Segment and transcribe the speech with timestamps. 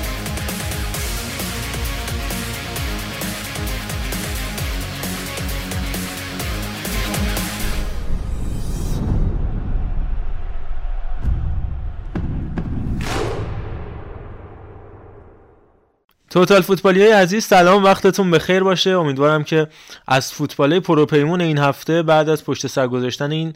[16.37, 18.89] توتال فوتبالی های عزیز سلام وقتتون بخیر باشه.
[18.89, 19.67] امیدوارم که
[20.07, 23.53] از فوتبال پروپیمون این هفته بعد از پشت سر گذاشتن این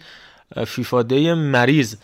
[0.68, 1.96] فیفا دی مریض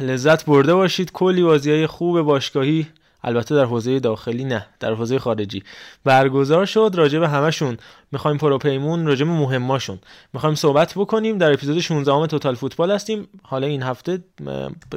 [0.00, 1.12] لذت برده باشید.
[1.12, 2.86] کلی بازی های خوب باشگاهی
[3.24, 5.62] البته در حوزه داخلی نه در حوزه خارجی.
[6.04, 7.76] برگزار شد راجع به همشون
[8.12, 9.98] می‌خوایم پروپیمون راجع به مهماشون
[10.32, 11.38] می‌خوایم صحبت بکنیم.
[11.38, 13.28] در اپیزود 16 توتال فوتبال هستیم.
[13.42, 14.24] حالا این هفته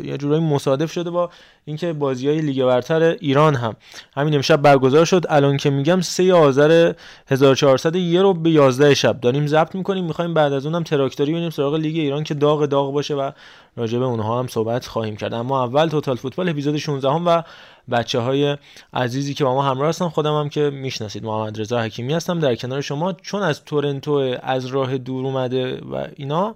[0.03, 1.29] یه جورایی مصادف شده با
[1.65, 3.75] اینکه بازی های لیگ برتر ایران هم.
[4.15, 5.25] همین امشب برگزار شد.
[5.29, 6.93] الان که میگم 3 آذر
[7.27, 10.05] 1400 یه رو به 11 شب داریم ضبط می‌کنیم.
[10.05, 13.31] می‌خوایم بعد از اونم تراکتوری بریم سراغ لیگ ایران که داغ داغ باشه و
[13.77, 15.33] راجع به اونها هم صحبت خواهیم کرد.
[15.33, 17.43] اما اول توتال فوتبال اپیزود 16 هم و
[17.91, 18.57] بچه های
[18.93, 21.23] عزیزی که با ما همراه هستن خودم هم که می‌شناسید.
[21.23, 22.39] محمد رضا حکیمی هستم.
[22.39, 26.55] در کنار شما چون از تورنتو از راه دور اومده و اینا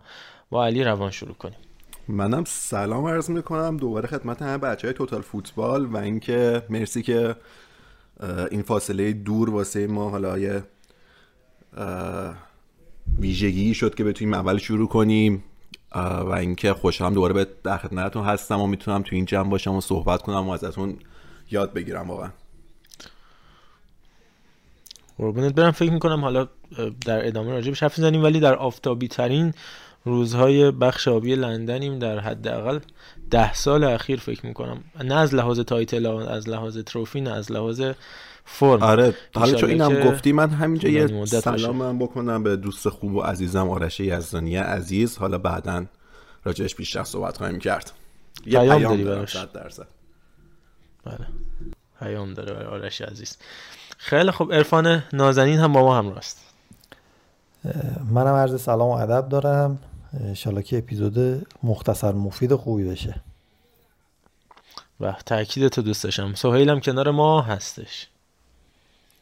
[0.50, 1.58] با علی روان شروع کنیم.
[2.08, 3.78] منم سلام عرض می‌کنم.
[3.78, 7.36] دوباره خدمت همه بچه های توتال فوتبال و اینکه مرسی که
[8.52, 10.64] این فاصله دور واسه ما حالا یه
[13.20, 15.44] ویژگی شد که بتونیم اول شروع کنیم.
[15.96, 19.82] و اینکه خوشحالم دوباره به در خدمتتون هستم و می‌تونم تو این جمع باشم و
[19.82, 20.98] صحبت کنم و ازتون
[21.54, 22.30] یاد بگیرم واقعا.
[25.18, 25.72] قربونت برم.
[25.72, 26.48] فکر می‌کنم حالا
[27.06, 29.54] در ادامه راجع به حرف زنیم ولی در آفتابی ترین
[30.06, 32.80] روزهای بخش آبی لندنیم در حداقل
[33.32, 34.84] ده سال اخیر فکر می‌کنم.
[35.04, 37.82] نه از لحاظ title از لحاظ trophy نه از لحاظ
[38.46, 38.84] فرم.
[38.84, 43.22] آره حالا چون اینم گفتی من همینجا یه سلام من بکنم به دوست خوب و
[43.22, 44.58] عزیزم آرش یزدانی.
[44.58, 45.86] عزیز حالا بعدا
[46.44, 47.92] راجعش بیشتر صحبت خواهیم کرد.
[48.46, 49.38] یه پیام داری براش.
[51.06, 51.28] بله.
[52.00, 53.38] پیام داره برای آرش عزیز.
[53.98, 56.40] خیلی خوب عرفان نازنین هم با ما هم راست
[58.10, 59.80] منم عرض سلام و ادب دارم.
[60.20, 63.16] انشالله که اپیزود مختصر مفید خوبی بشه.
[65.00, 66.34] و تاکید تو دوست داشتم.
[66.34, 68.08] سهیلم کنار ما هستش.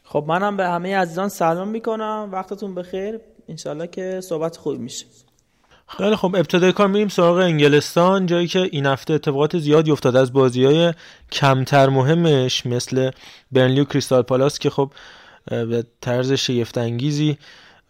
[0.03, 2.29] خب منم به همه عزیزان سلام می‌کنم.
[2.31, 3.19] وقتتون بخیر.
[3.47, 5.05] انشالله که صحبت خوب میشه.
[5.97, 10.33] خیلی خب ابتدای کار میریم سراغ انگلستان جایی که این هفته اتفاقات زیادی افتاد از
[10.33, 10.93] بازی های
[11.31, 13.11] کمتر مهمش مثل
[13.51, 14.91] برنلی و کریستال پالاس که خب
[15.45, 17.37] به طرز شیفت انگیزی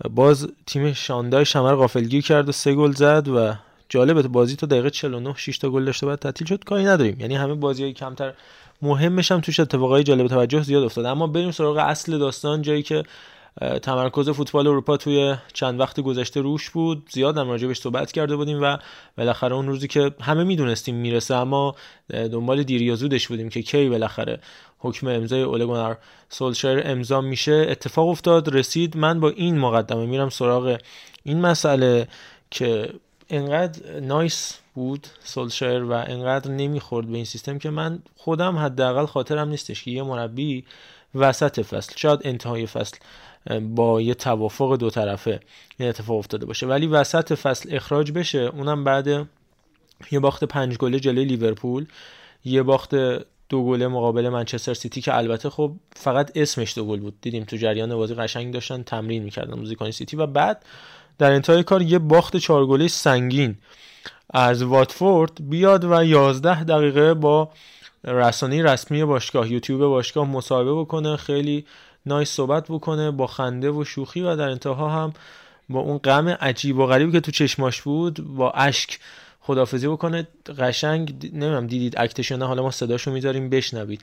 [0.10, 3.54] باز تیم شاندای شمر غافلگیر کرد و سه گل زد و
[3.90, 7.20] جالبه بازی تا دقیقه 49 6 تا گل داشته بعد تعطیل شد کاری نداریم.
[7.20, 8.34] یعنی همه بازی های کمتر
[8.82, 13.04] مهمش هم توش اتفاقای جالب توجه زیاد افتاد اما بریم سراغ اصل داستان جایی که
[13.82, 17.08] تمرکز فوتبال اروپا توی چند وقت گذشته روش بود.
[17.10, 18.78] زیاد هم راجبش صحبت کرده بودیم و
[19.18, 21.76] بالاخره اون روزی که همه می‌دونستیم می‌رسه اما
[22.10, 24.40] دنبال دیر یا زودش بودیم که کی بالاخره
[24.80, 25.98] حکم امضای اولگونار
[26.30, 27.66] سولشر امضا میشه.
[27.70, 28.98] اتفاق افتاد رسید.
[28.98, 30.78] من با این مقدمه میرم سراغ
[31.24, 32.08] این مسئله
[32.52, 32.94] که
[33.30, 39.50] انقدر nice بود سولشایر و انقدر نمی‌خورد به این سیستم که من خودم حداقل خاطرم
[39.50, 40.66] نیستش که یه مربی
[41.16, 42.98] وسط فصل شاید انتهای فصل
[43.62, 45.40] با یه توافق دو طرفه
[45.78, 46.68] این اتفاق افتاده باشه.
[46.68, 49.08] ولی وسط فصل اخراج بشه اونم بعد
[50.12, 51.86] یه باخت پنج گله جلوی لیورپول
[52.46, 52.96] یه باخت
[53.50, 57.14] دو گله مقابل منچستر سیتی که البته خب فقط اسمش دو گل بود.
[57.22, 60.66] دیدیم تو جریان بازی قشنگ داشتن تمرین می‌کردن بازیکنای سیتی و بعد
[61.18, 63.58] در انتهای کار یه باخت چهار گله سنگین
[64.30, 67.50] از واتفورد بیاد و 11 دقیقه با
[68.04, 71.18] رسانه رسمی باشگاه یوتیوب باشگاه مصاحبه بکنه.
[71.18, 71.66] خیلی
[72.06, 75.14] نایس صحبت بکنه با خنده و شوخی و در انتها هم
[75.70, 79.00] با اون غم عجیب و غریبی که تو چشماش بود با اشک
[79.40, 80.28] خدافزی بکنه.
[80.60, 84.02] قشنگ نمی‌دونم دیدید اکتش نه؟ حالا ما صداشو می‌ذاریم بشنوید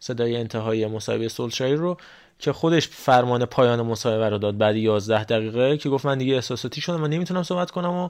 [0.00, 1.96] صدای انتهای مصاحبه سولشایر رو
[2.38, 6.80] که خودش فرمان پایان مصاحبه رو داد بعد 11 دقیقه که گفت من دیگه احساساتی
[6.80, 8.08] شدم من نمی‌تونم صحبت کنم و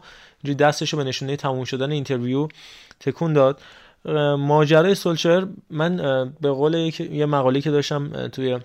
[0.54, 2.48] دستشو به نشونه تموم شدن interview
[3.00, 3.60] تکون داد.
[4.38, 5.96] ماجرای سولشایر من
[6.40, 8.58] به قول یه مقاله که داشتم توی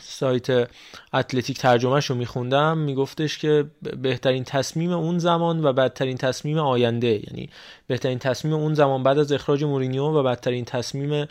[0.00, 0.68] سایت
[1.14, 3.64] اتلتیک ترجمهش رو میخوندم میگفتش که
[4.02, 7.08] بهترین تصمیم اون زمان و بدترین تصمیم آینده.
[7.08, 7.50] یعنی
[7.86, 11.26] بهترین تصمیم اون زمان بعد از اخراج مورینیو و بدترین تصمیم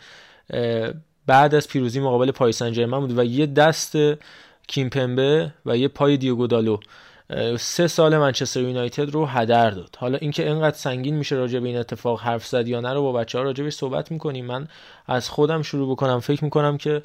[1.26, 3.96] بعد از پیروزی مقابل پاریس سن ژرمن بود و یه دست
[4.68, 6.78] کیمپمبه و یه پای دیوگو دالو
[7.58, 9.96] سه سال منچستر یونایتد رو هدر داد.
[9.98, 13.12] حالا اینکه اینقدر سنگین میشه راجع به این اتفاق حرف زد یا نه رو با
[13.12, 14.46] بچه ها راجع صحبت می‌کنیم.
[14.46, 14.68] من
[15.06, 16.20] از خودم شروع بکنم.
[16.20, 17.02] فکر می‌کنم که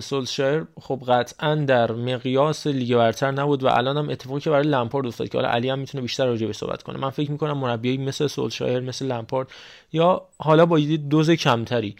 [0.00, 5.06] سولشایر خب قطعا در مقیاس لیگ برتر نبود و الان هم اتفاقی که برای لمپارد
[5.06, 6.98] افتاد که حالا علی هم می‌تونه بیشتر راجع به صحبت کنه.
[6.98, 9.48] من فکر می‌کنم مربیایی مثل سولشایر مثل لمپارد
[9.92, 11.96] یا حالا با یه دوز کمتری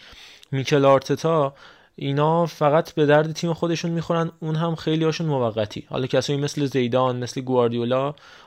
[0.53, 1.55] میکل آرتتا
[1.97, 4.31] اینا فقط به درد تیم خودشون می‌خورن.
[4.41, 5.85] اون هم خیلی هاشون موقتی.
[5.89, 8.03] حالا کسایی مثل زیدان مثل گواردیولا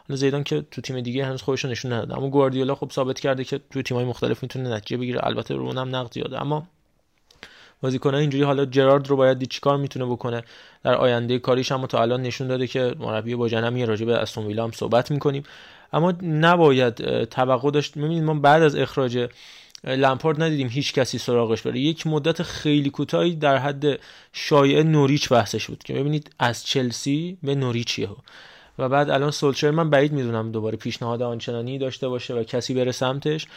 [0.07, 3.43] حالا زیدان که تو تیم دیگه هنوز خودشون نشون نداده اما گواردیولا خب ثابت کرده
[3.43, 5.19] که تو تیم‌های مختلف می‌تونه نتیجه بگیره.
[5.27, 6.41] البته رو اونم نقد زیاده.
[6.41, 6.67] اما
[7.81, 10.43] بازیکنان اینجوری حالا جرارد رو باید دید چیکار می‌تونه بکنه؟
[10.83, 14.45] در آینده کاریش هم تا الان نشون داده که مربی با جنمی راجع به استون
[14.45, 15.43] ویلا هم صحبت می‌کنیم.
[15.93, 17.97] اما نباید توقع داشت.
[17.97, 19.27] می‌بینید ما بعد از اخراج
[19.83, 21.79] لمپارد ندیدیم هیچ کسی سراغش بره.
[21.79, 23.99] یک مدت خیلی کوتاهی در حد
[24.33, 28.09] شایعه نوریچ بحثش بود که ببینید از چلسی به نوریچیه
[28.79, 32.91] و بعد الان سولچر من بعید می‌دونم دوباره پیشنهاد آنچنانی داشته باشه و کسی بره
[32.91, 33.47] سمتش.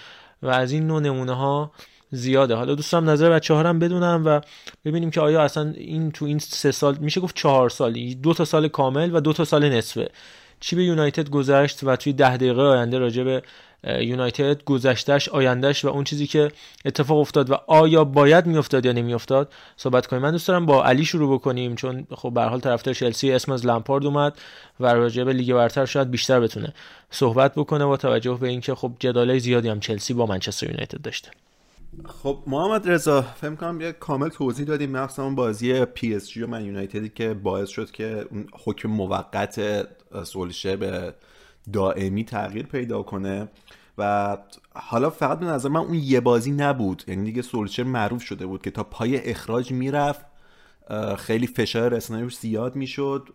[0.43, 1.73] و از این نوع نمونه ها
[2.11, 2.55] زیاده.
[2.55, 4.41] حالا دوستم نظر بچه ها هم بدونم و
[4.85, 8.45] ببینیم که آیا اصلا این تو این سه سال میشه گفت چهار سالی دو تا
[8.45, 10.11] سال کامل و دو تا سال نصفه.
[10.61, 13.43] چی به یونایتد گذشت و توی ده دقیقه آینده راجع به
[13.85, 16.53] یونایتد گذشتهش آیندهش و اون چیزی که
[16.85, 20.23] اتفاق افتاد و آیا باید میافتاد یا نمیافتاد صحبت کنیم.
[20.23, 23.67] من دوست دارم با علی شروع بکنیم چون خب به حال طرفدار چلسی اسم از
[23.67, 24.39] لمپارد اومد
[24.81, 26.73] و راجع به لیگ برتر شاید بیشتر بتونه
[27.11, 31.31] صحبت بکنه با توجه به اینکه خب جدالای زیادی هم چلسی با منچستر یونایتد داشته.
[32.05, 36.43] خب محمد رضا فکر کنم یه کامل توضیح دادیم مخصوصا اون بازی پی اس جی
[36.43, 39.87] و من یونایتدی که باعث شد که اون حکم موقت
[40.25, 41.15] سولشه به
[41.73, 43.49] دائمی تغییر پیدا کنه
[43.99, 44.37] و
[44.75, 47.03] حالا فقط به نظر من اون یه بازی نبود.
[47.09, 50.27] یعنی دیگه سولشر معروف شده بود که تا پای اخراج می‌رفت
[51.17, 53.29] خیلی فشار رسانه‌ای زیاد می‌شد.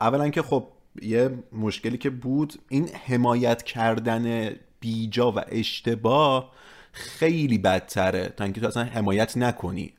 [0.00, 0.68] اولا که خب
[1.02, 4.50] یه مشکلی که بود این حمایت کردن
[4.80, 6.52] بیجا و اشتباه
[6.94, 9.92] خیلی بدتره تا اینکه تو اصلا حمایت نکنی.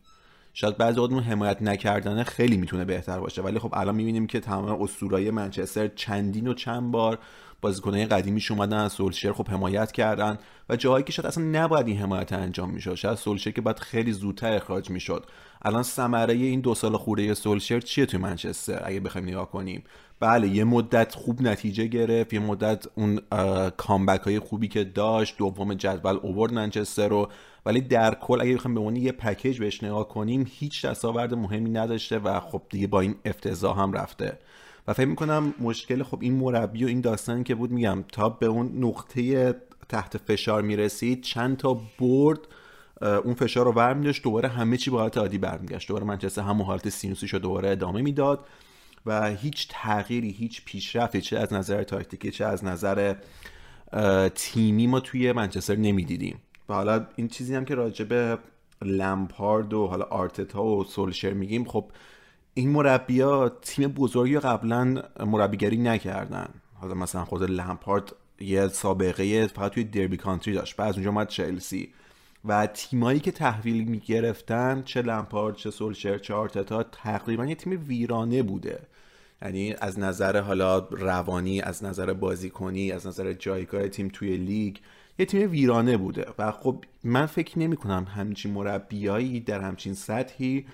[0.53, 4.81] شاید بعضی اون حمایت نکردن خیلی می‌تونه بهتر باشه ولی خب الان می‌بینیم که تمام
[4.81, 7.19] اسطورای منچستر چندین و چند بار
[7.61, 10.37] بازیکنهای قدیمیش اومدن از سولشر خب حمایت کردن
[10.69, 12.95] و جاهایی که شاید اصلا نباید این حمایت انجام می‌شد.
[12.95, 15.25] شاید سولشر که باید خیلی زودتر اخراج می‌شد.
[15.61, 19.83] الان ثمره این دو سال خوره سولشر چیه توی منچستر؟ اگه بخوایم نگاه کنیم.
[20.19, 23.19] بله یه مدت خوب نتیجه گرفت یه مدت اون
[23.77, 27.29] کامبک های خوبی که داشت دوم جدول اوورد منچستر رو.
[27.65, 31.69] ولی در کل اگه بخوایم به عنوان یه پکیج بهش نگاه کنیم هیچ دستاورد مهمی
[31.69, 34.39] نداشته و خب دیگه با این افتضاح هم رفته.
[34.87, 38.45] و فکر می‌کنم مشکل خب این مربی و این داستانی که بود میگم تا به
[38.45, 39.55] اون نقطه
[39.89, 42.39] تحت فشار می‌رسید چند تا برد
[43.01, 45.87] اون فشار رو برمیداشت دوباره همه چی به حالت عادی برمیگشت.
[45.87, 48.45] دوباره منچستر همون حالت سینوسی رو دوباره ادامه می‌داد.
[49.05, 53.15] و هیچ تغییری هیچ پیشرفتی چه از نظر تاکتیکی چه از نظر
[54.35, 56.39] تیمی ما توی منچستر نمی‌دیدیم.
[56.69, 58.37] و حالا این چیزی هم که راجع به
[58.81, 61.91] لمپارد و حالا آرتتا و سولشر میگیم خب
[62.53, 66.49] این مربیا تیم بزرگی قبلا مربیگری نکردن.
[66.73, 70.75] حالا مثلا خود لمپارد یه سابقه فقط توی دربی کانتری داشت.
[70.75, 71.93] بعد از اونجا اومد چلسی.
[72.45, 78.43] و تیمایی که تحویل می‌گرفتن چه لمپارد چه سولشر چه آرتتا تقریبا یه تیم ویرانه
[78.43, 78.79] بوده.
[79.41, 84.77] یعنی از نظر حالا روانی از نظر بازیکنی از نظر جایگاه تیم توی لیگ
[85.19, 86.25] یه تیم ویرانه بوده.
[86.37, 90.65] و خب من فکر نمی کنم همچین مربیایی در همچین سطحی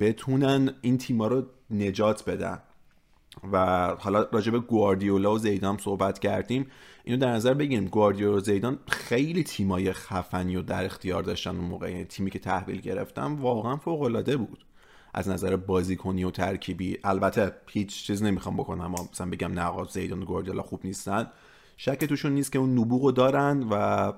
[0.00, 2.58] بتونن این تیما رو نجات بدن.
[3.52, 6.66] و حالا راجع به گواردیولا و زیدان صحبت کردیم.
[7.04, 7.84] اینو در نظر بگیریم.
[7.84, 11.90] گواردیولا و زیدان خیلی تیمای خفنی و در اختیار داشتن اون موقع.
[11.90, 14.64] یعنی تیمی که تحویل گرفتن واقعا فوق العاده بود.
[15.14, 18.80] از نظر بازیکنی و ترکیبی البته هیچ چیز نمی‌خوام بکنم.
[18.80, 21.26] اما مثلا بگم نه آقا زیدان و خوب نیستن.
[21.76, 24.12] شک توشون نیست که اون نبوغ دارن و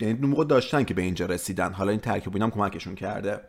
[0.00, 1.72] یعنی موقع داشتن که به اینجا رسیدن.
[1.72, 3.40] حالا این ترکیب اینم کمکشون کرده.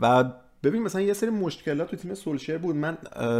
[0.00, 2.76] و ببین مثلا یه سری مشکلات تو تیم سولشر بود.
[2.76, 2.94] من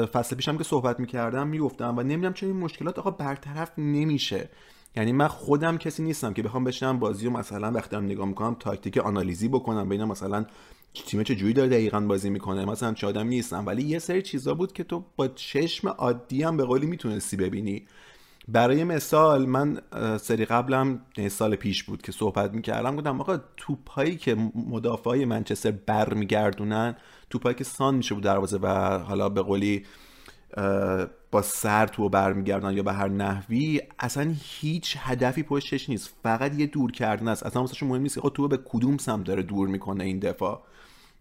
[0.07, 4.49] فصل پیشم که صحبت می‌کردم می‌گفتم و نمی‌دونم چرا این مشکلات آقا برطرف نمیشه.
[4.97, 8.57] یعنی من خودم کسی نیستم که بخوام بشنم بازی و مثلا وقتی هم نگاه می‌کنم
[8.61, 10.47] تاکتیک آنالیزی بکنم ببینم مثلا
[11.07, 12.65] تیم چه جوری داره دقیقا بازی می‌کنه.
[12.65, 16.57] مثلا چه آدم نیستم ولی یه سری چیزا بود که تو با چشم عادی هم
[16.57, 17.87] به قولی می‌تونستی ببینی.
[18.49, 19.81] برای مثال من
[20.21, 25.71] سری قبلم یعنی سال پیش بود که صحبت می‌کردم گفتم آقا توپایی که مدافعای منچستر
[25.71, 26.97] برمیگردونن
[27.31, 29.85] توپایی که سان میشه بود دروازه و حالا به قولی
[31.31, 36.15] با سر تو برمیگردن یا به هر نحوی اصلا هیچ هدفی پشتش نیست.
[36.23, 37.47] فقط یه دور کردن است.
[37.47, 40.63] اصلا واسه مهم نیست که تو به کدوم سمت داره دور می‌کنه این دفاع.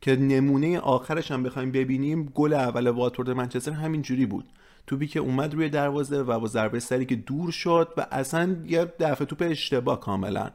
[0.02, 4.46] که نمونه آخرش هم بخوایم ببینیم گل اول واتفورد منچستر همین جوری بود.
[4.88, 8.86] توپی که اومد روی دروازه و با ضربه سری که دور شد و اصلا یه
[9.00, 10.50] دفعه توپ اشتباه کاملا.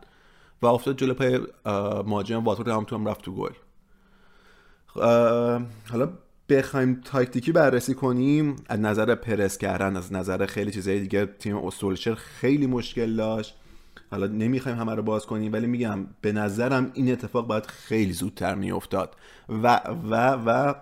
[0.63, 1.41] و افتاد جلو پای
[2.07, 3.53] مهاجم واتفورد هم تو هم رفت تو گل.
[5.91, 6.09] حالا
[6.49, 12.15] بخوایم تاکتیکی بررسی کنیم از نظر پرس کردن از نظر خیلی چیزهای دیگه تیم استولشر
[12.15, 13.57] خیلی مشکل داشت.
[14.11, 18.55] حالا نمی‌خوایم همه رو باز کنیم ولی میگم به نظرم این اتفاق باید خیلی زودتر
[18.55, 19.17] میافتاد.
[19.49, 20.15] و و
[20.47, 20.75] و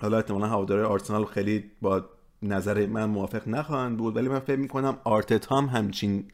[0.00, 2.04] حالا احتمالا هواداره آرسنال خیلی با
[2.42, 6.24] نظر من موافق نخواهند بود ولی من فکر می‌کنم آرتت هم همچین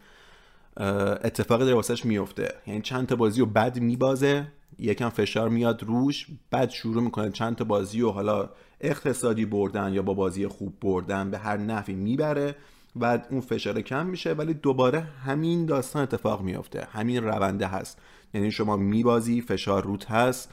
[0.77, 4.47] اتفاقی داره واسش میفته یعنی چند تا بازی رو بد میبازه.
[4.79, 7.31] یکم فشار میاد روش بعد شروع می‌کنه.
[7.31, 8.49] چند تا بازی و حالا
[8.81, 12.57] اقتصادی بردن یا با بازی خوب بردن به هر نفی می‌بره
[12.97, 17.99] بعد اون فشار کم میشه ولی دوباره همین داستان اتفاق میفته همین رونده هست.
[18.35, 20.51] یعنی شما میبازی فشار روت هست.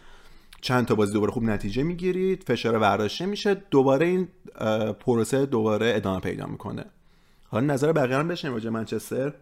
[0.61, 4.27] چند تا بازی دوباره خوب نتیجه می‌گیرید فشار ورداشته میشه دوباره این
[4.93, 6.85] پروسه دوباره ادامه پیدا می‌کنه.
[7.47, 9.33] حالا نظر بقیه هم بشنیم راجع منچستر.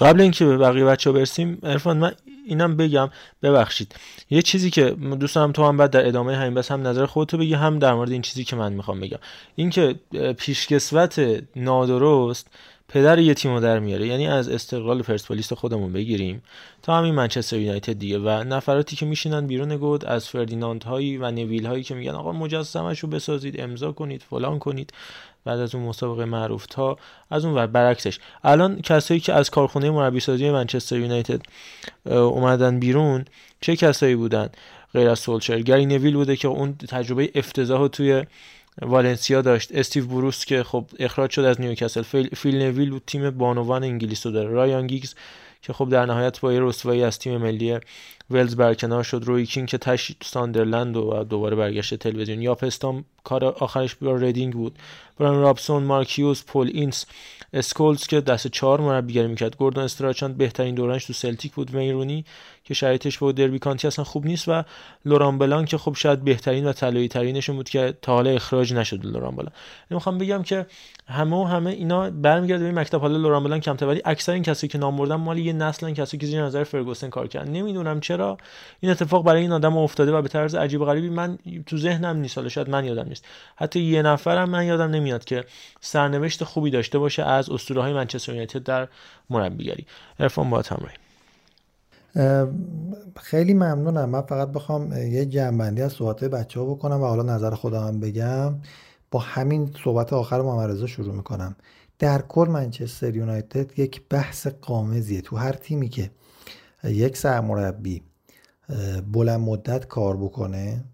[0.00, 2.12] قبل اینکه به بقیه بچه ها برسیم ارفان من
[2.46, 3.10] اینم بگم
[3.42, 3.94] ببخشید.
[4.30, 7.38] یه چیزی که دوست دارم تو هم بعد در ادامه همین بس هم نظر خودتو
[7.38, 9.18] بگی هم در مورد این چیزی که من می‌خوام بگم.
[9.56, 9.94] اینکه
[10.38, 12.50] پیشکسوت نادرست
[12.88, 14.06] پدر یه تیمو در میاره.
[14.06, 16.42] یعنی از استقلال پرسپولیس خودمون بگیریم
[16.82, 18.18] تا همین منچستر یونایتد دیگه.
[18.18, 22.32] و نفراتی که میشینن بیرون گود از فردیناند هایی و نویل هایی که میگن آقا
[22.32, 24.92] مجسمش رو بسازید امضا کنید فلان کنید.
[25.44, 26.98] بعد از اون مسابقه معروف تا
[27.30, 28.18] از اون و برعکسش.
[28.44, 31.42] الان کسایی که از کارخونه مربی سازی منچستر یونایتد
[32.06, 33.24] اومدن بیرون
[33.60, 34.48] چه کسایی بودن؟
[34.92, 35.60] غیر از سولشر.
[35.60, 38.24] گری نویل بوده که اون تجربه افتضاح توی
[38.82, 39.72] والنسیا داشت.
[39.74, 42.02] استیو بروس که خب اخراج شد از نیوکاسل.
[42.36, 44.48] فیل نویل بود تیم بانوان انگلیس رو داره.
[44.48, 45.14] رایان گیگز
[45.64, 47.78] که خب در نهایت با یه رسوایی از تیم ملی
[48.30, 49.22] ولز برکنار شد.
[49.24, 52.42] روی کین که تش ساندرلند و دوباره برگشت تلویزیون.
[52.42, 54.78] یاپ استام کار آخرش بر ریدینگ بود.
[55.18, 57.06] برایان رابسون مارک هیوز پل اینس
[57.52, 59.56] اسکولز که دست چهار مربیگری می‌کرد.
[59.56, 61.74] گوردون استراچاند بهترین دورانش تو سلتیک بود.
[61.74, 62.24] وین رونی
[62.64, 64.62] که شرایطش با دربی کانتی اصلا خوب نیست و
[65.04, 69.06] لوران بلان که خب شاید بهترین و طلایی ترینشون بود که تا حالا اخراج نشد
[69.06, 69.52] لوران بلان
[69.90, 70.66] می‌خوام بگم که
[71.08, 73.00] همه و همه اینا برمیگرده به مکتب.
[73.00, 76.18] حالا لوران بلان کمتر ولی اکثر این کسی که نام بردن مال یه نسلن کسی
[76.18, 77.50] که زیر نظر فرگوسن کار کردن.
[77.50, 78.38] نمی‌دونم چرا
[78.80, 82.16] این اتفاق برای این آدم افتاده و به طرز عجیب و غریبی من تو ذهنم
[82.16, 82.38] نیست.
[82.38, 83.24] حالا شاید من یادم نیست.
[83.56, 85.44] حتی یه نفرم من یادم نمیاد که
[85.80, 88.88] سرنوشت خوبی داشته باشه از اسطوره های منچستر یونایتد در
[89.30, 89.86] مربیگری.
[90.20, 91.03] عرفان با همراهی.
[93.16, 94.08] خیلی ممنونم.
[94.08, 98.54] من فقط بخوام یه جنبندی از صحبت بچه ها بکنم و حالا نظر خودم بگم.
[99.10, 101.56] با همین صحبت آخر محمد شروع می‌کنم.
[101.98, 106.10] در کل منچستر یونایتد یک بحث قامزیه تو هر تیمی که
[106.84, 108.02] یک سرمربی
[109.12, 110.84] بلند مدت کار بکنه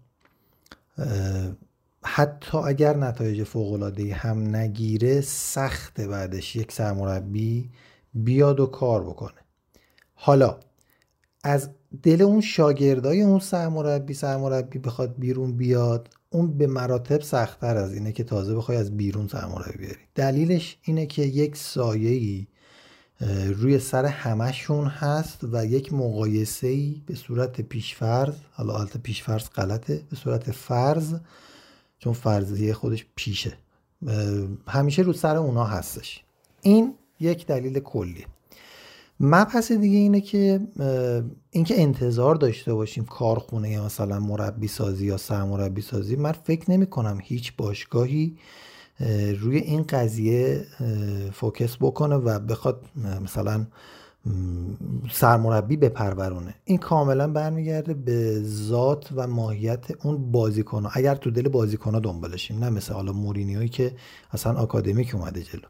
[2.03, 7.69] حتی اگر نتایج فوق هم نگیره سخت بعدش یک سرمربی
[8.13, 9.41] بیاد و کار بکنه.
[10.13, 10.55] حالا
[11.43, 11.69] از
[12.03, 18.11] دل اون شاگردای اون سرمربی سرمربی بخواد بیرون بیاد اون به مراتب سختتر از اینه
[18.11, 19.99] که تازه بخوای از بیرون سرمربی بیاری.
[20.15, 22.47] دلیلش اینه که یک سایه‌ای
[23.55, 30.01] روی سر همشون هست و یک مقایسه ای به صورت پیشفرض حالا حالت پیشفرض غلطه
[30.09, 31.15] به صورت فرض
[31.99, 33.53] چون فرضیه خودش پیشه.
[34.67, 36.23] همیشه رو سر اونا هستش.
[36.61, 38.25] این یک دلیل کلیه.
[39.23, 40.59] مبحث دیگه اینه که
[41.51, 46.85] اینکه انتظار داشته باشیم کارخونه یا مثلا مربی سازی یا سرمربی سازی من فکر نمی
[46.85, 48.37] کنم هیچ باشگاهی
[49.39, 50.65] روی این قضیه
[51.33, 52.85] فوکس بکنه و بخواد
[53.23, 53.67] مثلا
[55.11, 56.55] سرمربی بپرورونه.
[56.65, 62.69] این کاملا برمیگرده به ذات و ماهیت اون بازیکن اگر تو دل بازیکن دنبالشیم نه
[62.69, 63.91] مثل حالا مورینیوی که
[64.31, 65.67] اصلا آکادمیک اومده جلو.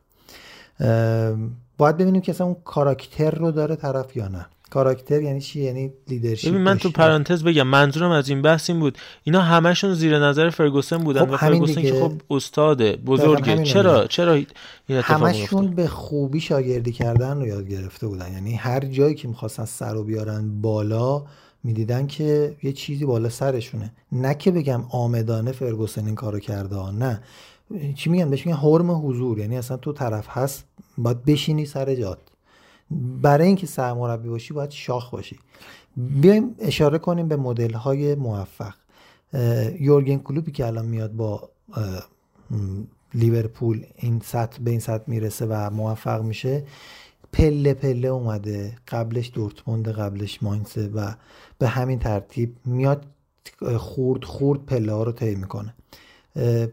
[1.82, 4.46] باید ببینیم که اصلا اون کاراکتر رو داره طرف یا نه.
[4.70, 8.80] کاراکتر یعنی چی؟ یعنی لیدرشپ ببین من تو پرانتز بگم منظورم از این بحث این
[8.80, 8.98] بود.
[9.24, 13.64] اینا همشون زیر نظر فرگوسن بودن خب و فرگوسن که خب استاده بزرگه.
[13.64, 14.46] چرا چرا این
[14.90, 18.34] همشون به خوبی شاگردی کردن رو یاد گرفته بودن.
[18.34, 21.24] یعنی هر جایی که می‌خواستن سر رو بیارن بالا
[21.64, 23.94] می‌دیدن که یه چیزی بالا سرشونه.
[24.12, 27.22] نه که بگم آمدانه فرگوسن این کارو کرده نه.
[27.96, 29.40] چی میگن؟ بهش میگن حرم حضور.
[29.40, 30.66] یعنی اصلا تو طرف هست
[30.98, 32.20] باید بشینی سر جات.
[33.22, 35.40] برای اینکه سرمربی باشی باید شاخ باشی.
[35.98, 38.74] بیایم اشاره کنیم به مدل های موفق
[39.80, 41.50] یورگن کلوبی که الان میاد با
[43.14, 46.64] لیورپول این سطح به این سطح می‌رسه و موفق میشه
[47.34, 48.78] پله پله اومده.
[48.88, 51.14] قبلش دورتموند قبلش ماینسه و
[51.60, 53.06] به همین ترتیب میاد
[53.78, 55.74] خورد خورد پله ها رو طی می‌کنه.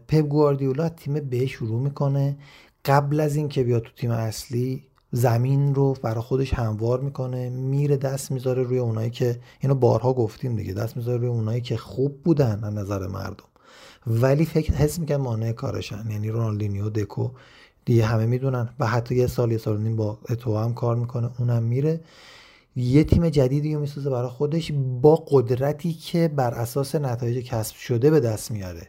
[0.07, 2.37] پپ گواردیولا تیم به شروع می‌کنه.
[2.85, 7.49] قبل از اینکه بیاد تو تیم اصلی زمین رو برای خودش هموار می‌کنه.
[7.49, 11.77] میره دست می‌ذاره روی اونایی که اینو بارها گفتیم دیگه دست می‌ذاره روی اونایی که
[11.77, 13.43] خوب بودن از نظر مردم.
[14.07, 16.11] ولی فکر حس میگن مانع کارشن.
[16.11, 17.29] یعنی رونالدینیو دکو
[17.85, 18.69] دیگه همه می‌دونن.
[18.79, 21.29] و حتی یه سال یه سال نیم با اتو هم کار می‌کنه.
[21.39, 22.01] اونم میره.
[22.75, 28.09] یه تیم جدیدی رو می‌سازه برای خودش با قدرتی که بر اساس نتایج کسب شده
[28.09, 28.87] به دست میاره.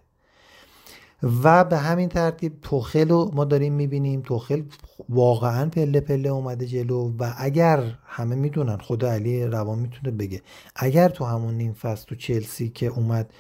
[1.23, 4.21] و به همین ترتیب توخل رو ما داریم می‌بینیم.
[4.21, 4.62] توخل
[5.09, 10.43] واقعا پله پله اومده جلو و اگر همه می‌دونن خدا علی روان می‌تونه بگه.
[10.77, 13.33] اگر تو همون نیم فصل تو چلسی که اومد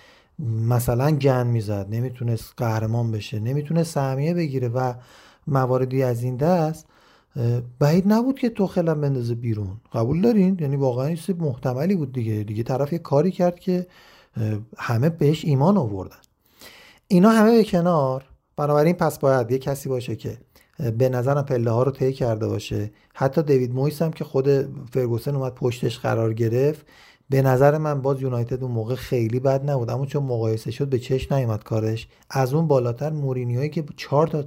[0.68, 4.94] مثلا گن می‌زد نمی‌تونست قهرمان بشه نمی‌تونست سهمیه بگیره و
[5.46, 6.86] مواردی از این دست
[7.78, 9.76] بعید نبود که توخل هم بندازه بیرون.
[9.92, 12.44] قبول دارین؟ یعنی واقعا چیز محتملی بود دیگه.
[12.44, 13.86] دیگه طرف یه کاری کرد که
[14.78, 16.16] همه بهش ایمان آوردن.
[17.12, 18.24] اینا همه به کنار.
[18.56, 20.38] بنابراین پس باید یه کسی باشه که
[20.98, 22.90] به نظرم پله ها رو طی کرده باشه.
[23.14, 24.48] حتی دیوید مویس هم که خود
[24.92, 26.86] فرگوسن اومد پشتش قرار گرفت.
[27.30, 29.90] به نظر من باز یونایتد اون موقع خیلی بد نبود.
[29.90, 32.08] اما چون مقایسه شد به چش نیومد کارش.
[32.30, 34.44] از اون بالاتر مورینیوی که چهار تا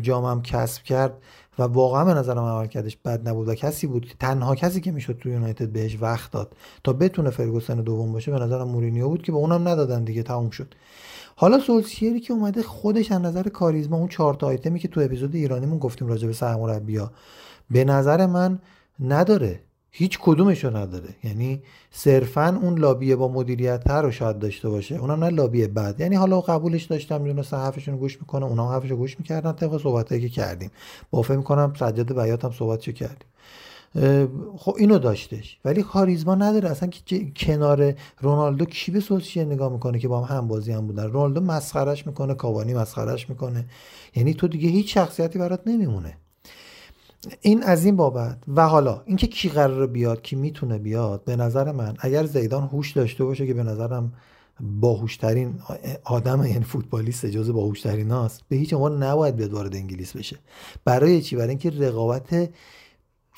[0.00, 1.12] جام هم کسب کرد
[1.58, 4.92] و واقعا به نظرم عمل کردش بد نبود و کسی بود که تنها کسی که
[4.92, 9.22] می‌شد تو یونایتد بهش وقت داد تا بتونه فرگوسن دوم باشه به نظرم مورینیو بود
[9.22, 10.74] که به اونم ندادن دیگه تموم شد.
[11.38, 15.34] حالا سولسیری که اومده خودش از نظر کاریزما اون چهار تا آیتمی که تو اپیزود
[15.34, 17.10] ایرانیمون گفتیم راجع به سرمربی‌ها
[17.70, 18.58] به نظر من
[19.00, 19.60] نداره.
[19.90, 21.08] هیچ کدومشو نداره.
[21.24, 24.94] یعنی صرفا اون لابی با مدیریت تر رو شاید داشته باشه.
[24.94, 28.72] اونم نه لابی بد یعنی حالا قبولش داشتم می‌دونستن حرفشون رو گوش می‌کنه اونا هم
[28.72, 30.70] حرفشو گوش می‌کردن طبق صحبتایی که کردیم.
[31.10, 33.28] با فکر می‌کنم سجاد بیات هم صحبتشو کردیم
[34.56, 35.58] خب اینو داشتش.
[35.64, 36.70] ولی کاریزما نداره.
[36.70, 40.86] اصلا که کنار رونالدو کی به سوسیه نگاه می‌کنه که با هم هم بازی هم
[40.86, 43.64] بودن؟ رونالدو مسخرش می‌کنه کاوانی مسخرش می‌کنه.
[44.16, 46.16] یعنی تو دیگه هیچ شخصیتی برات نمیمونه.
[47.40, 48.38] این از این بابت.
[48.56, 52.92] و حالا اینکه کی قرار بیاد کی می‌تونه بیاد به نظر من اگر زیدان هوش
[52.92, 54.12] داشته باشه که به نظرم
[54.60, 55.54] باهوشترین
[56.04, 60.36] آدم یعنی فوتبالیست جز باهوشترین هاست به هیچ عنوان نباید بیاد وارد انگلیس بشه.
[60.84, 62.50] برای چی؟ برای اینکه رقابت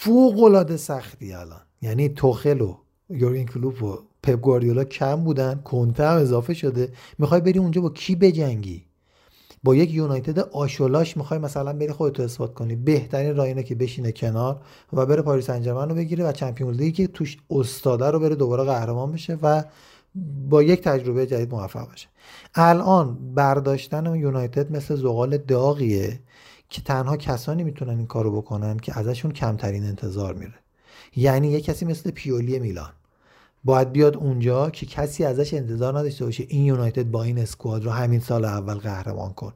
[0.01, 1.61] فوق سختی الان.
[1.83, 2.77] یعنی توخل و
[3.11, 6.93] یورگن کلوپ و پپ گواردیولا کم بودن کنته هم اضافه شده.
[7.19, 8.85] می‌خوای بری اونجا با کی بجنگی؟
[9.63, 12.77] با یک یونایتد آشولاش می‌خوای مثلا بری خودتو اثبات کنی.
[12.77, 14.61] بهترین راه که بشینه کنار
[14.93, 18.65] و بره پاریس انجرمن رو بگیره و چمپیونز لیگی که توش استاده رو بره دوباره
[18.65, 19.65] قهرمان بشه و
[20.49, 22.09] با یک تجربه جدید موفق بشه.
[22.55, 26.21] الان برداشتن یونایتد مثل زغال داغیه.
[26.69, 30.55] که تنها کسانی می‌تونن این کارو بکنن که ازشون کمترین انتظار میره.
[31.17, 32.91] یعنی یه کسی مثل پیولی میلان.
[33.65, 37.91] باید بیاد اونجا که کسی ازش انتظار نداشته باشه این یونایتد با این اسکواد رو
[37.91, 39.53] همین سال اول قهرمان کن.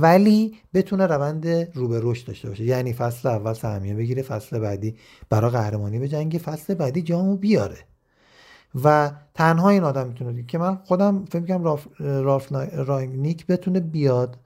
[0.00, 2.64] ولی بتونه روند رو به رشد داشته باشه.
[2.64, 4.96] یعنی فصل اول سهمیه بگیره فصل بعدی
[5.28, 7.78] برای قهرمانی به فصل بعدی جامو بیاره.
[8.84, 14.36] و تنها این آدم می‌تونه که من خودم فکر کنم راف, راف رانگنیک بتونه بیاد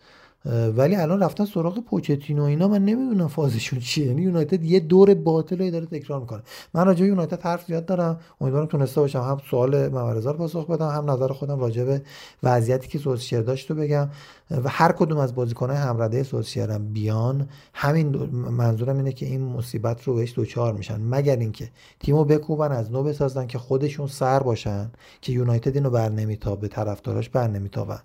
[0.77, 4.07] ولی الان رفتن سراغ پوچتینو اینا من نمی‌دونم فازشون چیه.
[4.07, 6.43] یعنی یونایتد یه دور باطل داره تکرار می‌کنه.
[6.75, 8.21] من راجع یونایتد حرف زیاد دارم.
[8.41, 12.03] امیدوارم تونسته باشم هم سوال ممرزا رو پاسخ بدم هم نظر خودم راجع به
[12.43, 14.09] وضعیتی که سوسییر داشت رو بگم.
[14.51, 20.03] و هر کدوم از بازیکن‌های همرده سوسییر هم بیان همین منظورم اینه که این مصیبت
[20.05, 21.01] رو بهش دوچار میشن.
[21.01, 26.09] مگر اینکه تیمو بکوبن از نو بسازن که خودشون سر باشن که یونایتد اینو بر
[26.09, 28.01] نمیتابه طرفداراش بر نمیتابن.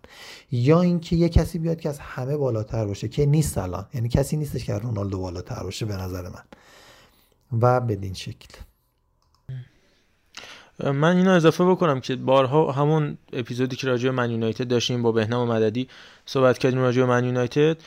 [0.52, 3.86] یا اینکه یه کسی بیاد که از همه بالاتر باشه که نیست الان.
[3.94, 6.44] یعنی کسی نیستش که رونالدو بالاتر باشه به نظر من.
[7.62, 8.48] و بدین شکل.
[10.84, 15.12] من اینو اضافه بکنم که بارها همون اپیزودی که راجع به من یونایتد داشتیم با
[15.12, 15.88] بهنام مددی
[16.26, 17.78] صحبت کردیم راجع به من یونایتد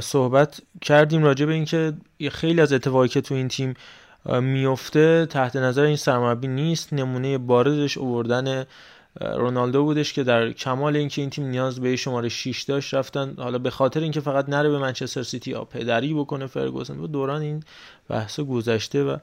[0.00, 1.92] صحبت کردیم راجع به اینکه
[2.30, 3.74] خیلی از اتفاقی که تو این تیم
[4.40, 8.66] میفته تحت نظر این سرمربی نیست نمونه بارزش اووردن
[9.20, 13.58] رونالدو بودش که در کمال اینکه این تیم نیاز به شماره 6 داشت رفتن حالا
[13.58, 17.62] به خاطر اینکه فقط نره به منچستر سیتی یا پدری بکنه فرگوسن و دوران این
[18.08, 19.16] بحث گذشته و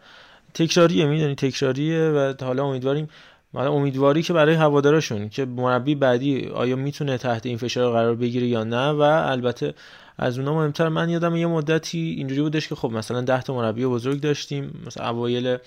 [0.53, 3.09] تکراریه می‌دونی؟ تکراریه و حالا امیدواریم
[3.53, 8.47] حالا امیدواری که برای هوادارشون که مربی بعدی آیا می‌تونه تحت این فشار قرار بگیره
[8.47, 9.73] یا نه و البته
[10.17, 13.85] از اونها مهمتر من یادم یه مدتی اینجوری بودش که خب مثلا 10 تا مربی
[13.85, 15.57] بزرگ داشتیم مثلا اوایل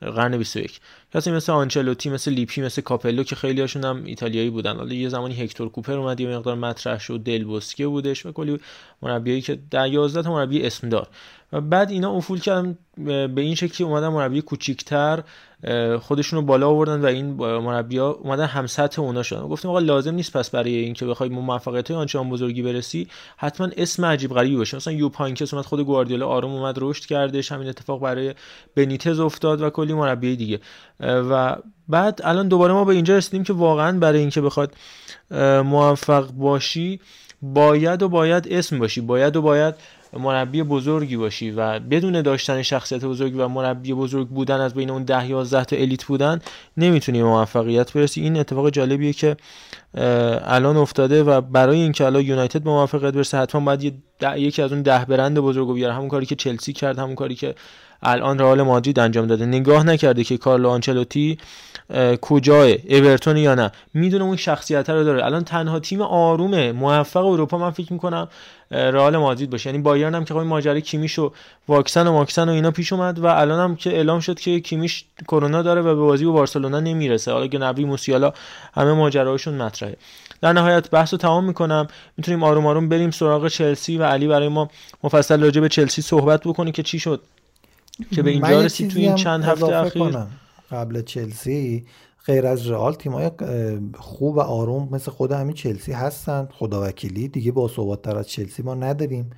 [0.00, 0.80] قرن 21
[1.14, 4.76] کسی مثل آنچلوتی مثل لیپی مثل کاپلو که خیلی هاشون هم ایتالیایی بودن.
[4.76, 8.58] حالا یه زمانی هکتور کوپر اومد یه مقدار مطرح شد دل بوسکه بودش و کلی
[9.02, 11.08] مربیایی که در 11 تا مربی اسم دار.
[11.52, 12.78] و بعد اینا افول کردن
[13.34, 15.22] به این شکلی اومدن مربی کوچیکتر
[16.00, 19.40] خودشون رو بالا آوردن و این مربی ها اومدن هم سطح اونا شدن.
[19.40, 24.04] گفتیم آقا لازم نیست پس برای اینکه بخوای موفقیت های آنچنان بزرگی برسی حتما اسم
[24.04, 24.76] عجیب غریبی باشه.
[24.76, 28.34] مثلا یو پانکس اومد خود گواردیولا آروم اومد رشد کردش همین اتفاق برای
[28.76, 30.60] بنیتز افتاد و کلی مربی دیگه.
[31.02, 31.56] و
[31.88, 34.74] بعد الان دوباره ما به اینجا رسیدیم که واقعا برای اینکه بخواد
[35.64, 37.00] موفق باشی
[37.42, 39.00] باید و باید اسم باشی.
[39.00, 39.74] باید و باید
[40.18, 45.02] مربی بزرگی باشی و بدون داشتن شخصیت بزرگی و مربی بزرگ بودن از بین اون
[45.02, 46.40] ده 11 تا الیت بودن
[46.76, 48.20] نمی‌تونی موفقیت برسی.
[48.20, 49.36] این اتفاق جالبیه که
[50.44, 54.02] الان افتاده و برای اینکه الان یونایتد موفقیت برسه حتما باید
[54.36, 55.94] یکی از اون ده برند بزرگ رو بیاره.
[55.94, 57.54] همون کاری که چلسی کرد همون کاری که
[58.02, 59.46] الان رئال مادرید انجام داده.
[59.46, 61.38] نگاه نکرده که کارلو آنچلوتی
[62.20, 65.24] کجاه اورتون یا نه؟ می‌دونه اون شخصیت رو داره.
[65.24, 68.28] الان تنها تیم آروم موفق اروپا من فکر می‌کنم
[68.70, 69.70] رئال مادرید باشه.
[69.70, 71.32] یعنی بایرن هم که خب ماجرای کیمیش و
[71.68, 75.04] واکسن و واکسن و اینا پیش اومد و الان هم که اعلام شد که کیمیش
[75.28, 77.32] کرونا داره و به بازی با بارسلونا نمی‌رسه.
[77.32, 78.32] حالا گنبری موسیالا
[78.74, 79.96] همه ماجراهاشون مطرحه.
[80.40, 81.86] در نهایت بحث رو تمام می‌کنم.
[82.16, 84.70] می‌تونیم آروم آروم بریم سراغ چلسی و علی برای ما
[85.04, 87.20] مفصل راجع به چلسی صحبت بکنی که چی شد.
[88.10, 90.18] که به اینجا رسید تو این چند هفته اخیر؟
[90.70, 91.86] قبل چلسی
[92.26, 93.30] غیر از رئال تیمای
[93.98, 96.48] خوب و آروم مثل خود همین چلسی هستن.
[96.52, 99.30] خدا وکیلی دیگه با ثبات تر از چلسی ما نداریم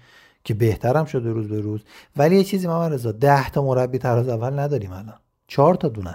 [0.44, 1.80] که بهترم شده روز به روز.
[2.16, 5.18] ولی یه چیزی ما رضا 10 تا مربی تراز اول نداریم الان.
[5.48, 6.14] 4 تا دونن.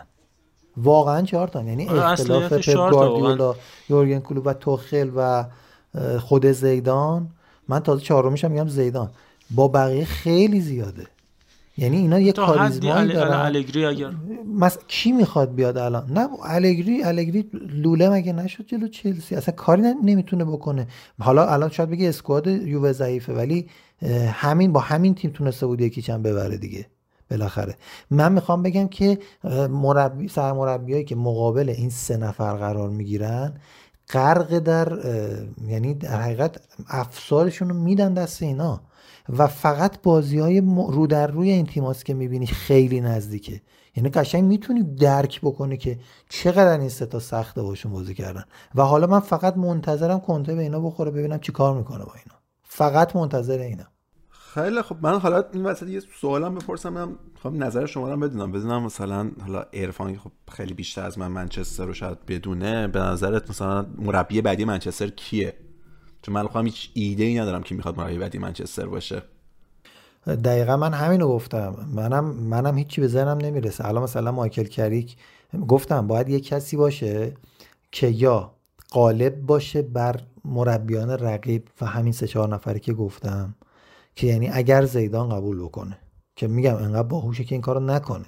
[0.77, 1.63] واقعا 4 تا.
[1.63, 3.55] یعنی آره، اختلاف پپ گواردیولا
[3.89, 5.45] یورگن کلوپ و توخل و
[6.19, 7.29] خود زیدان.
[7.67, 9.09] من تازه چهارمیشم میگم زیدان.
[9.51, 11.07] با بقیه خیلی زیاده.
[11.79, 13.33] یعنی اینا یه کاریزمایی دارن.
[13.33, 14.11] الگری اگر.
[14.55, 14.77] مس...
[14.87, 20.45] کی می‌خواد بیاد الان؟ نه الگری الگری لوله مگه نشد جلو چلسی؟ اصلا کاری نمی‌تونه
[20.45, 20.87] بکنه.
[21.19, 23.67] حالا الان شاید بگه اسکواد یووه ضعیفه ولی
[24.31, 26.85] همین با همین تیم تونسته بود یکی چند ببره دیگه
[27.31, 27.75] بالاخره.
[28.11, 29.17] من می‌خوام بگم که
[29.69, 33.53] مربی سرمربیایی که مقابل این سه نفر قرار می‌گیرن
[34.13, 34.97] غرق در
[35.67, 38.81] یعنی در حقیقت افسارشون رو میدن دست اینا.
[39.37, 43.61] و فقط بازی های رو در روی این تیماست که می‌بینی خیلی نزدیکه.
[43.95, 48.43] یعنی قشنگ می‌تونی درک بکنی که چقدر این ستا سخته باشون بازی کردن.
[48.75, 52.39] و حالا من فقط منتظرم کنته به اینا بخوره ببینم چی کار می‌کنه با اینا.
[52.63, 53.85] فقط منتظر اینا.
[54.29, 58.51] خیلی خب من حالا این وسط یه سوالم بپرسم من خب نظر شما رو بدونم.
[58.51, 62.87] بدونم مثلا حالا عرفان خب خیلی بیشتر از من منچستر رو شاید بدونه.
[62.87, 65.53] به نظرت مثلا مربی بعدی منچستر کیه؟
[66.21, 69.21] چون من خودم هیچ ایده ای ندارم که می‌خواد مربی بعدی منچستر باشه.
[70.27, 71.75] دقیقا من همینو گفتم.
[71.93, 73.87] منم منم هیچی به ذهنم نمی‌رسه.
[73.87, 75.17] الان مثلا مایکل کریک
[75.67, 77.33] گفتم باید یه کسی باشه
[77.91, 78.51] که یا
[78.91, 83.55] قالب باشه بر مربیان رقیب و همین سه چهار نفری که گفتم
[84.15, 85.97] که یعنی اگر زیدان قبول بکنه.
[86.35, 88.25] که میگم انقدر باهوشه که این کارو نکنه.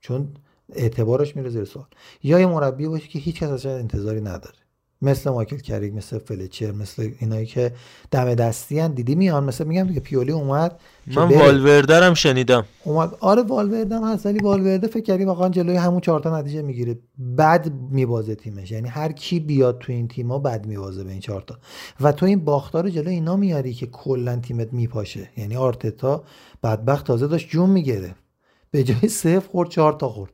[0.00, 0.34] چون
[0.72, 1.86] اعتبارش میره زیر سوال.
[2.22, 4.58] یا یه مربی باشه که هیچ کس ازش انتظاری نداره.
[5.02, 7.72] مثل مایکل کریگ مثل فلچر مثل اینایی که
[8.10, 8.92] دم دستی هن.
[8.92, 12.64] دیدی میان؟ مثل میگم دیگه پیولی اومد من والوردرم شنیدم.
[12.84, 13.16] اومد.
[13.20, 16.98] آره والوردم هست ولی والورده فکر کردی واقعا جلوی همون چهار تا نتیجه می‌گیره.
[17.38, 18.70] بد میبازه تیمش.
[18.70, 21.58] یعنی هر کی بیاد تو این تیما بد میبازه به این چهار تا.
[22.00, 25.28] و تو این باختار جلو اینا میاری که کلا تیمت میپاشه.
[25.36, 26.24] یعنی آرتتا
[26.62, 28.24] بدبخت تازه داشت جون می‌گرفت.
[28.70, 30.32] به جای صفر خورد چهار تا خورد.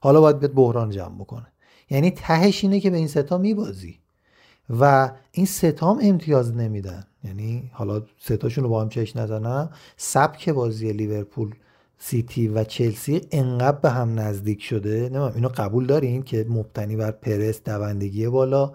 [0.00, 1.46] حالا باید بیاد بحران جمع بکنه.
[1.90, 3.98] یعنی تهش اینه که به این ستا میبازی.
[4.80, 7.04] و این ستام امتیاز نمیدن.
[7.24, 11.54] یعنی حالا ستاشون رو با هم چش نزنم سبک بازی لیورپول
[11.98, 15.08] سیتی و چلسی انقدر به هم نزدیک شده.
[15.08, 18.72] نمیم اینو قبول دارین که مبتنی بر پرس دوندگی بالا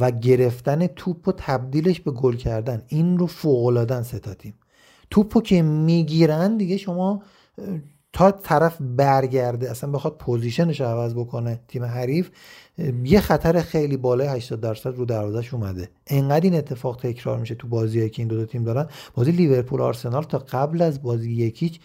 [0.00, 2.82] و گرفتن توپ و تبدیلش به گل کردن.
[2.88, 4.54] این رو فوق ستا تیم.
[5.10, 7.22] توپو که می‌گیرن دیگه شما
[8.12, 12.30] تا طرف برگرده اصلا بخواد position ش عوض بکنه تیم حریف
[13.04, 15.90] یه خطر خیلی بالای 80 درصد رو دروازش اومده.
[16.06, 19.80] انقدر این اتفاق تکرار میشه تو بازیایی که این دو, دو تیم دارن؟ بازی لیورپول
[19.80, 21.80] آرسنال تا قبل از بازی یکیچ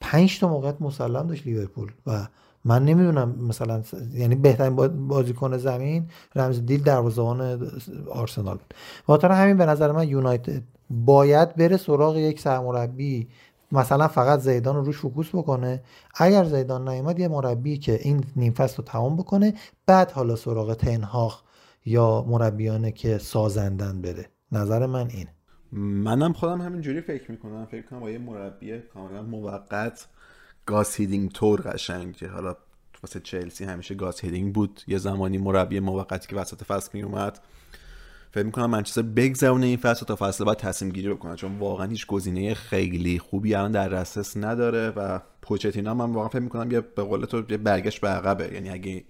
[0.00, 2.26] پنج تا موقعیت مسلم داشت لیورپول و
[2.64, 3.82] من نمی‌دونم مثلا
[4.14, 4.76] یعنی بهترین
[5.08, 7.70] بازیکن زمین رمز دیل دروازه‌بان
[8.10, 8.58] آرسنال
[9.06, 9.24] بود.
[9.24, 13.28] همین به نظر من یونایتد باید بره سراغ یک سرمربی
[13.72, 15.82] مثلا فقط زیدان رو روش فوکوس بکنه.
[16.14, 19.54] اگر زیدان نیومد یه مربی که این نیم فصل رو تمام بکنه
[19.86, 21.42] بعد حالا سراغ تنهاخ
[21.84, 24.28] یا مربیانه که سازندن بره.
[24.52, 25.28] نظر من این
[26.04, 27.66] منم خودم همینجوری فکر می‌کنم.
[27.66, 30.06] فکر کنم با یه مربی کاملا موقت
[30.66, 32.56] گاس هیدینک تور قشنگ که حالا
[33.02, 34.82] واسه چلسی همیشه گاس هیدینک بود.
[34.86, 37.38] یه زمانی مربی موقتی که وسط فصل میومد
[38.32, 42.06] فکر می‌کنم منچستر بگذرونه این فصل تا فصل بعد تصمیم گیری بکنه چون واقعا هیچ
[42.06, 47.02] گزینه خیلی خوبی الان در دسترس نداره و پوچتینو من واقعا فکر می‌کنم یه به
[47.02, 48.54] قول تو یه برگشت به عقبه.
[48.54, 49.04] یعنی اگه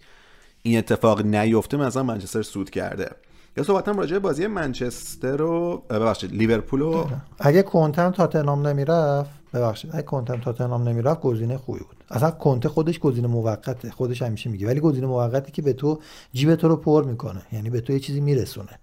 [0.62, 3.11] این اتفاق نیفته مثلا منچستر سود کرده.
[3.56, 7.11] یا صحبتم راجع بازی منچستر رو ببخشید لیورپول رو.
[7.38, 12.04] اگه کنتم تاتنهام نمی‌رفت ببخشید اگه کنتم تاتنهام نمی‌رفت گزینه خوبی بود.
[12.11, 14.66] اصلا کنته خودش گزینه موقته خودش همیشه میگه.
[14.66, 16.00] ولی گزینه موقتی که به تو
[16.33, 17.42] جیب تو رو پر می‌کنه.
[17.52, 18.78] یعنی به تو یه چیزی میرسونه.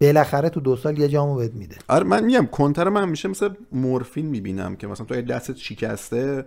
[0.00, 1.76] بالاخره تو دو سال یه جامو بهت میده.
[1.88, 6.44] آره من میگم کنتر من همیشه مثل مورفین می‌بینم که مثلا تو دستت شکسته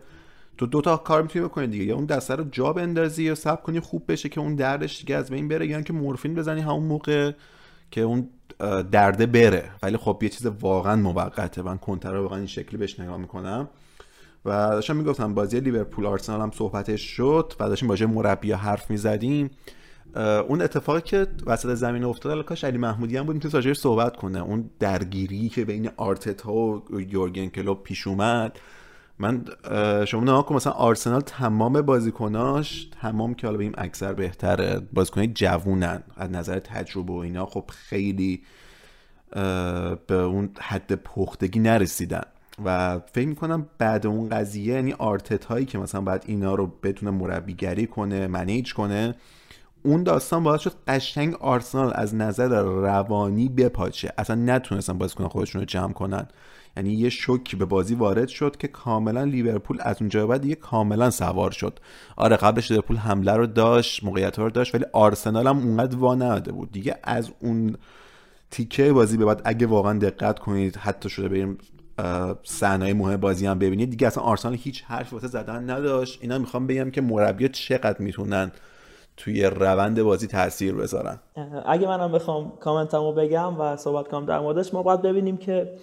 [0.57, 1.83] تو دو تا کار می‌تونی بکنی دیگه.
[1.83, 5.15] یا اون دسته رو جا بندازی یا سب کنی خوب بشه که اون دردش دیگه
[5.15, 5.67] از بین بره.
[5.67, 7.31] یا که مورفین بزنی همون موقع
[7.91, 8.29] که اون
[8.91, 9.71] درده بره.
[9.83, 11.61] ولی خب یه چیز واقعا موقته.
[11.61, 13.69] من کنتر رو واقعا این شکلی بهش نگاه می‌کنم.
[14.45, 19.49] و داشتم می‌گفتم بازی لیورپول آرسنال هم صحبتش شد و داشتیم باشه مربی حرف می‌زدیم.
[20.47, 24.41] اون اتفاقی که وسط زمین افتاد کاش علی محمودی هم بود می‌تونست صحبت کنه.
[24.41, 28.59] اون درگیری که بین آرتتا و یورگن کلوب پیش اومد.
[29.19, 29.45] من
[30.05, 36.03] شما نها کن مثلا آرسنال تمام بازیکناش تمام که حالا بگیم اکثر بهتره بازیکنای جوونن.
[36.17, 38.41] از نظر تجربه و اینا خب خیلی
[40.07, 42.23] به اون حد پختگی نرسیدن.
[42.65, 47.11] و فکر می‌کنم بعد اون قضیه یعنی آرتت هایی که مثلا بعد اینا رو بتونه
[47.11, 49.15] مربیگری کنه منیج کنه
[49.83, 54.13] اون داستان باعث شد قشنگ آرسنال از نظر روانی بپاچه.
[54.17, 56.27] اصلا نتونستن بازیکن خودشون رو جمع کنن.
[56.77, 61.09] یعنی یه شوکی به بازی وارد شد که کاملا لیورپول از اونجا بعد دیگه کاملا
[61.09, 61.79] سوار شد.
[62.15, 66.51] آره قبلش لیورپول حمله رو داشت موقعیت رو داشت ولی آرسنال هم اونقدر وا نداده
[66.51, 66.71] بود.
[66.71, 67.75] دیگه از اون
[68.51, 71.57] تیکه بازی به بعد اگه واقعا دقت کنید حتی شده بریم
[72.43, 76.19] صحنه مهم بازی هم ببینید دیگه اصلا آرسنال هیچ حرفی واسه زدن نداشت.
[76.21, 78.51] اینا می‌خوام بگم که مربی چقدر می‌تونن
[79.21, 81.19] توی روند بازی تاثیر بذارن.
[81.65, 85.73] اگه منم بخوام کامنتمو بگم و صحبت کنم در موردش ما باید ببینیم که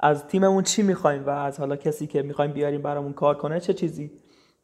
[0.00, 3.74] از تیممون چی می‌خوایم و از حالا کسی که می‌خوایم بیاریم برامون کار کنه چه
[3.74, 4.10] چیزی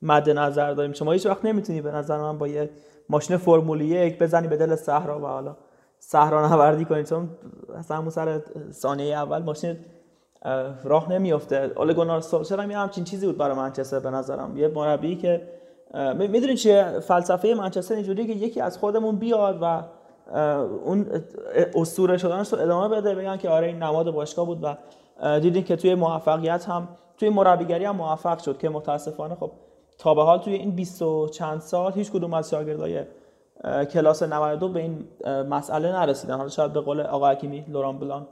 [0.03, 0.93] مد نظر داریم.
[0.93, 2.71] شما هیچ وقت نمی‌تونی به نظر من با یه
[3.09, 5.57] ماشین فرمول یک بزنی به دل صحرا و حالا
[5.99, 7.05] صحرا نوردی کنی.
[7.05, 7.29] چون
[7.79, 9.77] اصلا همون سر ثانیه اول ماشین
[10.85, 11.71] راه نمیافته.
[11.77, 14.57] اول گونار سولشر هم همچین چیزی بود برای منچستر به نظرم.
[14.57, 15.62] یه مربی که
[16.19, 19.83] می‌دونین چیه؟ فلسفه منچستر اینجوریه که یکی از خودمون بیاد و
[20.85, 21.07] اون
[21.75, 23.15] اسطوره شدنش رو ادامه بده.
[23.15, 24.77] بگن که آره این نماد باشگاه بود و
[25.41, 29.51] دیدین که توی موفقیت هم توی مربیگری هم موفق شد که متاسفانه خب
[29.99, 33.03] تا به حال توی این 20 و چند سال هیچ کدوم از شاگردای
[33.91, 35.05] کلاس 92 به این
[35.51, 36.37] مسئله نرسیدن.
[36.37, 38.27] حالا شاید به قول آقا حکیمی لوران بلان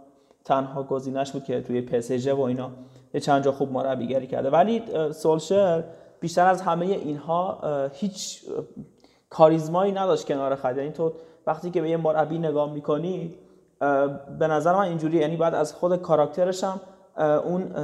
[0.44, 2.70] تنها گزینش بود که توی پسژ و اینا
[3.14, 4.50] یه چند جا خوب مربیگری کرده.
[4.50, 5.84] ولی سولشر
[6.20, 7.58] بیشتر از همه اینها
[7.92, 8.44] هیچ
[9.30, 10.76] کاریزمایی نداشت کنار خط.
[10.76, 11.12] یعنی تو
[11.46, 13.34] وقتی که به یه مربی نگاه می‌کنی
[14.38, 16.80] به نظر من اینجوری یعنی بعد از خود کاراکترش هم
[17.44, 17.74] اون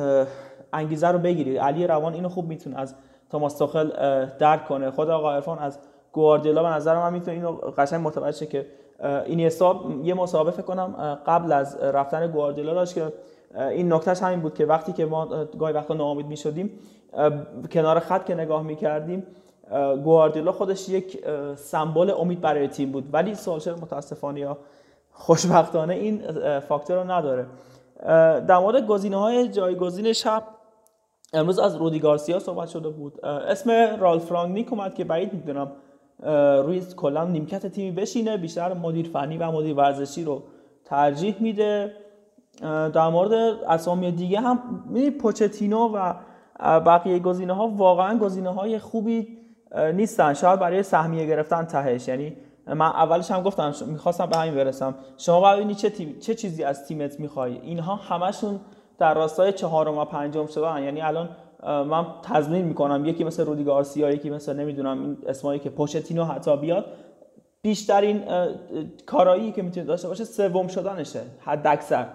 [0.73, 1.57] انگیزه رو بگیری.
[1.57, 2.95] علی روان اینو خوب می‌تونه از
[3.31, 3.91] توماس توخل
[4.39, 4.91] درک کنه.
[4.91, 5.79] خود آقا عرفان از
[6.13, 8.67] گواردیولا به نظر من می‌تونه اینو قشنگ متوجه که
[9.27, 13.13] این حساب یه مسابقه کنم قبل از رفتن گواردیولا داشت که
[13.71, 16.71] این نکتهش همین بود که وقتی که ما گاهی وقتا ناامید می‌شدیم
[17.73, 19.27] کنار خط که نگاه می‌کردیم
[20.05, 21.25] گواردیولا خودش یک
[21.57, 23.09] سمبل امید برای تیم بود.
[23.13, 24.59] ولی سولشر متاسفانه یا
[25.13, 26.23] خوشبختانه این
[26.61, 27.47] فاکتور رو نداره.
[28.47, 30.43] در مورد گزینه های جایگزین شب
[31.33, 33.25] امروز از رودی گارسیا صحبت شده بود.
[33.25, 35.73] اسم رالف رانگنیک اومد که بعید می‌دونم
[36.65, 40.43] روی کلا نیمکت تیمی بشینه بیشتر مدیر فنی و مدیر ورزشی رو
[40.85, 41.93] ترجیح میده.
[42.93, 43.33] در مورد
[43.69, 46.15] اسامی دیگه هم می‌دونی پوچتینو و
[46.61, 49.39] بقیه گزینه ها واقعا گزینه های خوبی
[49.95, 50.35] نیستن.
[50.35, 52.09] شاید برای سهمیه گرفتن تهش.
[52.09, 54.95] یعنی من اولش هم گفتم می‌خواستم به همین برسم.
[55.19, 55.91] شما باید چه,
[56.21, 57.59] چه چیزی از تیمت می‌خوای.
[57.63, 58.61] اینها همشون
[58.99, 60.83] در راستای چهارم و پنجم شدن.
[60.83, 61.29] یعنی الان
[61.63, 63.07] من تضمین می‌کنم.
[63.07, 66.85] یکی مثل رودی گارسیا یکی مثل نمی‌دونم این اسمایی که پوشتینو حتی بیاد.
[67.63, 68.23] بیشترین
[69.07, 71.21] کارایی که می‌تونه داشته باشه سوم شدنشه.
[71.39, 72.07] حد اکثر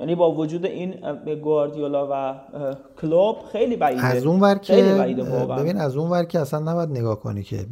[0.00, 0.94] یعنی با وجود این
[1.42, 2.34] گواردیولا و
[3.00, 4.04] کلوب خیلی بعیده.
[4.04, 4.82] از اون ور که
[5.58, 7.66] ببین از اون ور که اصلا نباید نگاه کنی که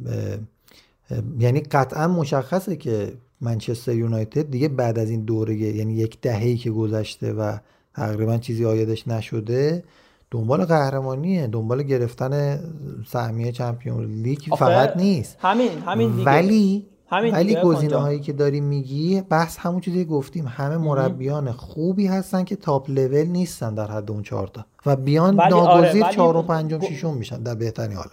[1.39, 6.71] یعنی قطعا مشخصه که منچستر یونایتد دیگه بعد از این دوره یعنی یک دهه‌ای که
[6.71, 7.57] گذشته و
[7.95, 9.85] تقریبا چیزی آیدش نشده
[10.31, 12.61] دنبال قهرمانیه دنبال گرفتن
[13.07, 15.37] سهمیه چمپیون لیگ فقط نیست.
[15.41, 16.25] همین همین دیگه.
[16.25, 22.07] ولی همین ولی گزینه هایی که داری میگی بحث همون چیزی گفتیم همه مربیان خوبی
[22.07, 26.43] هستن که تاپ لول نیستن در حد اون چهارتا و بیان ناگزیر آره، چهار و
[26.43, 28.13] پنجم ششم میشن در بهترین حالت.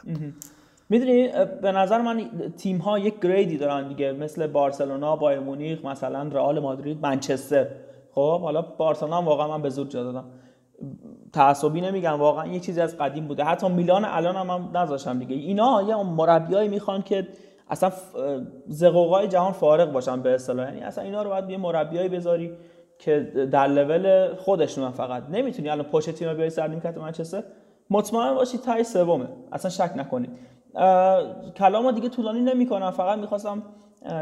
[0.89, 1.29] می‌دونی
[1.61, 2.21] به نظر من
[2.57, 7.67] تیم ها یک گریدی دارن دیگه مثل بارسلونا بایر مونیخ مثلا رئال مادرید منچستر.
[8.11, 10.23] خب حالا بارسلونا واقعا من به زور جا دادم.
[11.33, 13.43] تعصبی نمیگم واقعا یه چیزی از قدیم بوده.
[13.43, 15.35] حتی میلان الان هم, هم نذاشتم دیگه.
[15.35, 17.27] اینا یه مربیایی می‌خوان که
[17.71, 17.91] اصلا
[18.67, 20.67] زقوقای جهان فارغ باشن به اصطلاح.
[20.67, 22.51] یعنی اصلا اینا رو باید یه مربیایی بذاری
[22.99, 23.19] که
[23.51, 25.23] در لول خودشون فقط.
[25.29, 27.43] نمی‌تونی الان پوچتینو بیای سر نیمکت منچستر.
[27.89, 29.27] مطمئن باشی تای سومه.
[29.51, 30.29] اصلا شک نکنید.
[31.57, 32.91] کلامو دیگه طولانی نمی‌کنم.
[32.91, 33.63] فقط می‌خواستم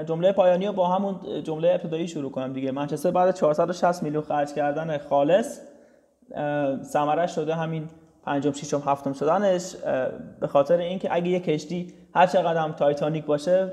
[0.06, 2.72] جمله پایانی رو با همون جمله ابتدایی شروع کنم دیگه.
[2.72, 5.60] منچستر بعد 460 میلیون خرج کردن خالص
[6.84, 7.88] ثمرش شده همین
[8.24, 9.76] پنجم ششم هفتم شدنش.
[10.40, 13.72] به خاطر اینکه اگه یه کشتی هر چقدر هم تایتانیک باشه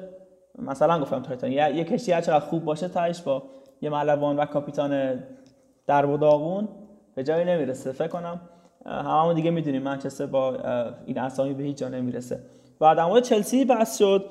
[0.59, 3.43] مثلا گفتم تایتانیک یه کشتی هر چقدر خوب باشه تاش با
[3.81, 5.23] یه ملوان و کاپیتان
[5.87, 6.69] در و داغون
[7.15, 7.93] به جایی نمی‌رسه.
[7.93, 8.41] فکر کنم
[8.87, 10.57] هممون دیگه می‌دونیم منچستر با
[11.07, 12.41] این اسامی به هیچ جا نمی‌رسه.
[12.81, 14.25] و در چلسی بحث شد.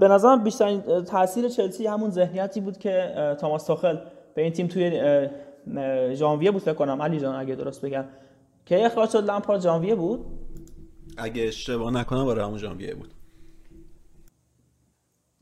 [0.00, 3.98] به نظرم بیشترین تاثیر چلسی همون ذهنیتی بود که تاماس توخل
[4.34, 5.00] به این تیم توی
[6.14, 7.02] ژانویه بود فکر کنم.
[7.02, 8.04] علی جان اگه درست بگم.
[8.66, 10.26] که اخراج شد لامپارد ژانویه بود؟
[11.16, 13.08] اگه اشتباه نکنم برای همون ژانویه بود.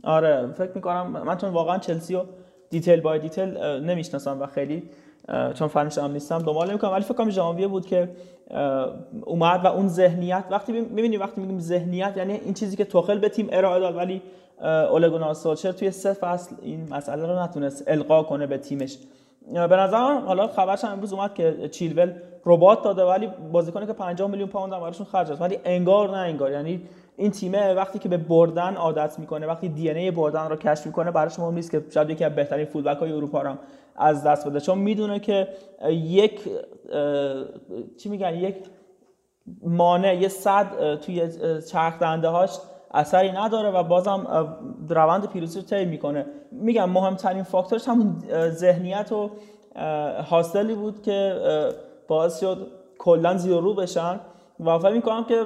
[0.04, 2.24] آره فکر می‌کنم من چون واقعا چلسی رو
[2.70, 4.82] detail by detail نمی‌شناسم و خیلی
[5.54, 6.92] چون فنش هم نیستم دنبال نمی‌کنم.
[6.92, 8.08] ولی فکر کنم ژانویه بود که
[9.24, 13.28] اومد و اون ذهنیت وقتی می‌بینی وقتی میگیم ذهنیت یعنی این چیزی که توخل به
[13.28, 14.22] تیم ارائه داد ولی
[14.62, 18.98] اوله گونار سولشر توی سه فصل این مسئله رو نتونست القا کنه به تیمش.
[19.52, 22.12] به نظر حالا خبرش امروز اومد که چیلول
[22.46, 26.52] رباط داده ولی بازیکنی که 50 میلیون پوند هم براشون خرج ولی انگار نه انگار.
[26.52, 26.82] یعنی
[27.16, 31.38] این تیمه وقتی که به بردن عادت می‌کنه وقتی DNA بردن رو کشف می‌کنه براش
[31.38, 33.55] مهم نیست که شاید یکی از بهترین fullback های اروپا رو
[33.96, 34.61] از دست بده.
[34.61, 35.48] چون می‌دونه که
[35.90, 36.40] یک
[37.98, 38.57] چی میگن؟ یک
[39.62, 41.29] مانع یه صد توی
[41.70, 42.59] چرخ دنده هاش
[42.94, 44.27] اثری نداره و بازم
[44.88, 46.27] روند پیروزی رو طی می‌کنه.
[46.53, 48.16] میگم مهمترین فاکتورش همون
[48.50, 49.31] ذهنیت و
[50.24, 51.35] حاصلی بود که
[52.09, 52.66] باعث شد
[52.98, 54.20] کلا زیرو رو بشن.
[54.61, 55.44] و فکر می‌کنم که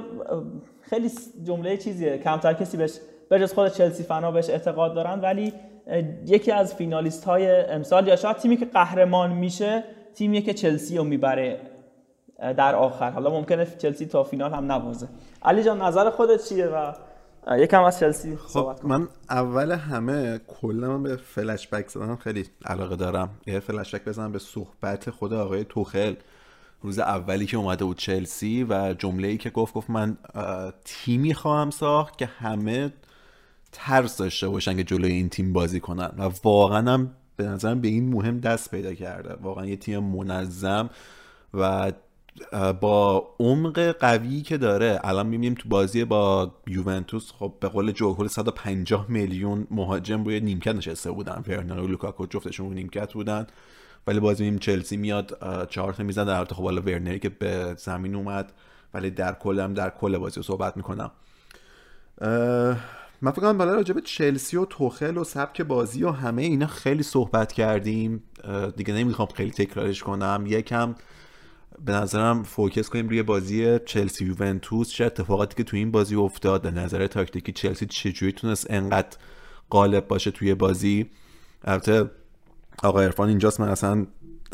[0.91, 1.11] خیلی
[1.45, 2.19] جمله چیزیه.
[2.19, 2.99] کمتر کسی بهش
[3.31, 5.53] بجز خود چلسی فنا بهش اعتقاد دارن ولی
[6.27, 11.05] یکی از فینالیست های امسال یا شاید تیمی که قهرمان میشه تیمی که چلسی رو
[11.05, 11.61] می‌بره
[12.39, 13.11] در آخر.
[13.11, 15.09] حالا ممکنه چلسی تا فینال هم نوازه
[15.43, 16.93] علی جان نظر خودت چیه و
[17.59, 22.97] یکم از چلسی خب من اول همه کلا من به فلش بک زدن خیلی علاقه
[22.97, 23.31] دارم.
[23.47, 26.15] یه فلش بک بزنم به صحبت خود آقای توخل.
[26.83, 30.17] روز اولی که اومده بود چلسی و جمله ای که گفت گفت من
[30.85, 32.93] تیمی خواهم ساخت که همه
[33.73, 36.13] ترس داشته باشن که جلوی این تیم بازی کنن.
[36.19, 39.35] و واقعا هم به نظرم به این مهم دست پیدا کرده.
[39.35, 40.91] واقعا یه تیم منظم
[41.55, 41.93] و
[42.81, 45.01] با عمق قوی که داره.
[45.05, 50.75] الان می‌بینیم تو بازی با یوونتوس خب به قول جوهر 150 میلیون مهاجم روی نیمکت
[50.75, 51.45] نشسته بودن.
[51.49, 53.47] ورنر و لوکاکو جفتشون روی نیمکت بودن.
[54.07, 55.39] ولی بازی می‌بینیم چلسی میاد
[55.71, 56.25] چهار تا می‌زنه.
[56.25, 58.53] در خب حالا ورنری که به زمین اومد
[58.95, 61.11] ولی در کل هم در کل بازی صحبت می‌کنم.
[63.23, 67.03] من فکر کنم راجع به چلسی و توخل و سبک بازی و همه اینا خیلی
[67.03, 68.23] صحبت کردیم.
[68.77, 70.45] دیگه نمی‌خوام خیلی تکرارش کنم.
[70.47, 70.95] یکم
[71.85, 74.91] به نظرم فوکس کنیم روی بازی چلسی یوونتوس.
[74.91, 76.63] چه اتفاقاتی که تو این بازی افتاد.
[76.63, 79.17] به نظر تاکتیکی چلسی چجوری تونست انقدر
[79.71, 81.11] غالب باشه توی بازی.
[81.65, 82.11] البته
[82.83, 84.07] آقا ارفان اینجاست من اصلا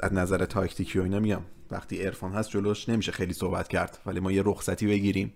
[0.03, 1.41] از نظر تاکتیکی و اینا میگم.
[1.71, 5.33] وقتی ارفان هست جلوش نمیشه خیلی صحبت کرد ولی ما یه رخصتی بگیریم.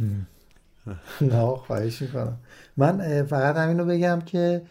[1.20, 2.38] نه خواهش می‌کنم.
[2.76, 4.62] من فقط همین رو بگم که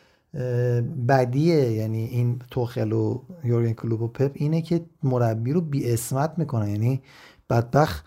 [1.07, 6.33] بدیه یعنی این توخل و یورگن کلوب و پپ اینه که مربی رو بی اسمت
[6.37, 6.71] می‌کنه.
[6.71, 7.01] یعنی
[7.49, 8.05] بدبخت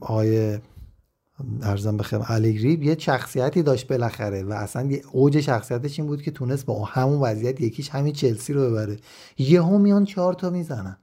[0.00, 0.58] آقای
[1.62, 6.30] ارزم بخیرم الگری یه شخصیتی داشت بالاخره و اصلا یه اوج شخصیتش این بود که
[6.30, 8.96] تونست با همون وضعیت یکیش همین چلسی رو ببره.
[9.38, 10.96] یهو میان چهار تا می‌زنن.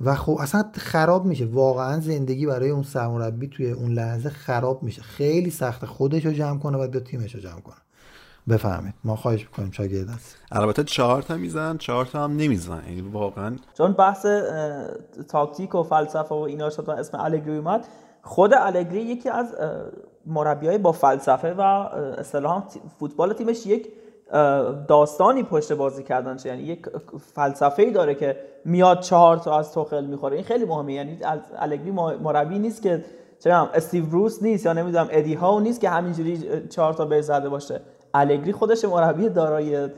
[0.00, 1.44] و خب اصلا خراب میشه.
[1.44, 5.02] واقعا زندگی برای اون سرمربی توی اون لحظه خراب میشه.
[5.02, 5.84] خیلی سخت.
[5.84, 7.76] خودش رو جمع کنه و دو تیمش رو جمع کنه.
[8.48, 8.94] بفهمید.
[9.04, 10.36] ما خواهش می‌کنیم شاگرد است.
[10.52, 14.26] البته چهار تا میزن چهار تا هم نمیزن یعنی واقعا چون بحث
[15.28, 17.86] تاکتیک و فلسفه و اینا شد و اسم الگری اومد.
[18.24, 19.54] خود الگری یکی از
[20.26, 22.62] مربیای با فلسفه و اصطلاحا
[22.98, 23.88] فوتبال تیمش یک
[24.88, 26.86] داستانی پشت بازی کردن یعنی یک
[27.34, 30.36] فلسفه ای داره که میاد چهار تا از توخل می‌خوره.
[30.36, 30.92] این خیلی مهمه.
[30.92, 31.18] یعنی
[31.58, 33.04] الگری مربی نیست که
[33.38, 37.48] چه استیو بروس نیست یا نمی‌دونم ادی هاو نیست که همینجوری چهار تا به زده
[37.48, 37.80] باشه.
[38.14, 39.88] الگری خودش مربی دارای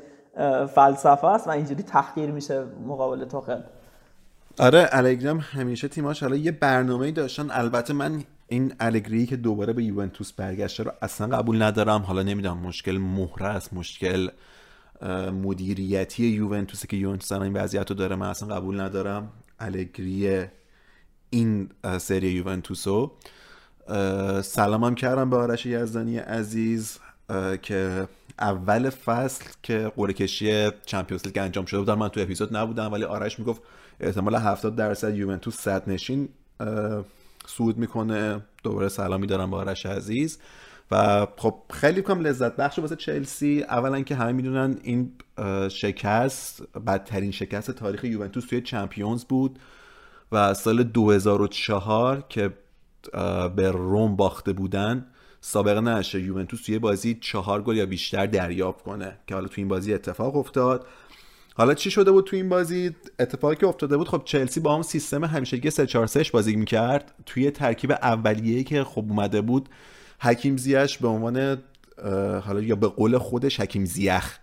[0.74, 3.60] فلسفه است و اینجوری تحقیر میشه مقابل توخل.
[4.59, 7.50] آره الگری هم همیشه تیماش حالا یه برنامه‌ای داشتن.
[7.50, 12.02] البته من این الگری که دوباره به یوونتوس برگشته رو اصلا قبول ندارم.
[12.02, 14.28] حالا نمی‌دونم مشکل مهره است مشکل
[15.42, 19.32] مدیریتی یوونتوس که یوونتوس این وضعیت رو داره من اصلا قبول ندارم.
[19.61, 20.44] الگری
[21.30, 23.12] این سری یوونتوسو.
[24.42, 26.98] سلامم کردم به آرش یزدانی عزیز
[27.62, 32.92] که اول فصل که قرعه کشی چمپیونز لیگ انجام شده بودم من تو اپیزود نبودم
[32.92, 33.62] ولی آرش می‌گفت
[34.01, 36.28] احتمال 70 درصد یوونتوس صد نشین
[37.47, 38.40] صعود می‌کنه.
[38.62, 40.38] دوباره سلامی دارم به آرش عزیز.
[40.90, 43.62] و خب خیلی کم لذت بخش واسه چلسی.
[43.62, 45.12] اولا که همه می‌دونن این
[45.68, 49.59] شکست بدترین شکست تاریخ یوونتوس توی چمپیونز بود
[50.32, 52.53] و سال 2004 که
[53.57, 55.07] به روم باخته بودن
[55.40, 59.68] سابقه نشه یوونتوس توی بازی چهار گل یا بیشتر دریافت کنه که حالا توی این
[59.68, 60.86] بازی اتفاق افتاد.
[61.59, 64.82] حالا چی شده بود تو این بازی؟ اتفاقی که افتاده بود خب چلسی با هم
[64.82, 67.14] سیستم همیشگی 3 4 3 بازی می‌کرد.
[67.26, 69.68] توی ترکیب اولیه‌ای که خب اومده بود
[70.20, 71.59] حکیم زیش به عنوان
[72.44, 74.38] حالا یا به قول خودش حکیم زیخ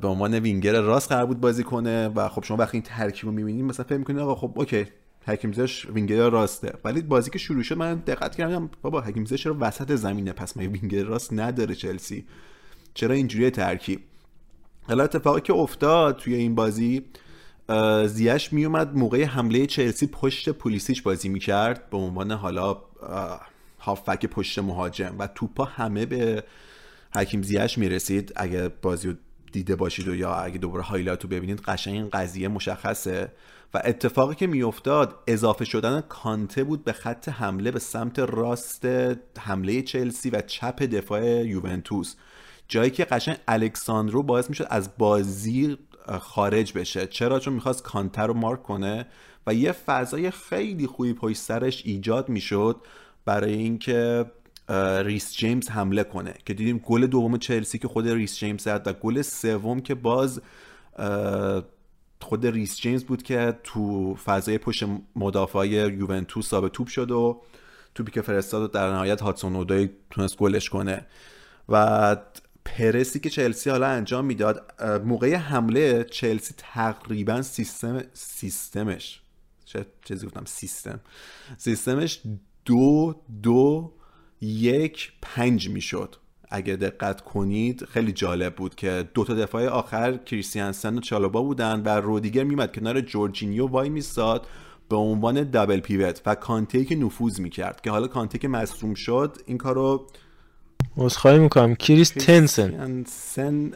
[0.00, 3.32] به عنوان وینگر راست قرار بود بازی کنه و خب شما وقتی این ترکیب رو
[3.32, 4.86] می‌بینید مثلا فکر می‌کنید آقا خب OK
[5.26, 6.72] حکیم زیش وینگر راسته.
[6.84, 10.56] ولی بازی که شروع شد من دقت کردم بابا حکیم زیش چرا وسط زمینه پس
[10.56, 12.26] مگه وینگر راست نداره چلسی؟
[12.94, 14.00] چرا اینجوری ترکیب؟
[14.88, 17.04] حالا اتفاقی که افتاد توی این بازی
[18.06, 22.76] زیش میومد موقع حمله چلسی پشت پولیسیچ بازی می‌کرد به عنوان حالا
[23.80, 26.44] هافبک پشت مهاجم و توپا همه به
[27.14, 28.32] حکیم زیش می‌رسید.
[28.36, 29.14] اگه بازی رو
[29.52, 33.32] دیده باشید و یا اگه دوباره highlight رو ببینید قشنگ این قضیه مشخصه.
[33.74, 38.84] و اتفاقی که میافتاد اضافه شدن کانته بود به خط حمله به سمت راست
[39.38, 42.14] حمله چلسی و چپ دفاع یوونتوس.
[42.68, 45.78] جایی که قشنگ الکساندرو باعث می‌شد از بازی
[46.20, 47.06] خارج بشه.
[47.06, 49.06] چرا؟ چون می‌خواست کانته رو مارک کنه
[49.46, 52.76] و یه فضای خیلی خوبی پشت سرش ایجاد می‌شد
[53.24, 54.24] برای اینکه
[55.04, 56.34] ریس جیمز حمله کنه.
[56.46, 60.42] که دیدیم گل دوم چلسی که خود ریس جیمز زد و گل سوم که باز
[62.20, 64.84] خود ریس جیمز بود که تو فضای پشت
[65.16, 67.42] مدافع یوونتوس ثابت توپ شد و
[67.94, 71.06] توپی که فرستاد و در نهایت هادسون اودوی تونست گلش کنه.
[71.68, 72.16] و
[72.66, 79.20] پرسی که چلسی حالا انجام می‌داد موقع حمله چلسی تقریبا سیستم سیستمش
[79.64, 81.00] چه چیزی گفتم؟ سیستم.
[81.58, 82.20] سیستمش
[82.64, 83.92] دو دو
[84.40, 86.16] یک پنج می‌شد.
[86.50, 91.82] اگه دقت کنید خیلی جالب بود که دو تا دفاع آخر کریستیانسن و چالوبا بودن
[91.82, 94.46] و رودیگر میمد کنار جورجینیو وای میستاد
[94.88, 97.80] به عنوان دابل پیوت و کانته که نفوذ می‌کرد.
[97.80, 100.06] که حالا کانته که مصروم شد این کارو
[100.96, 101.74] عذرخواهی می‌کنم.
[101.74, 103.04] کریس تنسن.
[103.08, 103.72] سن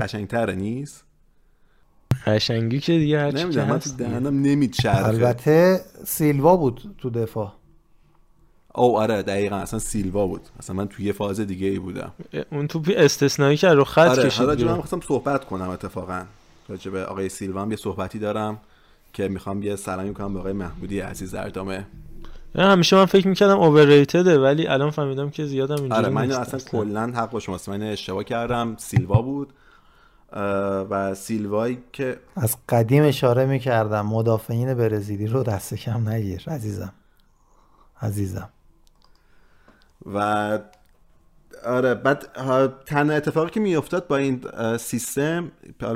[0.00, 1.04] قشنگتره نیست؟
[2.26, 5.06] قشنگی که دیگه هرچی که نمی‌دونم من تو دهنم نمیچرخه.
[5.06, 7.52] البته سیلوا بود تو دفاع.
[8.74, 9.56] او آره دقیقا.
[9.56, 10.40] اصلا سیلوا بود.
[10.58, 12.12] اصلا من توی یه فاز دیگه ای بودم.
[12.50, 14.72] اون توپی استثنایی که رو خط آره کشید حالا بیرون.
[14.72, 16.24] من خواستم صحبت کنم اتفاقا.
[16.68, 18.58] راجع به آقای سیلوا هم یه صحبتی دارم
[19.12, 21.86] که می‌خوام یه سلامی کنم به آقای محمودی عزیز اردامه
[22.62, 27.02] همیشه من فکر می‌کردم اوورریتده ولی الان فهمیدم که زیادم اینجوری آره من اصلا کلا
[27.02, 27.68] حق با شماست.
[27.68, 28.76] من اشتباه کردم.
[28.78, 29.52] سیلوا بود.
[30.90, 34.06] و سیلوایی که از قدیم اشاره می‌کردم.
[34.06, 36.92] مدافعین برزیلی رو دست کم نگیر عزیزم.
[38.02, 38.48] عزیزم.
[40.14, 40.58] و
[41.66, 44.40] آره بعد ها، تنها اتفاقی که میافتاد با این
[44.76, 45.52] سیستم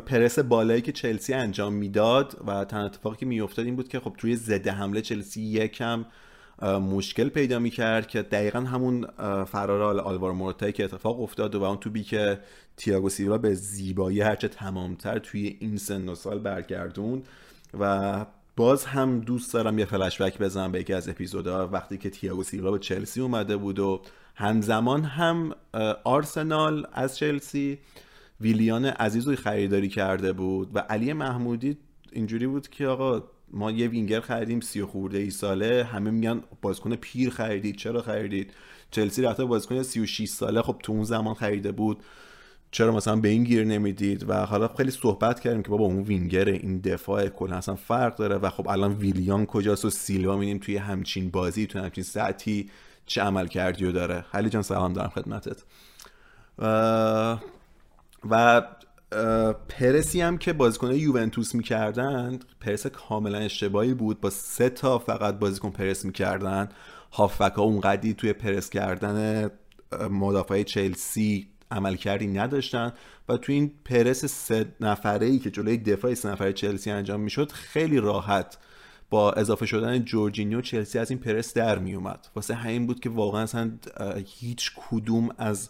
[0.07, 4.15] پرس بالایی که چلسی انجام می‌داد و تنها اتفاقی که میافتاد این بود که خب
[4.19, 6.05] توی زده حمله چلسی یکم
[6.63, 9.07] مشکل پیدا می‌کرد که دقیقا همون
[9.45, 12.39] فرار آل- آلوارو مورتایی که اتفاق افتاد و اون توبی که
[12.77, 17.23] تییاگو سیلوا به زیبایی هرچه تمامتر توی این سن و سال برگردون
[17.81, 21.69] و باز هم دوست دارم یه فلشبک بزنم به یکی از اپیزودها.
[21.69, 24.01] وقتی که تییاگو سیلوا به چلسی اومده بود و
[24.35, 25.55] همزمان هم
[26.05, 27.79] آرسنال از چلسی
[28.41, 31.77] ویلیان عزیز رو خریداری کرده بود و علی محمودی
[32.13, 33.23] اینجوری بود که آقا
[33.53, 35.85] ما یه وینگر خریدیم سی خورده ای ساله.
[35.85, 38.53] همه میگن بازیکن پیر خریدید چرا خریدید؟
[38.91, 40.63] چلسی رفته بازیکن 36 ساله.
[40.63, 42.03] خب تو اون زمان خریده بود.
[42.71, 46.53] چرا مثلا به این گیر نمی‌دید؟ و حالا خیلی صحبت کردیم که بابا اون وینگره
[46.53, 48.37] این دفاع کلا اصلا فرق داره.
[48.37, 52.71] و خب الان ویلیان کجاست و سیلوا میدیم توی همچین بازی توی همچین ساعتی
[53.07, 54.21] چه عمل کردی و داره.
[54.21, 55.63] خلی جان سلام دارم خدمتت.
[56.59, 57.39] و
[58.31, 58.63] و
[59.69, 64.21] پرسی هم که بازیکن یوونتوس می‌کردن پرس کاملا اشتباهی بود.
[64.21, 66.69] با سه تا فقط بازیکن پرس می‌کردن.
[67.13, 69.51] هافبک ها اونقدی توی پرس کردن
[70.11, 72.93] مدافع چلسی عمل کردی نداشتن.
[73.29, 77.53] و توی این پرس سه نفره ای که جلوی دفاع سه نفره چلسی انجام می‌شد
[77.53, 78.59] خیلی راحت
[79.11, 83.11] با اضافه شدن جورجینیو چلسی از این پرس در می اومد واسه همین بود که
[83.11, 83.71] واقعا اصلا
[84.27, 85.69] هیچ کدوم از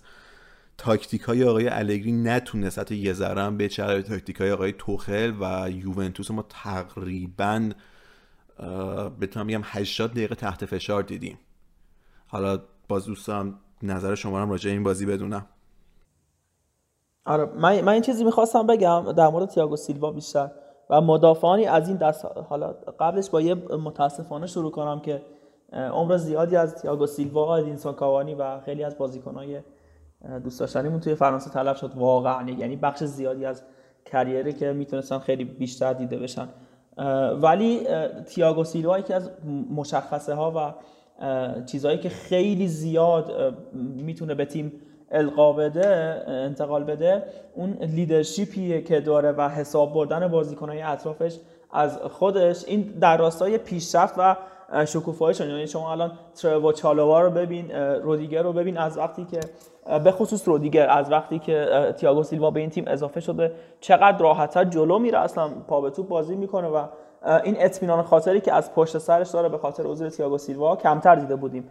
[0.78, 5.70] تاکتیک های آقای الگری نتونست حتی یه ذره هم به تاکتیک های آقای توخل و
[5.70, 7.70] یوونتوس ما تقریبا
[9.20, 11.38] بتونم بگم 80 دقیقه تحت فشار دیدیم.
[12.26, 12.58] حالا
[12.88, 15.46] باز دوستان نظر شما هم راجع این بازی بدونم.
[17.24, 20.50] آره من, من این چیزی می‌خواستم بگم در مورد تییاگو سیلوا بیشتر
[20.90, 25.22] و مدافعانی از این دست حالا قبلش با یه متاسفانه شروع کنم که
[25.72, 29.60] عمر زیادی از تییاگو سیلوا ادینسون کاوانی و خیلی از بازیکنهای
[30.44, 31.92] دوست داشتنیمون توی فرانسه طلب شد.
[31.96, 32.50] واقعا.
[32.50, 33.62] یعنی بخش زیادی از
[34.04, 36.48] کریری که می‌تونستن خیلی بیشتر دیده بشن.
[37.42, 37.86] ولی
[38.26, 39.30] تییاگو سیلوا یکی از
[39.74, 40.74] مشخصه ها و
[41.64, 44.72] چیزهایی که خیلی زیاد می‌تونه به تیم
[45.10, 47.22] القا بده انتقال بده
[47.54, 51.38] اون لیدرشیپیه که داره و حساب بردن بازیکنهای اطرافش
[51.72, 52.64] از خودش.
[52.64, 54.36] این در راستای پیشرفت و
[54.86, 56.12] شکوفاییشون یعنی شما الان
[56.42, 57.70] ترو چالووا رو ببین
[58.02, 59.40] رودیگر رو ببین از وقتی که
[60.04, 64.64] به خصوص رودیگر از وقتی که تییاگو سیلوا به این تیم اضافه شده چقدر راحتتر
[64.64, 66.84] جلو میره اصلا پا به توپ بازی می‌کنه و
[67.44, 71.36] این اطمینان خاطری که از پشت سرش داره به خاطر حضور تییاگو سیلوا کمتر دیده
[71.36, 71.64] بودیم.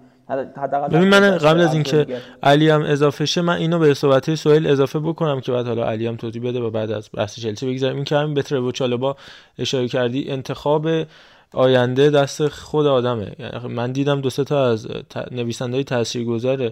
[0.91, 2.05] ببین من قبل از اینکه
[2.43, 6.07] علی هم اضافه شه من اینو به صحبت سوئیل اضافه بکنم که بعد حالا علی
[6.07, 7.95] هم توضیح بده و بعد از بحث چلسی بگذاریم.
[7.95, 9.15] این که همین به ترو چالوبا
[9.59, 10.87] اشاره کردی انتخاب
[11.53, 13.35] آینده دست خود آدمه.
[13.39, 14.87] یعنی من دیدم دو سه تا از
[15.31, 16.71] نویسندهای تاثیرگذار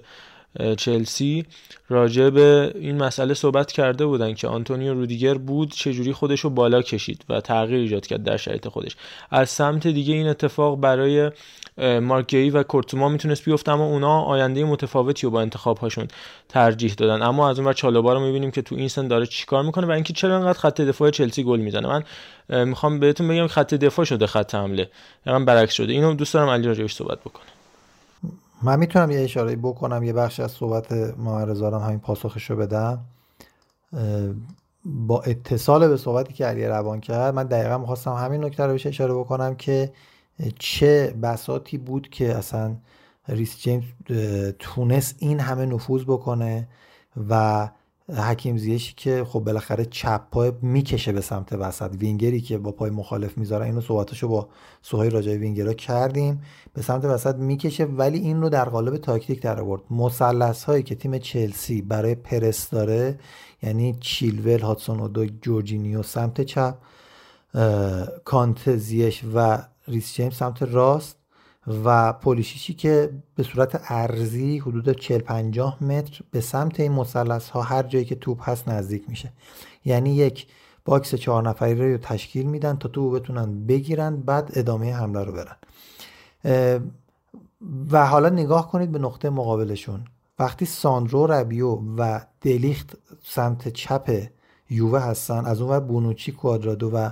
[0.77, 1.45] چلسی
[1.89, 6.81] راجع به این مسئله صحبت کرده بودن که آنتونیو رودیگر بود چجوری خودش رو بالا
[6.81, 8.95] کشید و تغییر ایجاد کرد در شرایط خودش.
[9.31, 11.31] از سمت دیگه این اتفاق برای
[12.01, 16.07] مارکگی و کورتوما می‌تونست بیفته اما اونا آینده متفاوتی رو با انتخاب هاشون
[16.49, 17.21] ترجیح دادن.
[17.21, 19.91] اما از اون ور چالوبا رو می‌بینیم که تو این سن داره چیکار می‌کنه و
[19.91, 21.87] اینکه چرا انقدر خط دفاع چلسی گل می‌زنه.
[21.87, 22.03] من
[22.63, 24.89] می‌خوام بهتون بگم خط دفاع شده خط حمله.
[25.25, 25.93] یعنی برعکس شده.
[25.93, 27.45] اینو دوست دارم علی راجعش صحبت بکنه.
[28.65, 33.05] من می‌تونم یه اشاره بکنم یه بخش از صحبت محمد همین پاسخش رو بدم
[34.85, 38.85] با اتصال به صحبتی که علی روان کرد من دقیقا می‌خواستم همین نکته رو بهش
[38.85, 39.93] اشاره بکنم که
[40.59, 42.75] چه بساتی بود که اصلا
[43.27, 43.83] ریس جیمز
[44.59, 46.67] تونست این همه نفوذ بکنه
[47.29, 47.69] و
[48.09, 51.95] حکیم زیشی که خب بالاخره چپ پای می‌کشه به سمت وسط.
[51.99, 54.49] وینگری که با پای مخالف می‌ذاره اینو صحبتشو با
[54.81, 56.41] سوهای راجای وینگرها کردیم.
[56.73, 59.81] به سمت وسط می‌کشه ولی این رو در قالب تاکتیک در آورد.
[59.91, 63.19] مثلث هایی که تیم چلسی برای پرس داره
[63.63, 66.75] یعنی چیلول هادسون و جورجینیو سمت چپ
[68.23, 71.24] کانته زیش و ریس جیمز سمت راست.
[71.67, 77.61] و پولیشیچی که به صورت عرضی حدود 40 50 متر به سمت این مثلث ها
[77.61, 79.33] هر جایی که توپ هست نزدیک میشه.
[79.85, 80.47] یعنی یک
[80.85, 85.55] box چهار نفری رو تشکیل میدن تا توپ بتونن بگیرن بعد ادامه حمله رو برن.
[87.91, 90.05] و حالا نگاه کنید به نقطه مقابلشون.
[90.39, 94.27] وقتی ساندرو ربیو و دلیخت سمت چپ
[94.69, 97.09] یووه هستن از اون ور بونوچی کوادرادو و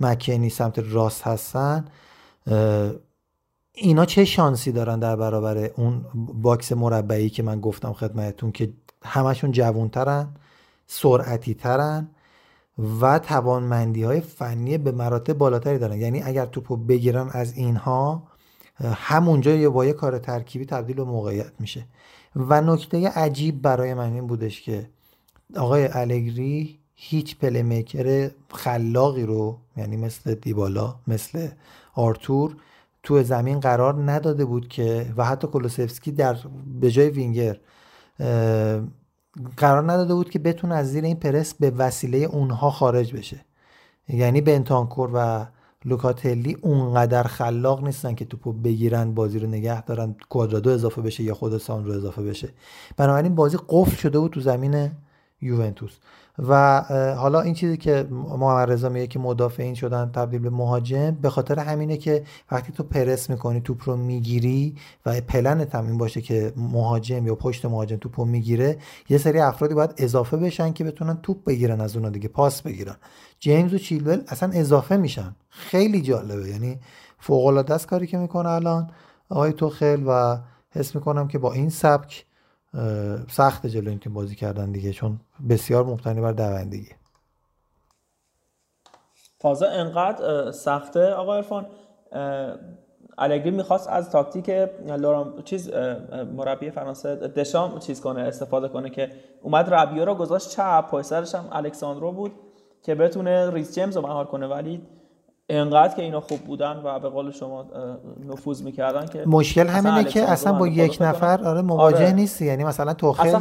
[0.00, 1.84] مکنی سمت راست هستن
[3.80, 8.72] اینا چه شانسی دارن در برابر اون box مربعی که من گفتم خدمتتون که
[9.04, 10.28] همشون جوانترن
[10.86, 12.08] سرعتی ترن
[13.00, 16.00] و توانمندی های فنی به مراتب بالاتری دارن.
[16.00, 18.22] یعنی اگر توپو بگیرن از اینها
[18.84, 21.84] همونجا یه با کار ترکیبی تبدیل به موقعیت میشه.
[22.36, 24.88] و نکته عجیب برای من این بودش که
[25.56, 31.48] آقای الگری هیچ playmaker خلاقی رو یعنی مثل دیبالا مثل
[31.94, 32.56] آرتور
[33.02, 36.36] تو زمین قرار نداده بود که و حتی کولوسفسکی در
[36.80, 37.60] به جای وینگر
[39.56, 43.44] قرار نداده بود که بتونه از زیر این پرس به وسیله اونها خارج بشه.
[44.08, 45.46] یعنی بنتانکور و
[45.84, 51.34] لوکاتلی اونقدر خلاق نیستن که توپو بگیرن بازی رو نگه دارن کوادرادو اضافه بشه یا
[51.34, 52.48] خود رو اضافه بشه.
[52.96, 54.90] بنابراین بازی قفل شده بود تو زمین
[55.40, 55.92] یوونتوس.
[56.38, 56.82] و
[57.18, 61.58] حالا این چیزی که محمد رضا میگه که مدافعین شدن تبدیل به مهاجم به خاطر
[61.58, 64.74] همینه که وقتی تو پرس می‌کنی توپ رو می‌گیری
[65.06, 68.78] و پلنت هم این باشه که مهاجم یا پشت مهاجم توپ رو می‌گیره
[69.08, 72.96] یه سری افرادی باید اضافه بشن که بتونن توپ بگیرن از اونا دیگه پاس بگیرن.
[73.40, 75.36] جیمز و چیلول اصلا اضافه میشن.
[75.48, 76.48] خیلی جالبه.
[76.48, 76.78] یعنی
[77.18, 78.90] فوق العاده است کاری که می‌کنه الان
[79.28, 80.38] آقای توخل و
[80.70, 82.24] حس می‌کنم که با این سبک
[83.30, 86.88] سخت جلو این تیم بازی کردن دیگه چون بسیار مبتنی بر دوندگی.
[89.40, 91.66] تازه انقدر سخته آقا عرفان
[93.18, 94.48] الگری می‌خواست از تاکتیک
[94.86, 95.70] لورام چیز
[96.36, 99.12] مربی فرانسه دشام چیز کنه استفاده کنه که
[99.42, 102.32] اومد ربیو رو گذاشت چپ پشت سرش هم الکساندرو بود
[102.82, 104.46] که بتونه ریس جیمز رو مهار کنه.
[104.46, 104.82] ولی
[105.50, 107.66] انقدر که اینا خوب بودن و به قول شما
[108.28, 112.12] نفوذ می‌کردن که مشکل همینه که اصلا با یک نفر آره مواجه آره.
[112.12, 112.46] نیستی.
[112.46, 113.38] یعنی مثلا توخل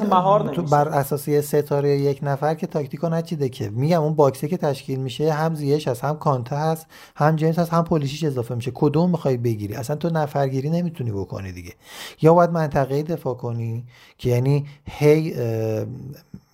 [0.54, 4.58] تو بر اساس ستاره یک نفر که تاکتیکو نچیده که میگم اون box ی که
[4.58, 8.72] تشکیل میشه هم زیش هست هم کانته هست هم جیمز هست هم پولیشیچ اضافه میشه.
[8.76, 11.74] کدوم می‌خوای بگیری؟ اصلا تو نفرگیری نمی‌تونی بکنی دیگه.
[12.22, 13.86] یا باید منطقه دفاع کنی
[14.18, 15.36] که یعنی هی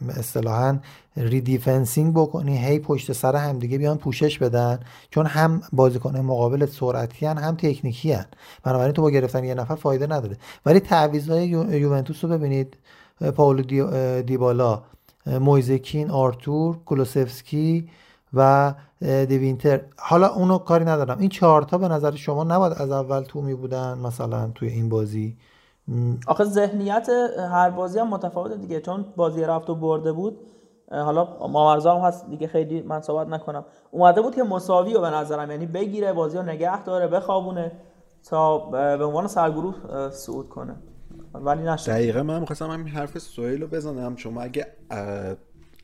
[0.10, 0.80] اصطلاحا
[1.17, 7.26] redefensing بکنی هی پشت سر هم دیگه بیان پوشش بدن چون هم بازیکن مقابل سرعتی
[7.26, 8.26] هن هم تکنیکی هن.
[8.64, 10.38] بنابراین تو با گرفتن یه نفر فایده نداره.
[10.66, 12.78] ولی تعویضای یوونتوس رو ببینید.
[13.36, 14.22] پاولو دی...
[14.22, 14.82] دیبالا
[15.26, 17.89] مویزکین آرتور کولوسفسکی
[18.34, 21.20] و دیوینتر حالا اونو کاری ندارم.
[21.20, 25.38] این چهارتا به نظر شما نباید از اول تو می بودن مثلا توی این بازی؟
[26.28, 27.07] آخه ذهنیت
[27.51, 28.82] هر بازی هم متفاوته دیگه.
[28.82, 30.38] چون بازی رفت و برده بود.
[30.93, 33.65] حالا مامرزا هم هست دیگه خیلی من صحبت نکنم.
[33.91, 37.71] اومده بود که مساوی رو به نظرم یعنی بگیره بازی رو نگه داره بخوابونه
[38.29, 38.57] تا
[38.97, 39.75] به عنوان سرگروه
[40.09, 40.75] صعود کنه.
[41.33, 41.91] ولی نشد.
[41.91, 44.15] دقیقا من می‌خواستم همین حرف سویل رو بزنم.
[44.15, 44.67] شما اگه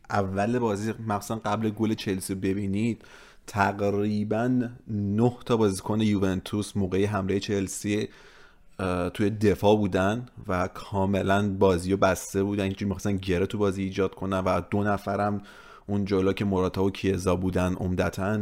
[0.09, 3.05] اول بازی مخصوصا قبل گل چلسی ببینید
[3.47, 4.51] تقریبا
[4.87, 8.09] نه تا بازیکن یوونتوس موقع حمله چلسی
[9.13, 12.63] توی دفاع بودن و کاملا بازی رو بسته بودن.
[12.63, 15.41] اینجوری می‌خواستن گره تو بازی ایجاد کنن و دو نفرم
[15.87, 18.37] اون جلو که موراتا و کیزا بودن عمدتا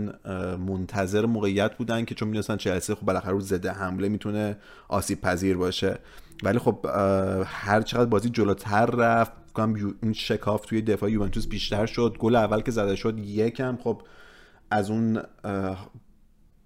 [0.58, 4.58] منتظر موقعیت بودن که چون می‌دونستن چلسی خب بالاخره رو زده حمله می‌تونه
[4.88, 6.00] آسیب پذیر باشه.
[6.44, 6.86] ولی خب
[7.46, 9.32] هر چقدر بازی جلوتر رفت
[10.04, 12.16] اون شکاف توی دفاع یوونتوس بیشتر شد.
[12.20, 14.02] گل اول که زده شد یکم خب
[14.72, 15.22] از اون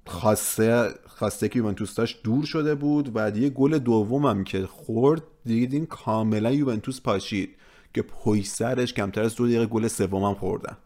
[0.05, 0.89] خواسته
[1.21, 5.85] خواسته که یوونتوس داشت دور شده بود و دیگه گل دومم که خورد دیگه دین
[5.85, 7.49] کاملا یوونتوس پاشید
[7.93, 10.77] که پشت سرش کمتر از دو دقیقه گل سومم خوردن.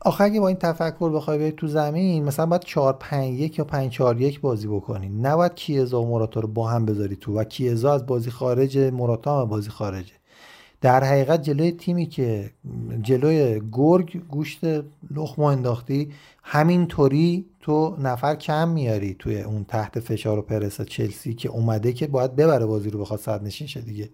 [0.00, 3.64] آخه اگه با این تفکر بخوای بری تو زمین مثلا باید 4 5 1 یا
[3.64, 5.08] 5 4 1 بازی بکنی.
[5.08, 9.42] نباید کیزا و موراتا رو با هم بذاری تو و کیزا از بازی خارجه موراتا
[9.42, 10.14] هم بازی خارجه.
[10.80, 12.50] در حقیقت جلوی تیمی که
[13.02, 14.60] جلوی گرگ گوشت
[15.14, 16.12] لخم انداختی
[16.42, 22.06] همینطوری تو نفر کم میاری توی اون تحت فشار و پرس چلسی که اومده که
[22.06, 24.08] باید ببره بازی رو بخواد صد نشین شه دیگه.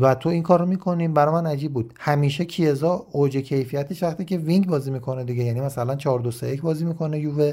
[0.00, 1.94] و تو این کار رو می‌کنیم برای من عجیب بود.
[1.98, 6.48] همیشه کیزا اوج کیفیتش وقتی که وینگ بازی می‌کنه دیگه یعنی مثلا 4 2 3
[6.48, 7.52] 1 بازی می‌کنه یووه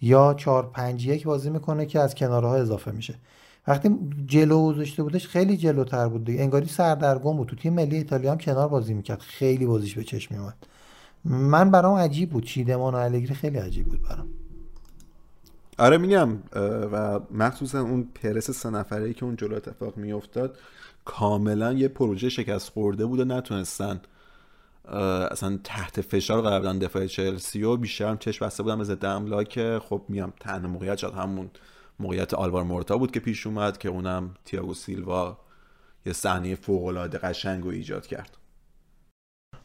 [0.00, 3.14] یا 4 5 1 بازی می‌کنه که از کنارها اضافه میشه.
[3.68, 3.90] وقتی
[4.26, 6.42] جلو گذاشته بودش خیلی جلوتر بود دیگه.
[6.42, 7.48] انگاری سردرگم بود.
[7.48, 9.20] تو تیم ملی ایتالیا هم کنار بازی می‌کرد.
[9.20, 10.56] خیلی بازیش به چشم میومد
[11.24, 12.44] من برام عجیب بود.
[12.44, 14.28] چیدمان و الگری خیلی عجیب بود برام.
[15.78, 16.28] آره میگم
[16.92, 20.56] و مخصوصا اون پرس سه نفره که اون جلو اتفاق میافتاد
[21.04, 24.00] کاملا یه پروژه شکست خورده بود و نتونستن
[25.30, 29.48] اصلا تحت فشار قرار بدن دفاع چلسی و بیشتر هم چشم بسته بودن به ضد
[29.48, 31.50] که خب میام تنها موقعیت شد همون
[32.00, 35.38] موقعیت آلوار مورتا بود که پیش اومد که اونم تیاگو سیلوا
[36.06, 38.36] یه صحنه فوق العاده قشنگ رو ایجاد کرد.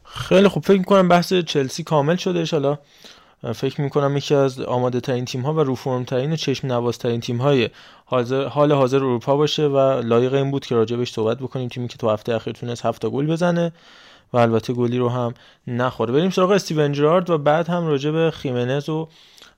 [0.04, 0.64] خیلی خوب.
[0.64, 2.44] فکر می‌کنم بحث چلسی کامل شده.
[2.52, 2.78] حالا
[3.54, 6.98] فکر می‌کنم یکی از آماده ترین تیم ها و رو فرم ترین و چشم نواز
[6.98, 7.70] ترین تیم های
[8.48, 11.68] حال حاضر اروپا باشه و لایق این بود که راجع صحبت بکنیم.
[11.68, 13.72] تیمی که تو هفته اخیر تونست هفت گل بزنه
[14.32, 15.34] و البته گلی رو هم
[15.66, 16.12] نخوره.
[16.12, 19.08] بریم سراغ استیون جرارد و بعد هم راجع به خیمنز و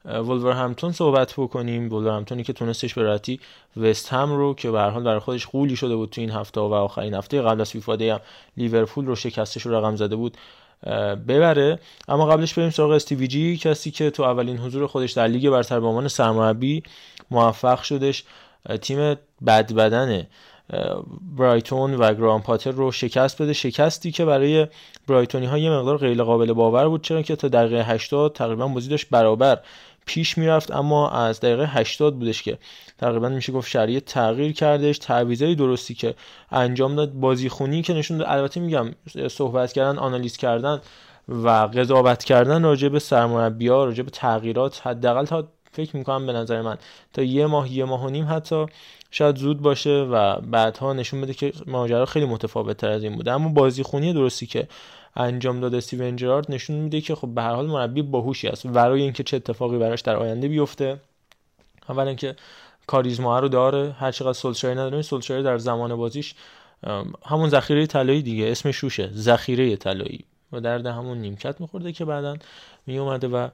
[0.07, 2.07] همتون صحبت بکنیم.
[2.07, 3.41] همتونی که تونستش به راحتی
[3.77, 6.75] وست هم رو که به حال برای خودش قولی شده بود تو این هفته و
[6.75, 8.21] آخرین هفته قبل از فیفا هم
[8.57, 10.37] لیورپول رو شکستش رو رقم زده بود
[11.29, 11.79] ببره.
[12.09, 15.81] اما قبلش بریم سراغ استیوی جی کسی که تو اولین حضور خودش در لیگ برتر
[15.81, 16.83] به عنوان سرمربی
[17.31, 18.25] موفق شدش
[18.83, 19.15] تیم
[19.47, 20.27] بد بدن
[21.37, 23.53] برایتون و گرام پاتر رو شکست بده.
[23.53, 24.67] شکستی که برای
[25.09, 28.89] برایتونی ها یه مقدار غیر قابل باور بود چرا که تا دقیقه 80 تقریبا بازی
[28.89, 29.59] داشت برابر
[30.07, 32.59] پیش می‌رفت اما از دقیقه 80 بودش که
[32.99, 34.99] تقریبا میشه گفت شرایط تغییر کردش.
[34.99, 36.15] تعویضای درستی که
[36.51, 38.91] انجام داد بازی خونی که نشون داد البته میگم
[39.29, 40.81] صحبت کردن آنالیز کردن
[41.29, 46.63] و قضاوت کردن راجع به سرمربی‌ها راجع به تغییرات حداقل تا فکر می‌کنم به نظر
[46.63, 46.79] من
[47.13, 48.67] تا یه ماه یه ماه و نیم حتی
[49.11, 53.33] شاید زود باشه و بعدها نشون بده که ماجرا خیلی متفاوت تر از این بوده.
[53.33, 54.69] اما بازی خونی درستی که
[55.17, 58.67] انجام داده استیون جرارد نشون میده که خب به هر حال مربی باهوشی است.
[58.67, 61.01] برای اینکه چه اتفاقی براش در آینده بیفته.
[61.89, 62.37] اولا که
[62.87, 66.35] کاریزما رو داره هر چقدر سولشاری نداره سولشاری در زمان بازیش
[67.25, 70.25] همون ذخیره طلایی دیگه اسمش روشه ذخیره طلایی.
[70.53, 72.37] و درد همون نیمکت میخورده که بعدا
[72.87, 73.49] میومده و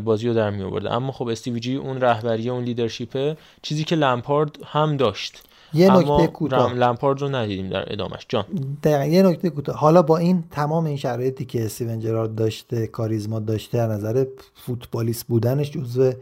[0.00, 4.58] بازی رو در می اما خب استیوی جی اون رهبری اون لیدرشیپه چیزی که لمپارد
[4.64, 5.42] هم داشت.
[5.74, 6.74] یه نکته کوتاه.
[6.74, 8.26] لمپارد رو ندیدیم در ادامش.
[8.28, 8.44] جان.
[8.82, 9.76] دقیقا یه نکته کوتاه.
[9.76, 15.26] حالا با این تمام این شرایطی که استیون جرارد داشته کاریزما داشته از نظر فوتبالیست
[15.26, 16.12] بودنش جزو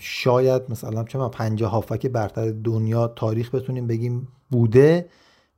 [0.00, 5.08] شاید مثلا چه من 50 هافک برتر دنیا تاریخ بتونیم بگیم بوده.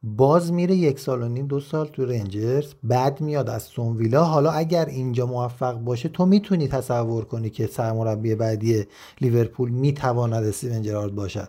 [0.05, 4.25] باز میره یک سال و نیم دو سال تو رنجرز بعد میاد از سون ویلا
[4.25, 8.85] حالا اگر اینجا موفق باشه تو می‌تونی تصور کنی که سرمربی بعدی
[9.21, 11.49] لیورپول می‌تواند استیون جرارد باشد.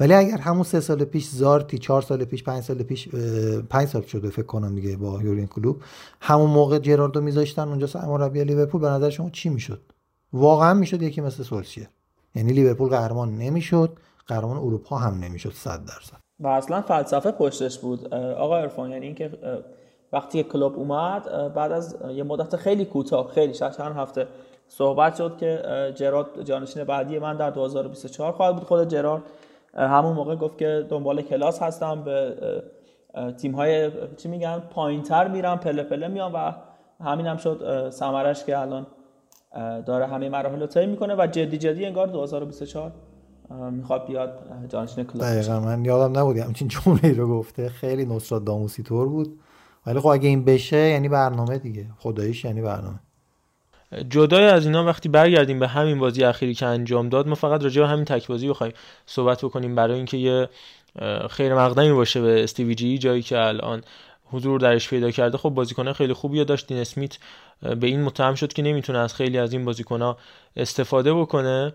[0.00, 3.08] ولی اگر همون سه سال پیش زارتی چهار سال پیش پنج سال پیش
[3.70, 5.82] پنج سال شده فکر کنم دیگه با یورین کلوب
[6.20, 9.80] همون موقع جراردو میذاشتن اونجا سرمربی لیورپول به نظر شما چی می‌شد؟
[10.32, 11.88] واقعا می‌شد یکی مثل سولشیر
[12.34, 16.29] یعنی لیورپول قهرمان نمی‌شد قهرمان اروپا هم نمی‌شد 100 درصد.
[16.40, 18.14] و اصلا فلسفه پشتش بود.
[18.14, 19.30] آقا ارفان یعنی اینکه
[20.12, 24.26] وقتی کلوب اومد بعد از یه مدت خیلی کوتاه خیلی شاید چند هفته
[24.68, 25.62] صحبت شد که
[25.94, 28.64] جرارد جانشین بعدی من در 2024 خواهد بود.
[28.64, 29.22] خود جرارد
[29.74, 32.36] همون موقع گفت که دنبال کلاس هستم به
[33.38, 36.52] تیم های چی میگن پایینتر میرم پله پله میام و
[37.04, 38.86] همین هم شد اه، ثمرش که الان
[39.86, 42.92] داره همه مراحل رو طی می‌کنه و جدی جدی انگار 2024 اه،
[43.50, 44.38] می‌خواد بیاد
[44.68, 45.34] جانشین کلوب بشه.
[45.34, 47.68] دقیقا من یادم نبود همچین جمله رو گفته.
[47.68, 49.40] خیلی نصرت داموسی طور بود.
[49.86, 51.86] ولی خب اگه این بشه یعنی برنامه دیگه.
[51.98, 52.98] خداییش یعنی برنامه.
[54.08, 57.82] جدای از اینا وقتی برگردیم به همین بازی اخیری که انجام داد ما فقط راجع
[57.82, 58.72] به همین تک بازی بخوایم
[59.06, 60.48] صحبت بکنیم برای اینکه یه
[61.30, 63.82] خیر مقدمی باشه به استیوی جی جایی که الان
[64.32, 66.66] حضور درش پیدا کرده خب بازیکنه خیلی خوبی داشت.
[66.66, 67.18] دین اسمیت
[67.62, 70.16] به این متهم شد که نمی‌تونه از خیلی از این بازیکنها
[70.56, 71.72] استفاده بکنه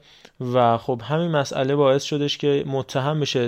[0.54, 3.48] و خب همین مسئله باعث شدش که متهم بشه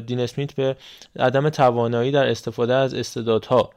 [0.00, 0.76] دین اسمیت به
[1.18, 3.70] عدم توانایی در استفاده از استعدادها.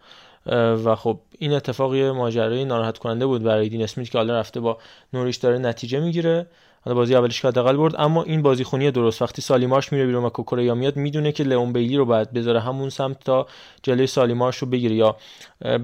[0.85, 4.59] و خب این اتفاق یه ماجرای ناراحت کننده بود برای دین اسمیت که حالا رفته
[4.59, 4.77] با
[5.13, 6.47] نوریش داره نتیجه می‌گیره.
[6.85, 9.21] حالا بازی اولش که حداقل برد اما این بازی خونی درست.
[9.21, 12.89] وقتی سالیمارش میره بیرون و کوکوریا میاد می‌دونه که لئون بیلی رو باید بذاره همون
[12.89, 13.47] سمت تا
[13.83, 14.95] جلوی سالیمارش رو بگیره.
[14.95, 15.15] یا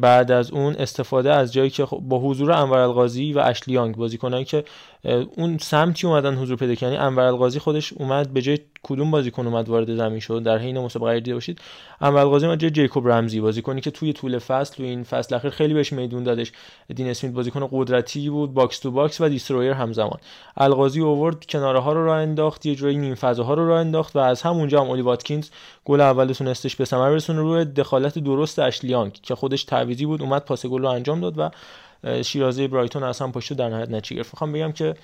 [0.01, 4.45] بعد از اون استفاده از جایی که خب با حضور انور القاضی و اشلیانگ بازیکنایی
[4.45, 4.63] که
[5.05, 6.99] اه، اون سمتی اومدن حضور پیدا کردن.
[6.99, 11.19] انور القاضی خودش اومد به جای کدوم بازیکن اومد وارد زمین شد؟ در حین مسابقه
[11.19, 11.59] دیده باشید.
[12.01, 15.57] انور القاضی اومد جای جیکوب رمزی بازیکنی که توی طول فصل توی این فصل اخیر
[15.57, 16.51] خیلی بهش میدون دادش.
[16.95, 20.19] دین اسمیت بازیکن قدرتی بود box to box و destroyer همزمان.
[20.57, 24.19] القاضی اوورد کناره ها رو راه انداخت یه جوری نیم فضاها رو راه انداخت و
[24.19, 25.49] از همونجا هم اولی واتکینز
[25.85, 30.21] گل اول تونستش به ثمر برسونه روی دخالت درست اشلی یانگ که خودش تعویضی بود
[30.21, 31.49] اومد پاس گل رو انجام داد و
[32.03, 34.33] اه، شیرازه برایتون از هم پاشید در نهایت نتیجه گرفت.
[34.33, 34.95] می‌خوام بگم که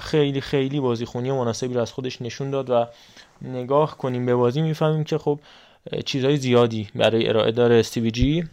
[0.00, 2.86] خیلی خیلی بازیخونی مناسبی رو از خودش نشون داد و
[3.42, 5.40] نگاه کنیم به بازی می‌فهمیم که خب
[6.04, 8.44] چیزهای زیادی برای ارائه داره استیوی جی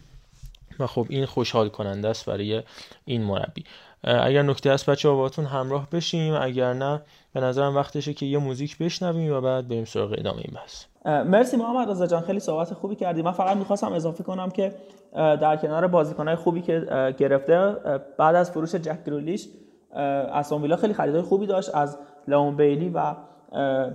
[0.80, 2.62] و خب این خوشحال کننده است برای
[3.04, 3.64] این مربی.
[4.04, 6.34] اگر نکته هست بچه باهاتون همراه بشیم.
[6.34, 7.02] اگر نه
[7.34, 10.84] به نظرم وقتشه که یه موزیک بشنویم و بعد بریم سراغ ادامه این بحث.
[11.24, 12.22] مرسی محمد رضا جان.
[12.22, 13.22] خیلی صحبت خوبی کردی.
[13.22, 14.74] من فقط می‌خواستم اضافه کنم که
[15.12, 16.86] در کنار بازیکنهای خوبی که
[17.18, 17.76] گرفته
[18.18, 19.48] بعد از فروش جک گرولیش
[19.92, 23.14] استون ویلا خیلی خریدهای خوبی داشت از لئون بیلی و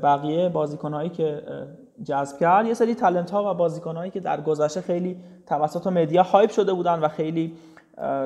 [0.04, 1.42] بقیه بازیکنهایی که
[2.04, 2.66] جذب کرد.
[2.66, 5.18] یه سری talent ها و بازیکنهایی که در گذشته خیلی
[5.48, 7.54] توسط media hype شده بودن و خیلی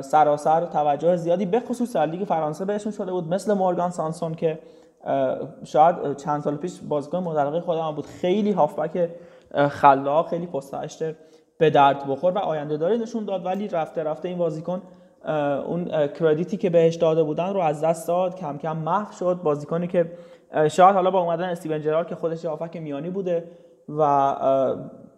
[0.02, 3.34] سراسر توجه زیادی به خصوص در لیگ فرانسه بهشون شده بود.
[3.34, 4.60] مثل مورگان سانسون که
[5.64, 8.06] شاید چند سال پیش بازیکن علاقه خودم بود.
[8.06, 9.10] خیلی هافبک
[9.70, 10.76] خلاق خیلی پست
[11.58, 13.46] به درد بخور و آینده داری نشون داد.
[13.46, 14.82] ولی رفته رفته این بازیکن
[15.68, 18.36] اون کردیتی که بهش داده بودن رو از دست داد.
[18.36, 19.40] کم کم محو شد.
[19.44, 20.12] بازیکنی که
[20.54, 23.44] شاید حالا با اومدن استیون جرارد که خودش هافک میانی بوده
[23.90, 24.36] و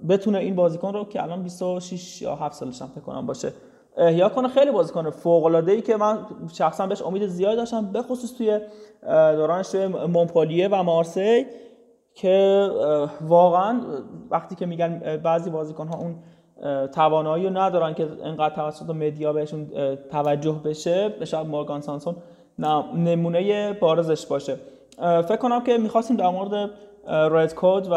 [0.09, 3.53] بتونه این بازیکن رو که الان 26 یا 7 سالش هم فکر کنم باشه
[3.97, 6.17] احیا کنه خیلی بازیکن فوق العاده ای که من
[6.53, 8.59] شخصا بهش امید زیاد داشتم به خصوص توی
[9.35, 11.45] دورانش توی مونپلیه و مارسی
[12.15, 12.67] که
[13.21, 13.81] واقعا
[14.29, 16.15] وقتی که میگن بعضی بازیکن ها اون
[16.87, 19.67] توانایی رو ندارن که انقدر توسط مدیا بهشون
[20.11, 22.15] توجه بشه شاید مورگان سانسون
[22.59, 24.57] نم- نمونه بارزش باشه.
[25.01, 26.69] فکر کنم که می‌خواستیم در مورد
[27.07, 27.93] رد کود و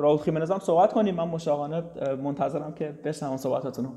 [0.00, 1.14] راول خیمنز هم صحبت کنیم.
[1.14, 1.82] من مشتاقانه
[2.22, 3.90] منتظرم که بشنوم صحبتاتون رو.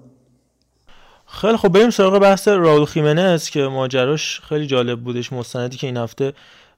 [1.26, 5.98] خیلی خب بریم سراغ بحث راول خیمنز که ماجراش خیلی جالب بودش مستندی که این
[5.98, 6.34] هفته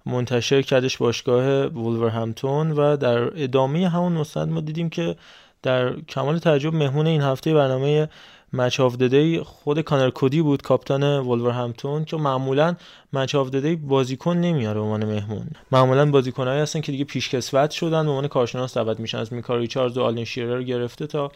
[0.05, 5.15] منتشر کردش باشگاه وولورهمپتون و در ادامه همون مستند ما دیدیم که
[5.63, 8.09] در کمال تعجب مهمون این هفته برنامه
[8.55, 12.75] Match of the Day خود کانر کودی بود کاپیتان وولورهمپتون که معمولا
[13.13, 15.47] Match of the Day بازیکن نمیاره به عنوان مهمون.
[15.71, 19.17] معمولا بازیکنایی هستن که دیگه پیشکسوت شدن به عنوان کارشناس دعوت میشن.
[19.17, 21.31] از میکا ریچاردز و آلن شیرر گرفته تا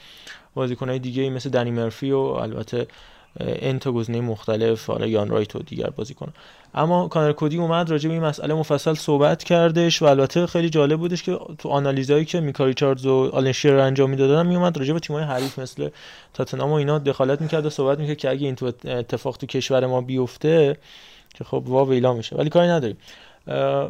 [0.55, 2.88] بازیکنهای دیگه مثل دنی مرفی و البته
[3.40, 6.30] انت گزینه مختلف حالا یان رایت و دیگر بازیکنا.
[6.74, 11.00] اما کانر کودی اومد راجع به این مسئله مفصل صحبت کردش و البته خیلی جالب
[11.00, 15.00] بودش که تو آنالیزایی که میکا ریچاردز و آلن شیرر انجام می‌دادن میومد راجع به
[15.00, 15.90] تیم‌های حریف مثل
[16.34, 19.86] تاتنهام و اینا دخالت می‌کرد و صحبت می‌کرد که اگه این تو اتفاق تو کشور
[19.86, 20.78] ما بیفته
[21.34, 22.36] که خب وا ویلا میشه.
[22.36, 22.98] ولی کاری نداریم.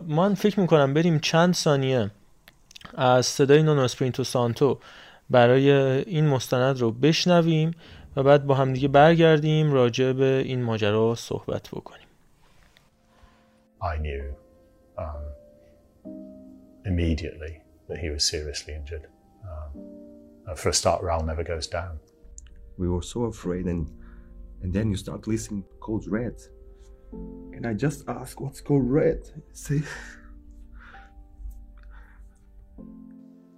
[0.07, 2.11] من فکر می‌کنم بریم چند ثانیه
[2.97, 4.77] از صدای نونو اسپرینتو سانتو
[5.29, 5.71] برای
[6.03, 7.71] این مستند رو بشنویم.
[8.16, 12.06] و بعد با همدیگه برگردیم راجع به این ماجرا صحبت بکنیم
[13.80, 14.24] I knew
[14.96, 15.24] um,
[16.86, 19.06] immediately that he was seriously injured.
[19.44, 21.98] Um, for a start, Raul never goes down.
[22.78, 23.90] We were so afraid, and
[24.62, 26.36] and then you start listening code red,
[27.54, 29.20] and I just ask, "What's code red?"
[29.52, 29.82] Say,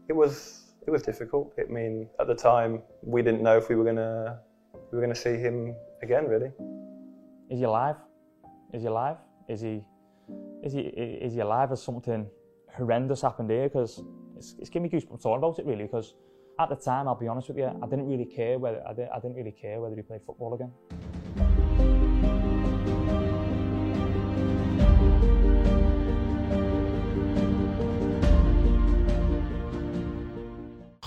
[0.08, 1.53] it was it was difficult.
[1.59, 4.39] I mean, at the time, we didn't know if we were gonna
[4.91, 6.27] we were gonna see him again.
[6.27, 6.51] Really,
[7.49, 7.95] Is he alive?
[8.73, 9.17] Is he alive?
[9.47, 9.83] Is he
[10.63, 11.69] is he is he alive?
[11.69, 12.27] Has something
[12.75, 13.67] horrendous happened here?
[13.69, 14.01] Because
[14.37, 15.83] it's, it's giving me goosebumps talking about it really.
[15.83, 16.15] Because
[16.59, 19.07] at the time, I'll be honest with you, I didn't really care whether I, did,
[19.09, 20.71] I didn't really care whether he played football again.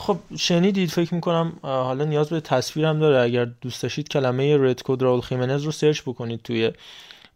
[0.07, 3.23] خب شنیدید فکر می‌کنم حالا نیاز به تصویرم داره.
[3.23, 6.73] اگر دوست داشتید کلمه رد کد راول خیمنز رو سرچ بکنید توی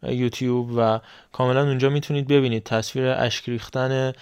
[0.03, 1.01] یوتیوب و
[1.33, 2.65] کاملا اونجا می‌تونید ببینید.
[2.65, 4.13] تصویر اشک ریختن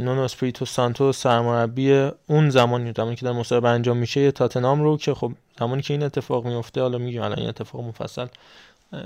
[0.00, 5.14] نونو اسپریتو سانتو سرمربی اون زمانی زمانی که در مصاحبه انجام میشه تاتنام رو که
[5.14, 8.26] خب زمانی که این اتفاق میفته حالا میگم الان این اتفاق مفصل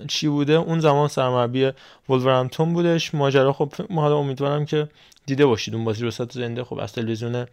[0.08, 1.70] چی بوده؟ اون زمان سرمربی
[2.08, 3.14] ولورهمپتون بودش.
[3.14, 4.88] ماجرا خب ما حالا امیدوارم که
[5.26, 5.74] دیده باشید.
[5.74, 6.64] اون بازی رو زنده.
[6.64, 7.46] خب از تلویزیون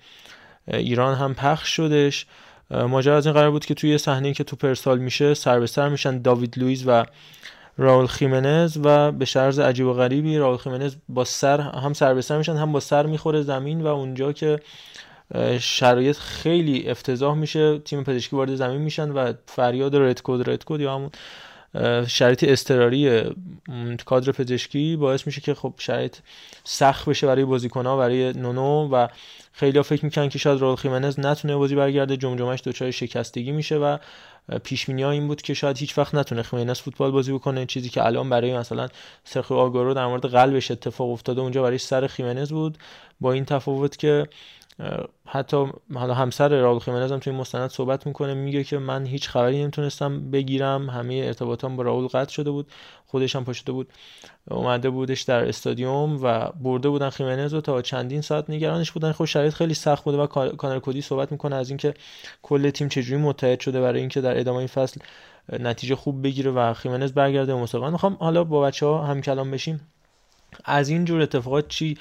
[0.74, 2.26] ایران هم پخش شدش.
[2.72, 5.90] ماجرا از این قرار بود که توی صحنه که توپ ارسال میشه سر به سر
[5.90, 7.06] میشن داوید لوئیس و
[7.78, 12.22] راول خیمنز و به شرز عجیب و غریبی راول خیمنز با سر هم سر به
[12.22, 14.60] سر میشن هم با سر می‌خوره زمین و اونجا که
[15.60, 20.80] شرایط خیلی افتضاح میشه تیم پزشکی وارد زمین میشن و فریاد رد کد رد کد
[20.80, 21.10] یا همون
[22.08, 23.24] شرایط استراری
[24.06, 26.18] کادر پزشکی باعث میشه که خب شرایط
[26.64, 29.08] سخت بشه برای بازیکن‌ها برای نونو و
[29.52, 33.98] خیلی فکر می‌کنن که شاید رول خیمنز نتونه بازی برگرده جمجمش دچار شکستگی میشه و
[34.64, 37.66] پیش ها این بود که شاید هیچ وقت نتونه خیمنز فوتبال بازی بکنه.
[37.66, 38.88] چیزی که الان برای مثلا
[39.24, 42.78] سرخیو آگورو در مورد قلبش اتفاق افتاده اونجا برای سر خیمنز بود.
[43.22, 44.28] با این تفاوت که
[45.26, 49.62] حتی حالا همسر راول خیمنز هم توی مستند صحبت می‌کنه میگه که من هیچ خبری
[49.62, 52.68] نمی‌تونستم بگیرم همه ارتباطام با راول قطع شده بود
[53.08, 53.88] خودش هم پاشده بود
[54.52, 59.12] اومده بودش در استادیوم و برده بودن خیمنز رو تا چندین ساعت نگرانش بودن.
[59.12, 61.94] خب شرایط خیلی سخت بوده و کانر کودی صحبت می‌کنه از اینکه
[62.42, 65.02] کل تیم چجوری متحد شده برای اینکه در ادامه این فصل
[65.60, 67.90] نتیجه خوب بگیره و خیمنز برگرده مسابقه.
[67.90, 69.82] می‌خوام حالا با بچه ها هم کلام بشیم.
[70.66, 71.98] از این جور اتفاقات چی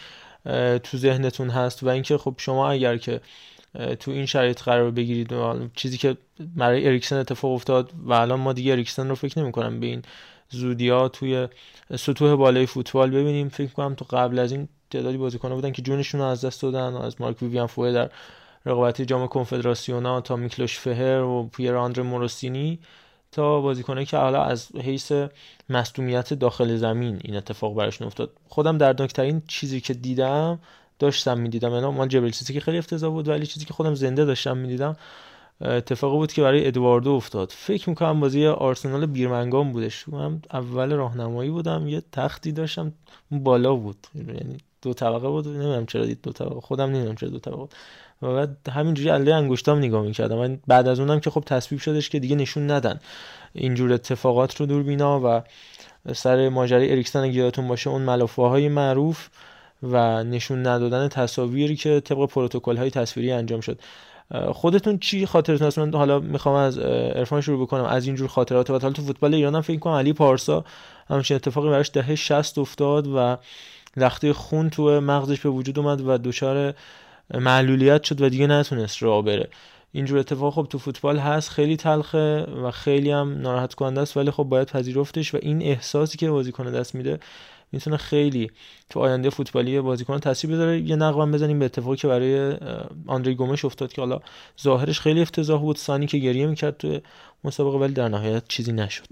[0.83, 3.21] تو ذهنتون هست و اینکه خب شما اگر که
[4.01, 5.33] تو این شرایط قرار بگیرید
[5.75, 6.17] چیزی که
[6.57, 10.03] برای اریکسن اتفاق افتاد و الان ما دیگه اریکسن رو فکر نمی کنم به این
[10.51, 11.49] زودی ها توی
[11.97, 13.49] سطوح بالای فوتبال ببینیم.
[13.49, 16.97] فکر کنم تو قبل از این تعدادی بازیکن‌ها بودن که جونشون رو از دست دادن
[16.97, 18.11] از مارک ویویان فوه در
[18.67, 22.79] رقابت جام کنفدراسیونا تا میکلوش فهر و پیر آندر موروسینی
[23.33, 25.13] تا بازیکنه که حالا از حیث
[25.69, 28.31] مصدومیت داخل زمین این اتفاق براشون افتاد.
[28.49, 30.59] خودم دردناکترین چیزی که دیدم
[30.99, 31.73] داشتم می‌دیدم.
[31.73, 34.97] یعنی من جبل چیزی که خیلی افتضاح بود ولی چیزی که خودم زنده داشتم می‌دیدم
[35.61, 37.53] اتفاقی بود که برای ادواردو افتاد.
[37.57, 40.09] فکر می‌کنم بازی آرسنال بیرمنگام بودش.
[40.09, 42.93] من اول راهنمایی بودم یه تختی داشتم
[43.31, 44.07] بالا بود.
[44.15, 45.49] یعنی دو طبقه بود.
[45.49, 46.61] نمی‌دونم چرا دید دو طبقه.
[46.61, 47.75] خودم نمی‌دونم چرا دو طبقه بود.
[48.23, 50.37] و بعد همینجوری علی انگشتام نگاه می‌کردم.
[50.37, 53.01] من بعد از اونم که خب تصویب شدش که دیگه نشون ندن.
[53.53, 55.43] اینجور اتفاقات رو دوربینا و
[56.13, 59.29] سر ماجرای اریکسن اگه یادتون باشه اون ملافه معروف
[59.83, 63.81] و نشون ندادن تصاویری که طبق پروتکل های تصویری انجام شد.
[64.53, 67.85] خودتون چی خاطرتون هست؟ من حالا می‌خوام از عرفان شروع بکنم.
[67.85, 70.65] از اینجور خاطرات و حالا تو فوتبال ایران هم فکر کنم علی پارسا
[71.09, 73.37] همچین اتفاقی براش دهه 60 افتاد و
[73.97, 76.75] لخته خون تو مغزش به وجود اومد و دچار
[77.35, 79.49] معلولیت شد و دیگه نتونست راه بره.
[79.93, 84.31] اینجور اتفاق خب تو فوتبال هست خیلی تلخه و خیلی هم ناراحت کننده است ولی
[84.31, 87.19] خب باید پذیرفتش و این احساسی که بازیکن دست میده
[87.73, 88.51] می‌تونه خیلی
[88.91, 90.81] تو آینده فوتبالی بازیکن تاثیر بذاره.
[90.81, 92.57] یه نقبم بزنیم به اتفاقی که برای
[93.07, 94.21] آندری گومش افتاد که حالا
[94.63, 97.01] ظاهرش خیلی افتضاح بود سانی که گریه می‌کرد تو
[97.45, 99.09] مسابقه ولی در نهایت چیزی نشد.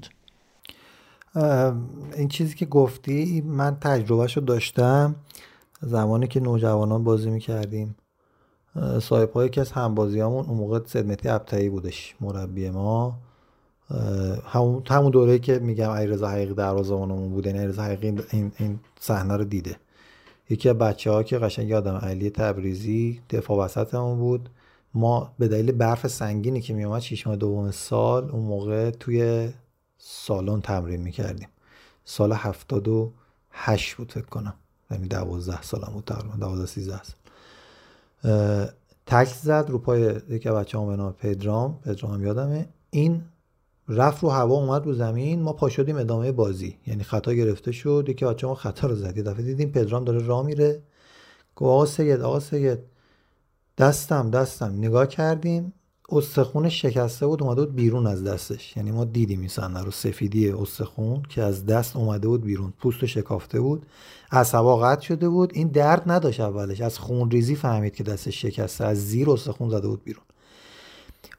[2.17, 5.17] این چیزی که گفتی من تجربهش رو داشتم
[5.81, 7.97] زمانی که نوجوانان بازی می‌کردیم.
[9.03, 13.19] صاحب یکی از همبازیامون اون موقع سدمتی ابتایی بودش مربی ما.
[14.47, 19.37] همون همون دوره که میگم علیرضا حقیقی دروازه‌بانمون بود یعنی علیرضا حقیقی این این صحنه
[19.37, 19.77] رو دیده.
[20.51, 24.49] یکی از بچه ها که قشنگ یادم علی تبریزی دفاع وسطمون بود.
[24.95, 29.49] ما به دلیل برف سنگینی که میومد شیش ماه دوم سال اون موقع توی
[29.99, 31.49] سالن تمرین می‌کردیم.
[32.05, 33.13] سال هفتاد و
[33.51, 34.55] هشت بود فکر کنم.
[34.91, 37.17] یعنی دوازده سالم بود تقریبا دوازده سیزده سال.
[39.07, 41.79] تکل زد رو پای یکی بچه هم به نام پدرام.
[41.85, 42.69] پدرام هم یادمه.
[42.91, 43.23] این
[43.89, 45.43] رفت رو هوا اومد رو زمین.
[45.43, 46.79] ما پا شدیم ادامه بازی.
[46.87, 48.05] یعنی خطا گرفته شد.
[48.09, 49.17] یکی بچه ما خطا رو زد.
[49.17, 50.83] یه دفعه دیدیم پدرام داره راه میره.
[51.57, 52.79] گفت آقا سید آقا سید.
[53.79, 54.73] دستم دستم.
[54.79, 55.73] نگاه کردیم.
[56.09, 58.77] استخون شکسته بود اومده بود بیرون از دستش.
[58.77, 62.73] یعنی ما دیدیم این صحنه رو سفیدی استخون که از دست اومده بود بیرون.
[62.79, 63.87] پوست شکافته بود.
[64.33, 65.51] عصبا قطع شده بود.
[65.55, 66.81] این درد نداشت اولش.
[66.81, 70.25] از خون ریزی فهمید که دستش شکسته از زیر استخون زده بود بیرون.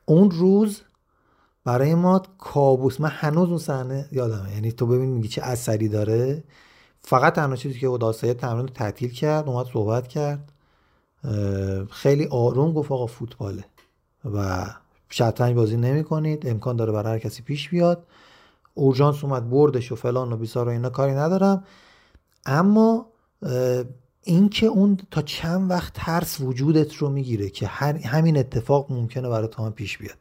[0.05, 0.81] اون روز
[1.63, 3.01] برای ما کابوس.
[3.01, 4.53] من هنوز اون صحنه یادمه.
[4.53, 6.43] یعنی تو ببین میگی چه اثری داره.
[7.01, 10.51] فقط تنها چیزی که داستای تمرین تعطیل کرد اومد صحبت کرد.
[11.89, 13.65] خیلی آروم گفت آقا فوتباله.
[14.35, 14.65] و
[15.09, 16.47] شطرنج بازی نمی کنید.
[16.47, 18.05] امکان داره برای هر کسی پیش بیاد.
[18.73, 21.63] اورژانس اومد بردش و فلان و بیسار و اینا کاری ندارم.
[22.45, 23.05] اما
[24.23, 29.47] اینکه اون تا چند وقت ترس وجودت رو می‌گیره که هر همین اتفاق ممکنه برای
[29.47, 30.17] تو هم پیش بیاد.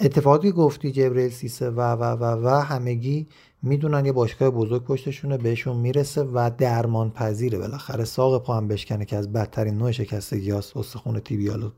[0.00, 3.28] اتفاقی گفتی جبریل سیسه و و و و همگی
[3.62, 9.04] می‌دونن یه باشگاه بزرگ پشتشونه بهشون می‌رسه و درمان پذیره بالاخره ساق پا هم بشکنه
[9.04, 11.70] که از بدترین نوع شکستگی هاست استخون تیبیال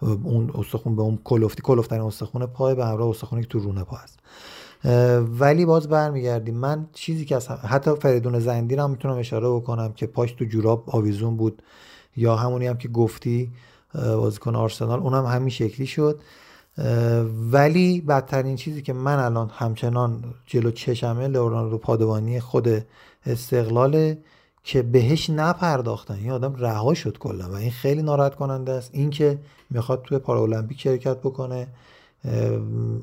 [0.00, 3.96] اون استخون به اون کلفتی کلفترین استخون پای به همراه استخونی که تو رونه پا
[3.96, 4.18] هست.
[5.40, 6.54] ولی باز برمیگردیم.
[6.54, 10.84] من چیزی که از حتی فریدون زندی هم می‌تونم اشاره بکنم که پاش تو جوراب
[10.86, 11.62] آویزون بود.
[12.16, 13.52] یا همونی هم که گفتی
[13.94, 16.20] بازیکن آرسنال اونم همین شکلی شد.
[17.50, 22.68] ولی بدترین چیزی که من الان همچنان جلو چشمه لورانو پادوانی خود
[23.26, 24.18] استقلاله.
[24.66, 26.14] که بهش نپرداختن.
[26.14, 29.38] این آدم رها شد کلا و این خیلی ناراحت کننده است اینکه
[29.70, 31.66] می‌خواد توی پارالمپیک شرکت بکنه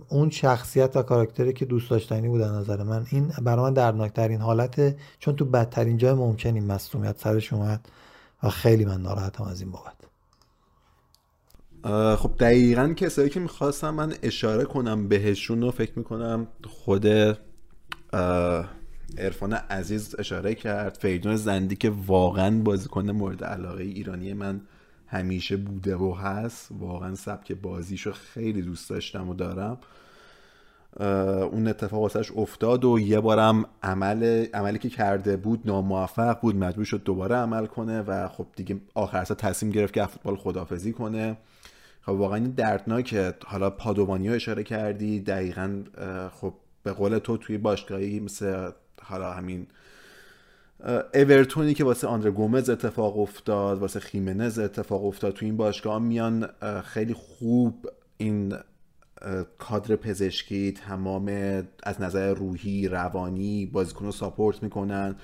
[0.09, 4.97] اون شخصیت و کاراکتری که دوست داشتنی بود نظر من این برای من دردناکترین حالته.
[5.19, 7.87] چون تو بدترین جای ممکن این مصومیت سرش اومد
[8.43, 9.93] و خیلی من ناراحتم از این بابت.
[12.19, 17.05] خب دقیقا کسایی که می‌خواستم من اشاره کنم بهشون رو فکر می‌کنم خود
[19.17, 24.61] ارفان عزیز اشاره کرد فریدون زندی که واقعا بازیکن مورد علاقه ایرانی من
[25.07, 26.69] همیشه بوده و هست.
[26.71, 29.77] واقعا سبک بازیشو خیلی دوست داشتم و دارم.
[31.51, 36.85] اون اتفاق واسش افتاد و یه بارم عمل عملی که کرده بود ناموفق بود مجبور
[36.85, 41.37] شد دوباره عمل کنه و خب دیگه آخر تصمیم گرفت که فوتبال خدافزی کنه.
[42.01, 45.83] خب واقعا دردناکه حالا پادوانی ها اشاره کردی دقیقا
[46.31, 46.53] خب
[46.83, 48.71] به قول تو توی باشگاهی مثل
[49.03, 49.67] حالا همین
[51.13, 56.47] اورتونی که واسه آندر گومز اتفاق افتاد واسه خیمنز اتفاق افتاد تو این باشگاه میان
[56.83, 58.53] خیلی خوب این
[59.57, 61.27] کادر پزشکی تمام
[61.83, 65.15] از نظر روحی روانی بازیکن رو ساپورت می‌کنن.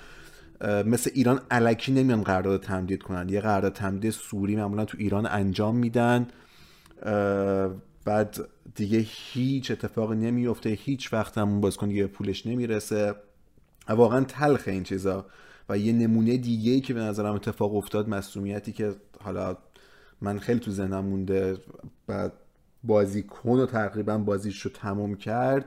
[0.85, 3.29] مثل ایران علکی نمیان قرارداد تمدید کنن.
[3.29, 6.27] یه قرارداد تمدید سوری معمولا تو ایران انجام میدن.
[8.05, 8.37] بعد
[8.75, 13.15] دیگه هیچ اتفاقی نمیفته هیچ وقت هم بازیکن دیگه پولش نمی‌رسه.
[13.95, 15.25] واقعا تلخه این چیزا.
[15.69, 19.57] و یه نمونه دیگه که به نظرم اتفاق افتاد مسئولیتی که حالا
[20.21, 21.57] من خیلی تو ذهنم مونده
[22.07, 22.33] بعد
[22.83, 25.65] بازیکن و تقریبا بازیش رو تمام کرد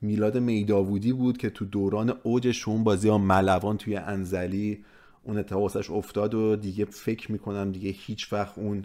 [0.00, 4.84] میلاد میداوودی بود که تو دوران اوجش اون بازی ها ملوان توی انزلی
[5.22, 8.84] اون اتفاق افتاد و دیگه فکر می‌کنم دیگه هیچ وقت اون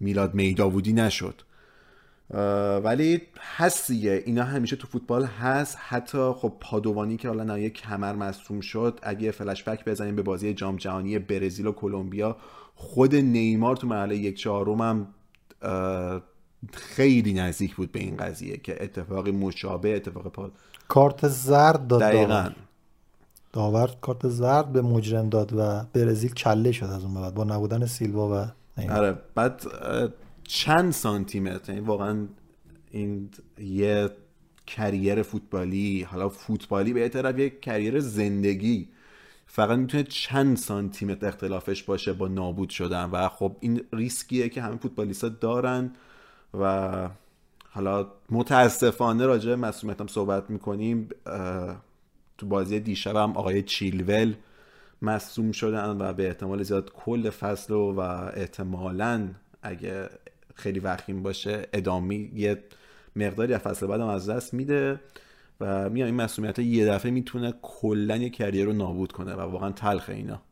[0.00, 1.42] میلاد میداوودی نشد.
[2.84, 4.22] ولی هست دیگه.
[4.26, 5.76] اینا همیشه تو فوتبال هست.
[5.80, 10.54] حتی خب پادوانی که حالا نه کمر مصوم شد اگه فلش بک بزنیم به بازی
[10.54, 12.36] جام جهانی برزیل و کلمبیا
[12.74, 15.06] خود نیمار تو مرحله یک چهارم هم
[16.72, 20.52] خیلی نزدیک بود به این قضیه که اتفاقی مشابه اتفاق پاد
[20.88, 22.50] کارت زرد داد دقیقا.
[23.52, 23.90] داور.
[24.00, 28.28] کارت زرد به مجرم داد و برزیل کله شد از اون بعد با نبودن سیلوا
[28.28, 28.46] و
[28.90, 29.62] آره بعد
[30.48, 31.72] چند سانتیمتر.
[31.72, 32.26] یعنی واقعا
[32.90, 34.10] این یه
[34.66, 38.88] کریر فوتبالی حالا فوتبالی به طرف یه کریر زندگی.
[39.46, 43.04] فقط می‌تونه چند سانتیمتر اختلافش باشه با نابود شدن.
[43.04, 45.92] و خب این ریسکیه که همه فوتبالیستا دارن.
[46.60, 47.08] و
[47.70, 51.08] حالا متاسفانه راجع به هم صحبت می‌کنیم
[52.38, 54.34] تو بازی دیشب هم آقای چیلول
[55.02, 59.28] مصوم شدن و به احتمال زیاد کل فصل و احتمالا
[59.62, 60.08] اگه
[60.58, 62.64] خیلی وخیم باشه ادامی یه
[63.16, 65.00] مقداری از فصل بعدم از دست میده
[65.60, 69.72] و میگم این مسئولیت یه دفعه می‌تونه کلا یه کریر رو نابود کنه و واقعا
[69.72, 70.42] تلخ اینا.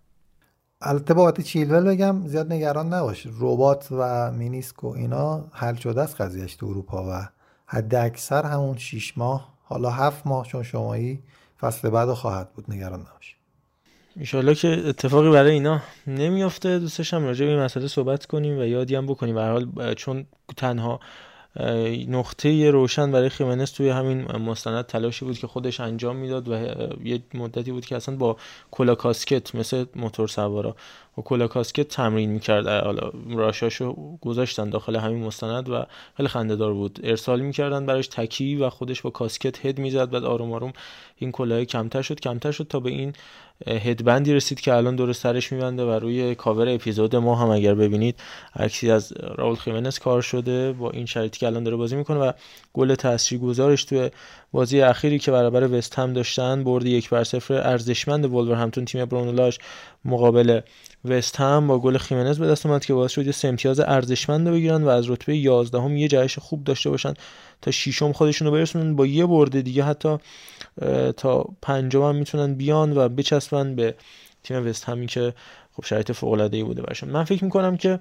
[0.81, 3.27] البته بابت چیلول بگم زیاد نگران نباش.
[3.41, 7.29] ربات و مینیسک و اینا حل شده است قضیهش تو اروپا و
[7.67, 11.23] حد اکثر همون 6 ماه حالا هفت ماه چون شمایی
[11.61, 12.71] فصل بعد خواهد بود.
[12.71, 13.36] نگران نباش.
[14.19, 16.79] ایشالله که اتفاقی برای اینا نمیافته.
[16.79, 19.35] دوستش هم راجع به این مسئله صحبت کنیم و یادی هم بکنیم.
[19.35, 21.01] به حال چون تنها
[22.09, 26.55] نقطه روشن برای خیمنس توی همین مستند تلاشی بود که خودش انجام می‌داد و
[27.05, 28.37] یه مدتی بود که اصلا با
[28.71, 30.77] کلا کاسکت مثل موتور سوارا
[31.17, 32.67] با کلا کاسکت تمرین می‌کرد.
[32.67, 35.85] حالا راشاشو گذاشتن داخل همین مستند و
[36.17, 37.01] خیلی خندهدار بود.
[37.03, 40.11] ارسال می‌کردن براش تکی و خودش با کاسکت هد می‌زد.
[40.11, 40.73] بعد آروم آروم
[41.17, 42.21] این کلاه کمتر شد.
[42.21, 43.13] کمتر شد تا به این
[43.67, 48.21] هدبندی رسید که الان دور سرش میبنده و روی کاور اپیزود ما هم اگر ببینید
[48.57, 52.33] عکسی از راول خیمنس کار شده با این شرایطی که الان داره بازی می‌کنه و
[52.73, 54.11] گل تاثیرگذارش توی
[54.53, 59.59] بازی اخیری که برابر وست هم داشتن برد یک بر صفر ارزشمند همتون تیم برونولاش
[60.05, 60.61] مقابل
[61.05, 64.83] وست هم با گل خیمنز به دست اومد که باعث شد یه امتیاز ارزشمند بگیرن
[64.83, 67.15] و از رتبه 11 هم یه جهش خوب داشته باشن
[67.63, 70.17] تا ششم خودشون رو برسونن با یه برد دیگه حتی
[71.17, 73.95] تا پنجم هم می‌تونن بیان و بچسبن به
[74.43, 75.35] تیم وست همی که
[75.77, 78.01] خب شرایط فوق العاده ای بوده برشون من فکر می‌کنم که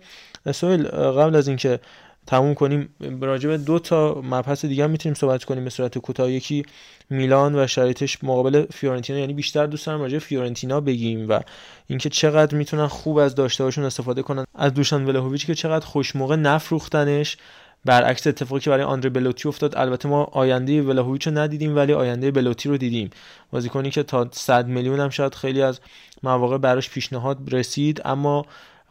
[0.52, 1.80] سویل قبل از اینکه
[2.28, 2.90] تموم کنیم.
[3.22, 6.64] راجع به دو تا مبحث دیگه هم می‌تونیم صحبت کنیم به صورت کوتاه یکی
[7.10, 11.40] میلان و شرایطش مقابل فیورنتینا یعنی بیشتر دوست دارم راجع فیورنتینا بگیم و
[11.88, 14.46] اینکه چقدر می‌تونن خوب از داشته استفاده کنن.
[14.56, 17.38] از دوشان ولهویچ که چقدر خوش موقع نفروختنش
[17.86, 19.78] برعکس اتفاقی که برای آندره بلوتی افتاد.
[19.78, 23.10] البته ما آینده ولهویچ رو ندیدیم ولی آینده بلوتی رو دیدیم.
[23.52, 25.80] بازیکنی که تا 100 میلیون هم شاید خیلی از
[26.24, 28.46] مواقع براش پیشنهاد رسید اما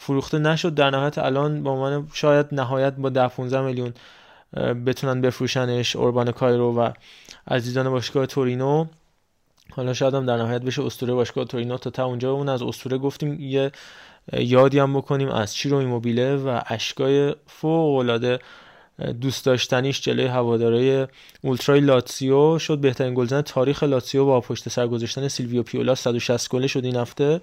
[0.06, 3.94] فروخته نشد در نهایت الان با عنوان شاید نهایت با 10 15 میلیون
[4.86, 6.90] بتونن بفروشنش اوربان کایرو و
[7.48, 8.86] عزیزان باشگاه تورینو.
[9.70, 11.78] حالا شاید هم در نهایت بشه اسطوره باشگاه تورینو.
[11.78, 13.72] تا تا اونجا اون از اسطوره گفتیم یه
[14.32, 18.38] یادی هم بکنیم از چیرو ایموبیله و اشکای فوق العاده
[19.20, 21.08] دوست داشتنیش جلوی هواداره
[21.42, 22.78] اولترای لاتسیو شد.
[22.78, 27.40] بهترین گلزن تاریخ لاتسیو با پشت سر گذاشتن سیلویو پیولا 160 گله شد این هفته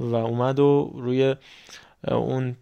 [0.00, 1.36] و اومد و روی
[2.08, 2.56] اون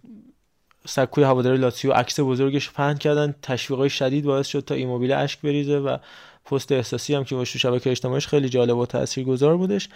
[0.86, 3.34] سکوی هواداری لاتسیو عکس بزرگش پهن کردن.
[3.42, 5.96] تشویقای شدید باعث شد تا ایموبیل اشک بریزه و
[6.44, 9.88] پست احساسی هم که باش تو شبکه اجتماعیش خیلی جالب و تاثیرگذار بودش.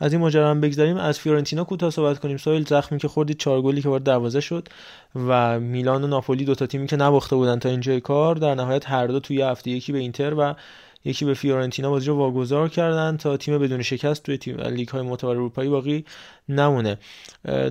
[0.00, 2.36] از این ماجرا هم بگذریم از فیورنتینا کوتاه صحبت کنیم.
[2.36, 4.68] سوای زخمی که خوردید چهار گلی که وارد دروازه شد
[5.14, 8.90] و میلان و ناپولی دو تا تیمی که نباخته بودن تا اینجای کار در نهایت
[8.90, 10.54] هر دو توی هفته یکی به اینتر و
[11.06, 15.02] یکی به فیورنتینا بازی رو واگذار کردن تا تیم بدون شکست توی تیم لیگ های
[15.02, 16.04] معتبر اروپایی باقی
[16.48, 16.98] نمونه.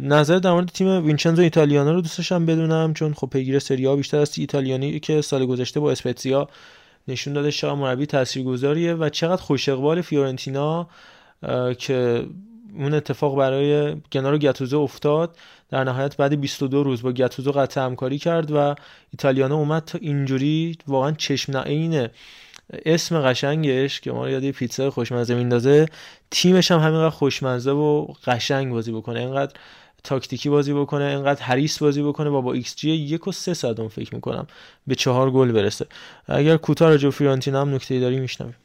[0.02, 4.18] نظر در مورد تیم وینچنزو ایتالیانا رو دوست داشتم بدونم چون خب پیگیر سری بیشتر
[4.18, 6.50] از ایتالیانی که سال گذشته با اسپتزیا
[7.08, 10.88] نشون داده چقدر مربی تاثیرگذاریه و چقدر خوش اقبال فیورنتینا
[11.78, 12.26] که
[12.78, 15.38] اون اتفاق برای گنارو گتوزو افتاد.
[15.70, 18.76] در نهایت بعد 22 روز با گتوزو قطع همکاری کرد و
[19.12, 22.12] ایتالیانا اومد تا اینجوری واقعا چشم نعینه
[22.86, 25.86] اسم قشنگش که ما رو یاد یه پیتزا خوشمزه میندازه.
[26.32, 29.20] تیمش هم همینقدر خوشمزه و قشنگ بازی بکنه.
[29.20, 29.54] اینقدر
[30.04, 32.30] تاکتیکی بازی بکنه اینقدر حریص بازی بکنه.
[32.30, 34.48] و با ایکس جی یک و سه صدم فکر می‌کنم
[34.88, 35.86] به چهار گل برسه.
[36.28, 38.56] اگر کوتاه راجع فیورنتینا هم نکته داری میشنویم.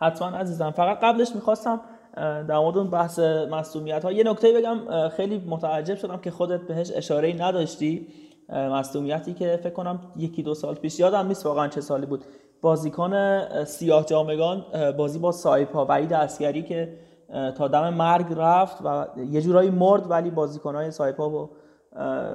[0.00, 0.70] حتما عزیزم.
[0.70, 1.80] فقط قبلش می‌خواستم
[2.16, 3.18] در مورد اون بحث
[3.50, 5.08] مصومیت ها یه نکته بگم.
[5.08, 8.06] خیلی متعجب شدم که خودت بهش اشاره نداشتی.
[8.48, 12.24] مصومیتی که فکر کنم یکی دو سال پیش یادم نیست واقعا چه سالی بود.
[12.62, 13.14] بازیکن
[13.64, 14.64] سیاه جامگان
[14.96, 16.98] بازی با سایپا وحید اسکری که
[17.56, 21.50] تا دم مرگ رفت و یه جورایی مرد ولی بازیکنهای سایپا و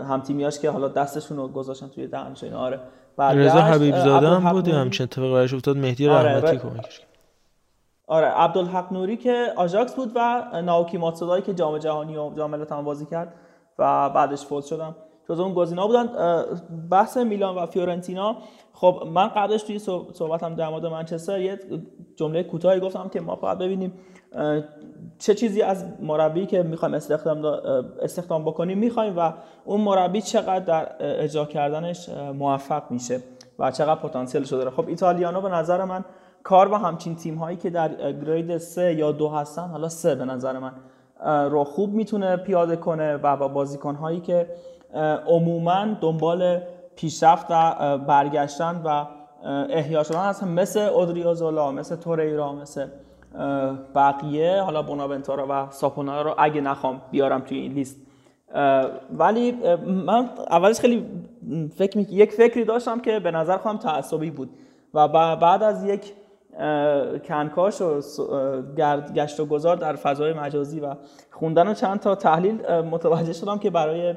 [0.10, 2.80] هم تیمیاش که حالا دستشون رو گذاشتن توی دهنش اینا آره.
[3.18, 7.02] رضا حبیب زاده هم بود همچین اتفاقی براش افتاد مهدی آره رحمتی کمکش
[8.08, 12.82] آره عبدالحق نوری که آژاکس بود و ناوکی ماتسودایی که جام جهانی و جام ملت‌ها
[12.82, 13.34] بازی کرد
[13.80, 14.96] و بعدش فوت شدم
[15.30, 16.10] جز اون گزینا بودن
[16.92, 18.36] بحث میلان و فیورنتینا.
[18.74, 19.80] خب من قبلش توی
[20.14, 21.60] صحبتم در مورد منچستر یه
[22.16, 23.94] جمله کوتاهی گفتم که ما فقط ببینیم
[25.20, 27.46] چه چیزی از مربی که می‌خوایم استخدام
[28.02, 29.34] استخدام بکنیم می‌خوایم و
[29.66, 33.20] اون مربی چقدر در اجرا کردنش موفق میشه
[33.60, 36.06] و چقدر پتانسیلش داره خب ایتالیانو به نظر من
[36.44, 40.26] کار با همچین تیم هایی که در گرید سه یا دو هستن حالا سه به
[40.26, 40.74] نظر من
[41.50, 44.48] رو خوب می‌تونه پیاده کنه و با بازیکن هایی که
[45.28, 46.62] عموما دنبال
[46.96, 49.06] پیشرفت و برگشتن و
[49.70, 52.88] احیا شدن هستن مثل اودریوزولا مثل توریرا مثل
[53.96, 54.62] بقیه.
[54.62, 57.98] حالا بوناونتورا و ساپونا رو اگه نخوام بیارم توی این لیست.
[59.18, 59.52] ولی
[59.86, 61.06] من اولش خیلی
[61.76, 64.50] فکر یک فکری داشتم که به نظر خودم تعصبی بود
[64.94, 66.14] و بعد از یک
[67.28, 68.02] کنکاش و
[69.16, 70.96] گشت و گذار در فضای مجازی و
[71.32, 74.16] خوندن چند تا تحلیل متوجه شدم که برای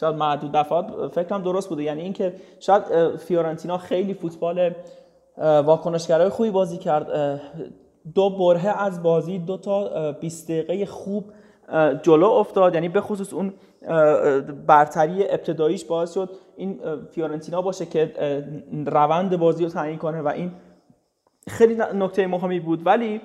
[0.00, 1.82] شاید معدود دفعات فکرم درست بوده.
[1.82, 4.70] یعنی اینکه شاید فیورنتینا خیلی فوتبال
[5.38, 7.40] واکنشگرای خوبی بازی کرد.
[8.14, 11.24] دو برهه از بازی دو تا اه، 20 دقیقه خوب
[12.02, 12.74] جلو افتاد.
[12.74, 13.52] یعنی به خصوص اون
[14.66, 16.80] برتری ابتداییش باعث شد این
[17.10, 18.12] فیورنتینا باشه که
[18.86, 20.52] روند بازی رو تعیین کنه و این
[21.48, 22.86] خیلی نکته مهمی بود.
[22.86, 23.20] ولی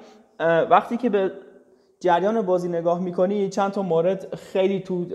[0.69, 1.31] وقتی که به
[1.99, 5.05] جریان بازی نگاه می‌کنی چند تا مورد خیلی تو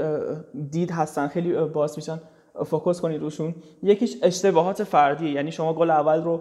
[0.71, 2.21] دید هستن خیلی باعث میشن
[2.67, 3.55] فوکس کنی روشون.
[3.83, 6.41] یکیش اشتباهات فردی یعنی شما گل اول رو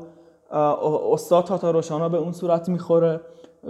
[1.12, 3.22] استاد تاتا روشانا به اون صورت می‌خوره.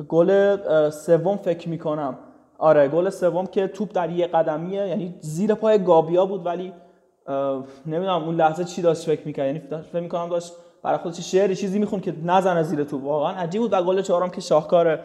[0.08, 2.18] گل سوم فکر می‌کنم.
[2.58, 6.74] آره گل سوم که توپ در یه قدمیه یعنی زیر پای گابیا بود ولی
[7.86, 9.46] نمی‌دونم اون لحظه چی داشت فکر می‌کرد.
[9.46, 13.04] یعنی فکر می‌کنم داشت برای خودش شعری چیزی میخون که نزنه زیر توپ.
[13.04, 13.74] واقعا عجیب بود.
[13.74, 15.00] و گل چهارم که شاهکار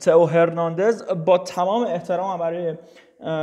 [0.00, 2.74] تئو هرناندز با تمام احترام برای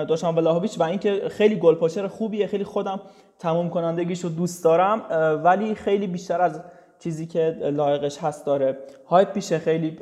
[0.05, 3.01] دوشان بلاهویچ و اینکه خیلی گل پاچر خوبیه خیلی خودم
[3.39, 5.01] تموم کنندگیش رو دوست دارم
[5.43, 6.61] ولی خیلی بیشتر از
[6.99, 8.77] چیزی که لایقش هست داره.
[9.05, 9.99] هایپ پیشه خیلی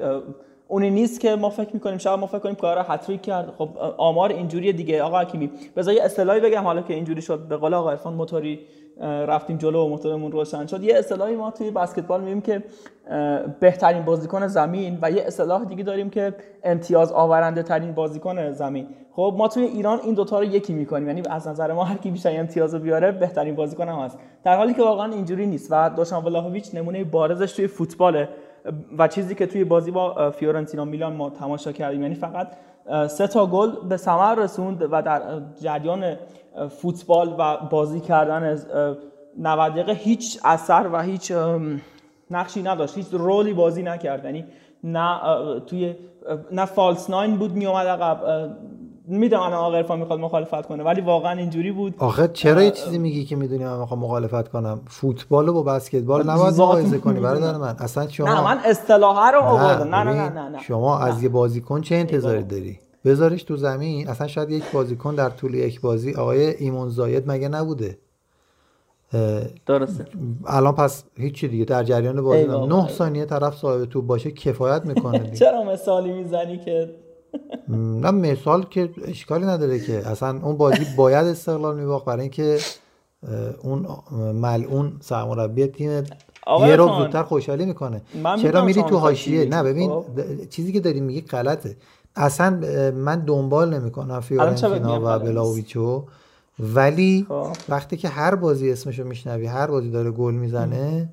[0.68, 3.54] اونی نیست که ما فکر می‌کنیم شاید ما فکر کنیم کارا هتریک کرد.
[3.58, 5.52] خب آمار اینجوری دیگه آقا حکیمی.
[5.76, 7.40] بذار یه اصطلاحی بگم حالا که اینجوری شد.
[7.40, 8.60] به قول آقا عرفان موتوری
[9.02, 10.84] رفتیم جلو و موتورمون روشن شد.
[10.84, 12.64] یه اصطلاحی ما توی بسکتبال میگیم که
[13.60, 16.34] بهترین بازیکن زمین و یه اصطلاح دیگه داریم که
[16.64, 18.88] امتیاز آورنده ترین بازیکن زمین.
[19.16, 21.08] خب ما توی ایران این دوتا رو یکی می‌کنیم.
[21.08, 24.18] یعنی از نظر ما هر کی بیشتر امتیاز رو بیاره بهترین بازیکن هم هست.
[24.44, 28.30] در حالی که واقعا اینجوری نیست و دوشان ولاهویچ نمونه بارزش توی فوتباله.
[28.98, 32.02] و چیزی که توی بازی با فیورنتینا میلان ما تماشا کردیم.
[32.02, 32.48] یعنی فقط
[33.08, 35.22] سه تا گل به ثمر رسوند و در
[35.62, 36.16] جریان
[36.70, 38.96] فوتبال و بازی کردن از اه،
[39.40, 41.34] 90 دقیقه هیچ اثر و هیچ
[42.32, 42.98] نقشی نداشت.
[42.98, 44.26] هیچ رولی بازی نکرد.
[44.26, 44.46] یعنی
[44.84, 45.20] نه
[45.60, 45.96] توی
[46.52, 48.50] نه فالس ناین بود میومد عقب
[49.08, 51.96] می‌دونم الان آقا عرفان می‌خواد مخالفت کنه ولی واقعا اینجوری بود.
[51.98, 56.62] آخه چرا یه چیزی میگی که می‌دونی من می‌خوام مخالفت کنم؟ فوتبال با بسکتبال نباید
[56.62, 57.20] مقایسه کنی.
[57.20, 57.76] برادر من.
[57.80, 59.96] اصلا شما نه من اصطلاح رو آوردم.
[59.96, 60.60] نه نه نه نه نه.
[60.60, 64.08] شما از یه بازیکن چه انتظاری داری؟ بذارش تو زمین.
[64.08, 67.98] اصلا شاید یک بازیکن در طول یک بازی آقای ایمون زاید مگه نبوده؟
[69.66, 70.06] درسته.
[70.48, 71.66] الان پس هیچی دیگه.
[71.66, 72.54] در جریان بازی ای نه.
[72.54, 72.82] بابا.
[72.82, 75.32] نه ثانیه طرف صاحب توپ باشه کفایت می‌کنه.
[75.40, 76.90] چرا مثالی می‌زنی که
[77.68, 80.08] نه مثال که اشکالی نداره که.
[80.08, 82.58] اصلا اون بازی باید استقلال میباخت برای اینکه
[83.62, 83.88] اون
[84.34, 86.04] ملعون سرمربی تیم
[86.60, 88.02] یه رو زودتر خوشحالی می‌کنه.
[88.24, 90.06] من چرا میری تو حاشیه؟ نه ببین خب.
[90.50, 91.78] چیزی که داری میگی غلطه.
[92.16, 92.50] اصلا
[92.96, 96.04] من دنبال نمی‌کنم فیورنتینا و؟ بلاویچو.
[96.60, 97.48] ولی خب.
[97.70, 101.10] وقتی که هر بازی اسمشو میشنوی هر بازی داره گل می‌زنه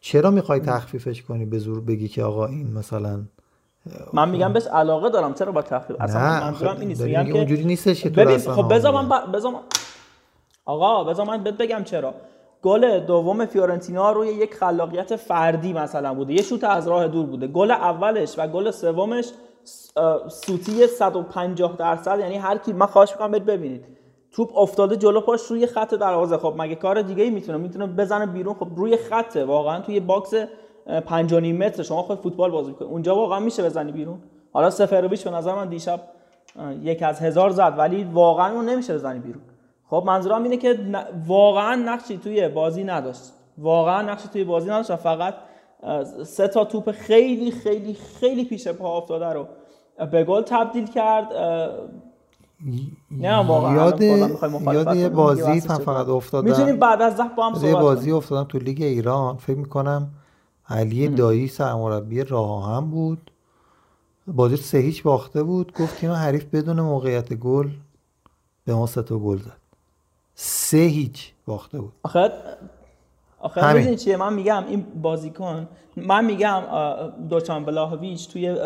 [0.00, 3.20] چرا می‌خوای تخفیفش کنی به زور بگی که آقا این مثلا
[4.12, 5.34] من میگم بهش علاقه دارم.
[5.34, 7.02] چرا با تخفیف اصلا نه منظورم این نیست.
[7.02, 9.60] میگم که اونجوری نیستش که ببین خب بذار من ب- من-
[10.64, 12.14] آقا بذار من بهت بگم چرا.
[12.62, 16.32] گل دوم فیورنتینا روی یک خلاقیت فردی مثلا بوده.
[16.32, 17.46] یه شوت از راه دور بوده.
[17.46, 19.30] گل اولش و گل سومش
[20.28, 22.18] سوتی 150 درصد.
[22.20, 23.84] یعنی هر کی من خواهش می‌کنم برید ببینید.
[24.32, 26.38] توپ افتاده جلو پاش روی خط دروازه.
[26.38, 28.54] خب مگه کار دیگه ای می‌تونه؟ می‌تونه بزنه بیرون.
[28.54, 29.44] خب روی خطه.
[29.44, 30.34] واقعا توی box
[30.86, 34.18] اه، پنج و نیم متر شما خود فوتبال بازی کنید اونجا واقعا میشه بزنی بیرون.
[34.52, 36.00] حالا سفرویچ به نظر من دیشب
[36.82, 39.42] یک از هزار زد ولی واقعا اون نمیشه بزنی بیرون.
[39.90, 40.78] خب منظورم اینه که
[41.26, 43.22] واقعا نقشی توی بازی نداشت.
[43.58, 45.34] واقعا نقشی توی بازی نداشت و فقط
[46.24, 49.46] سه تا توپ خیلی خیلی خیلی پیش پا افتاده رو
[50.12, 51.32] به گل تبدیل کرد.
[53.10, 54.02] نه واقعا یاد
[54.72, 56.08] یاد یه بازی فقط.
[56.08, 59.36] افتادم می‌تونیم بعد از ده با هم یه صحبت بازی افتادم تو لیگ ایران.
[59.36, 60.08] فکر می‌کنم
[60.70, 63.30] علی دایی سرمربی راه هم بود.
[64.26, 65.72] بازی سه هیچ باخته بود.
[65.72, 67.68] گفت تیم حریف بدون موقعیت گل
[68.64, 69.56] به ما سه تا گل زد.
[70.34, 71.92] سه هیچ باخته بود.
[72.02, 72.32] آخه
[73.40, 73.76] آخه همین.
[73.76, 76.62] می‌دونی چیه؟ من میگم این بازیکن من میگم
[77.30, 78.56] دوچان بلاهویچ توی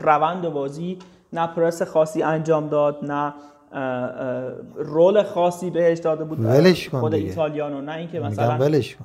[0.00, 0.98] روند بازی
[1.32, 3.34] نه پرس خاصی انجام داد نه
[4.74, 6.44] رول خاصی بهش داده بود.
[6.44, 7.28] ولش کن خود دیگه.
[7.28, 9.04] ایتالیانو نه اینکه مثلا ولش کن.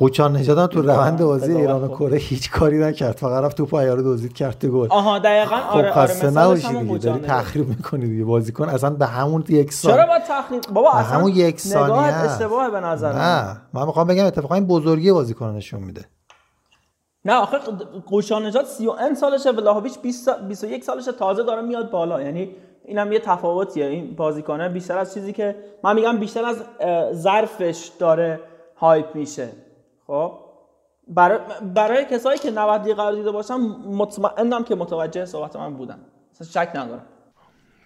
[0.00, 1.88] قوچان هم تو روند بازی ایران و.
[1.88, 3.16] کره هیچ کاری نکرد.
[3.16, 4.86] فقط رفت تو پایارو دزدید کرد گل.
[4.90, 5.56] آها دقیقا.
[5.56, 7.26] خب آره آره همون دیگه قوچان داری.
[7.26, 8.24] تخریب می‌کنی دیگه.
[8.24, 11.76] بازیکن اصلا به همون یک سال چرا باید تخریب بابا اصلا همون یک است.
[11.76, 13.60] اشتباهه به نظر نه.
[13.72, 16.04] من می‌خوام بگم اتفاقا این بزرگی بازیکن نشون میده.
[17.24, 17.58] نه آخه
[18.06, 22.22] قوشان نژاد 30 سالشه ولاهویچ 20 سال- 21 سالشه تازه داره میاد بالا.
[22.22, 22.50] یعنی
[22.84, 23.86] اینم یه تفاوتیه.
[23.86, 26.56] این بازیکنه بیشتر از چیزی که من میگم بیشتر از
[27.14, 28.40] ظرفش داره
[28.76, 29.48] هایپ میشه.
[30.10, 30.32] خب؟
[31.08, 31.38] برای,
[31.74, 35.98] برای کسایی که 90 دقیقه قرار دیده باشم مطمئنم که متوجه صحبت من بودن.
[36.50, 37.02] شک ندارم.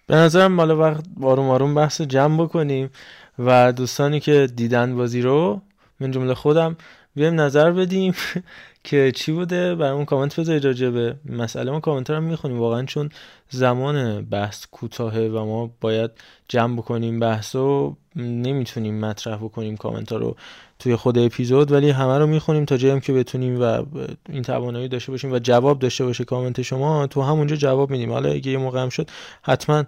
[0.07, 2.91] به نظرم مال وقت آروم آروم بحث جمع بکنیم
[3.39, 5.61] و دوستانی که دیدن بازی رو
[6.01, 6.77] من جمله خودم
[7.15, 8.15] بیایم نظر بدیم
[8.85, 11.71] که چی بوده برامون کامنت بذارید راجع به مسئله.
[11.71, 12.61] ما کامنت رو می‌خونیم.
[12.61, 13.11] واقعا چون
[13.49, 16.11] زمان بحث کوتاهه و ما باید
[16.49, 20.37] جمع بکنیم بحث و نمی‌تونیم مطرح بکنیم کامنت رو.
[20.85, 23.82] توی خود اپیزود ولی همه رو می‌خونیم تا جایی که بتونیم و
[24.28, 27.06] این توانایی داشته باشیم و جواب داشته باشه کامنت شما.
[27.06, 28.12] تو همونجا جواب میدیم.
[28.12, 29.11] حالا اگه یه موقع هم شد
[29.43, 29.82] حتما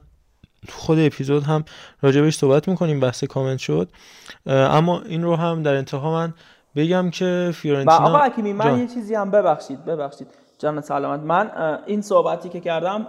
[0.66, 1.64] تو خود اپیزود هم
[2.02, 3.88] راجبش صحبت می‌کنیم بحث کامنت شد.
[4.46, 6.34] اما این رو هم در انتها من
[6.76, 10.26] بگم که فیورنتینا آقا حکیمی من یه چیزی هم ببخشید ببخشید.
[10.58, 11.20] جان سلامت.
[11.20, 11.50] من
[11.86, 13.06] این صحبتی که کردم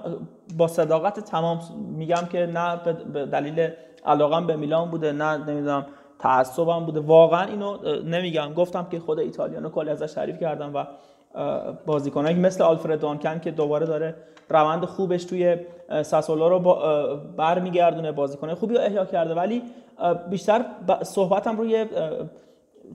[0.57, 1.59] با صداقت تمام
[1.97, 2.75] میگم که نه
[3.13, 3.69] به دلیل
[4.05, 5.85] علاقم به میلان بوده نه نمی‌دونم
[6.19, 6.99] تعصبم بوده.
[6.99, 8.53] واقعا اینو نمیگم.
[8.53, 10.85] گفتم که خود ایتالیانو کلی ازش تعریف کردم و
[11.85, 14.15] بازیکنایی مثل آلفرد دانکن که دوباره داره
[14.49, 15.57] روند خوبش توی
[16.03, 16.59] ساسولو رو
[17.37, 19.35] برمیگردونه بازیکن خوبی رو احیا کرده.
[19.35, 19.63] ولی
[20.29, 20.65] بیشتر
[21.03, 21.85] صحبتم روی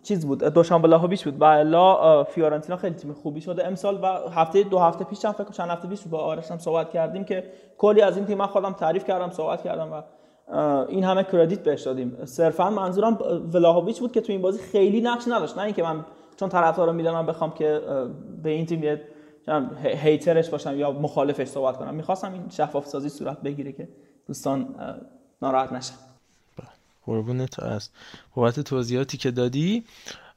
[0.03, 0.45] چیز بود.
[0.45, 1.41] دوشنبه لاهویچ بود.
[1.41, 3.67] و الا فیورنتینا خیلی تیم خوبی شده.
[3.67, 6.91] امسال و هفته دو هفته پیش هم فکر چند هفته پیش با آرش هم صحبت
[6.91, 7.45] کردیم که
[7.79, 10.03] کلی از این تیم من خودم تعریف کردم صحبت کردم و
[10.89, 12.25] این همه کردیت بهش دادیم.
[12.25, 13.19] صرفا منظورم
[13.53, 15.59] ولاهویچ بود که تو این بازی خیلی نقش نداشت.
[15.59, 16.05] نه اینکه من
[16.37, 17.81] چون طرفدار میلانم بخوام که
[18.43, 19.03] به این تیم یه
[19.83, 21.95] هیترش باشم یا مخالفش صحبت کنم.
[21.95, 23.89] می‌خواستم این شفاف سازی صورت بگیره که
[24.27, 24.75] دوستان
[25.43, 25.95] ناراحت نشن.
[27.07, 27.89] قربونت از
[28.35, 29.85] بابت توضیحاتی که دادی.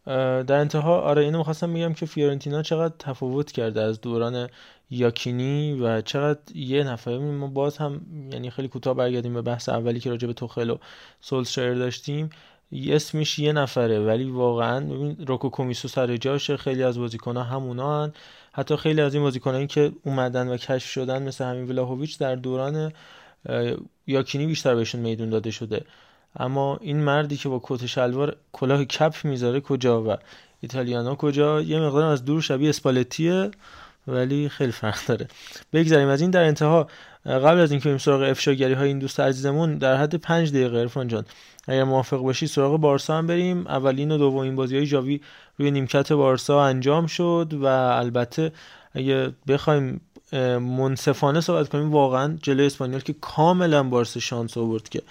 [0.06, 4.50] در انتها آره اینو می‌خواستم بگم که فیورنتینا چقدر تفاوت کرده از دوران
[4.90, 8.02] یاکینی و چقدر یه نفر ما باز هم
[8.32, 10.78] یعنی خیلی کوتاه برگردیم به بحث اولی که راجع به توخل و
[11.22, 12.30] سولشر داشتیم.
[12.72, 16.58] اسمش یه نفره ولی واقعا ببین روکو کومیسو سر جاشه.
[16.58, 18.14] خیلی از بازیکن‌ها همونا هن.
[18.52, 22.92] حتی خیلی از این بازیکنایی که اومدن و کشف شدن مثل همین ولاهویچ در دوران
[24.08, 25.86] یاکینی بیشتر بهشون میدون داده شده.
[26.40, 30.18] اما این مردی که با کت شلوار کلاه کپ می‌ذاره کجا و
[30.62, 33.52] ایتالیانا کجا؟ یه مقدار از دور شبیه اسپالتیه.
[34.08, 35.28] ولی خیلی فرق داره.
[35.74, 36.88] بگذاریم از این در انتها
[37.26, 41.08] قبل از اینکه بریم سراغ افشاگری های این دوست عزیزمون در حد پنج دقیقه ارفان
[41.08, 41.26] جان.
[41.68, 43.68] اگر موافق باشی سراغ بارسا هم بریم.
[43.68, 45.22] اولین و دومین بازی های جاوی
[45.58, 48.52] روی نیمکت بارسا انجام شد و البته
[48.94, 50.02] اگه بخوایم
[50.60, 55.02] منصفانه صحبت کنیم واقعا جلوی اسپانیول که کاملا بارسا شانس آورد که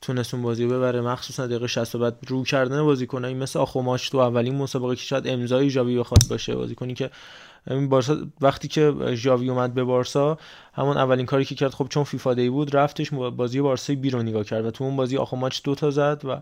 [0.00, 1.00] تونست اون بازی ببره.
[1.00, 5.70] مخصوصا دقیقه 60 بعد رو کردن بازیکنایی مثل آخوماش تو اولین مسابقه که شاید امضای
[5.70, 6.54] جاوی بخواد باشه.
[6.54, 7.10] بازیکنی که
[7.88, 10.38] بارسا وقتی که ژاوی اومد به بارسا
[10.72, 14.22] همون اولین کاری که کرد خب چون فیفا دی بود رفتش بازی بارسا بی رو
[14.22, 16.40] نگاه کرد و تو اون بازی آخو ماچ دو تا زد و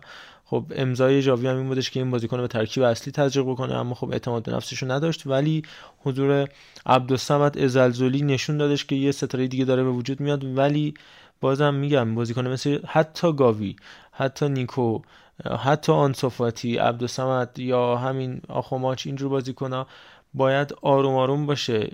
[0.49, 3.95] خب امضای ژاوی هم این بودش که این بازیکن به ترکیب اصلی تزریق بکنه اما
[3.95, 5.27] خب اعتماد به نفسش نداشت.
[5.27, 5.63] ولی
[5.99, 6.47] حضور
[6.85, 10.57] عبدالصمد ازلزولی نشون دادش که یه ستاره دیگه داره به وجود میاد.
[10.57, 10.93] ولی
[11.41, 13.75] بازم میگم بازیکن مثل حتی گاوی
[14.11, 14.99] حتی نیکو
[15.59, 19.87] حتی آنسوفاتی عبدالصمد یا همین آخوماچ اینجور بازیکنها
[20.37, 21.89] باید آروم آروم باشه.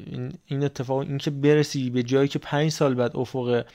[0.48, 3.66] این, اتفاق اینکه برسی به جایی که پنج سال بعد افق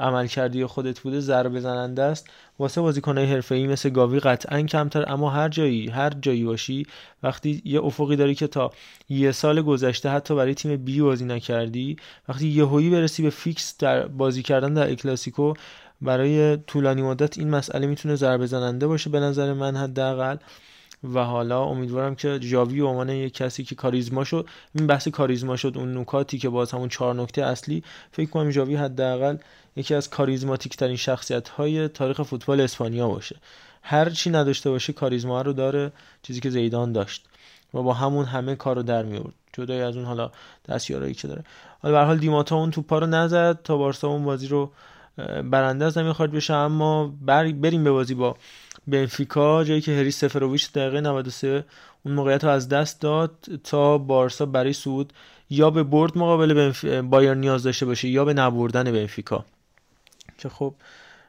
[0.00, 2.30] عمل کردی خودت بوده ضربه زننده است.
[2.58, 6.86] واسه بازیکنهای حرفه‌ای مثل گاوی قطعا کمتر اما هر جایی هر جایی باشی
[7.22, 8.70] وقتی یه افقی داری که تا
[9.08, 11.96] یه سال گذشته حتی برای تیم بی بازی نکردی
[12.28, 15.54] وقتی یهویی برسی به فیکس در بازی کردن در اکلاسیکو
[16.00, 20.36] برای طولانی مدت این مسئله می‌تونه ضربه زننده باشه به نظر من حداقل.
[21.04, 25.56] و حالا امیدوارم که جاوی به عنوان یک کسی که کاریزما شد این بحث کاریزما
[25.56, 27.82] شد اون نکاتی که باز همون چهار نکته اصلی
[28.12, 29.36] فکر کنم جاوی حداقل
[29.76, 33.36] یکی از کاریزماتیک ترین شخصیت های تاریخ فوتبال اسپانیا باشه.
[33.82, 35.92] هر چی نداشته باشه کاریزما رو داره
[36.22, 37.24] چیزی که زیدان داشت
[37.74, 40.30] و با همون همه کارو در میورد جدای از اون حالا
[40.68, 41.44] دستیارایی که داره.
[41.82, 44.70] حالا به حال دیماتا اون توپا رو نزد تا بارسا اون بازی رو
[45.44, 48.36] برنده از نمی‌خواد بشه اما بریم به بازی با
[48.86, 51.64] بنفیکا جایی که هری سفرویچ دقیقه 93
[52.04, 53.34] اون موقعیت رو از دست داد
[53.64, 55.12] تا بارسا برای صعود
[55.50, 56.84] یا به برد مقابل بنف...
[56.84, 59.44] بایر نیاز داشته باشه یا به نبردن بنفیکا.
[60.38, 60.74] که خب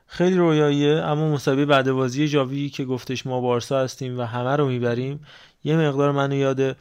[0.08, 4.68] خیلی رویاییه اما مسابقه بعد بازی جاوی که گفتش ما بارسا هستیم و همه رو
[4.68, 5.26] می‌بریم
[5.64, 6.78] یه مقدار منو یاد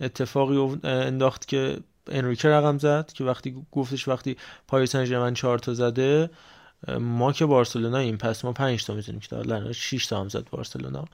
[0.00, 1.76] اتفاقی انداخت که
[2.10, 4.36] انریکه رقم زد که وقتی گفتش وقتی
[4.68, 6.30] پاریس سن 4 تا زده
[6.88, 10.50] ما که بارسلونا این پس ما 5 تا می‌تونیم که در 6 تا هم زد
[10.50, 11.04] بارسلونا.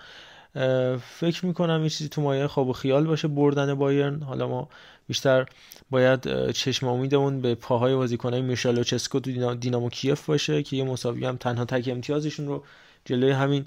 [1.01, 4.23] فکر می‌کنم یه چیزی تو مایه خواب و خیال باشه بردن بایرن.
[4.23, 4.69] حالا ما
[5.09, 5.47] بیشتر
[5.91, 11.25] باید چشم امیدمون به پاهای بازیکنای میشل چسکو تو دینامو کیف باشه که یه مساوی
[11.25, 12.65] هم تنها تک امتیازشون رو
[13.05, 13.67] جلوی همین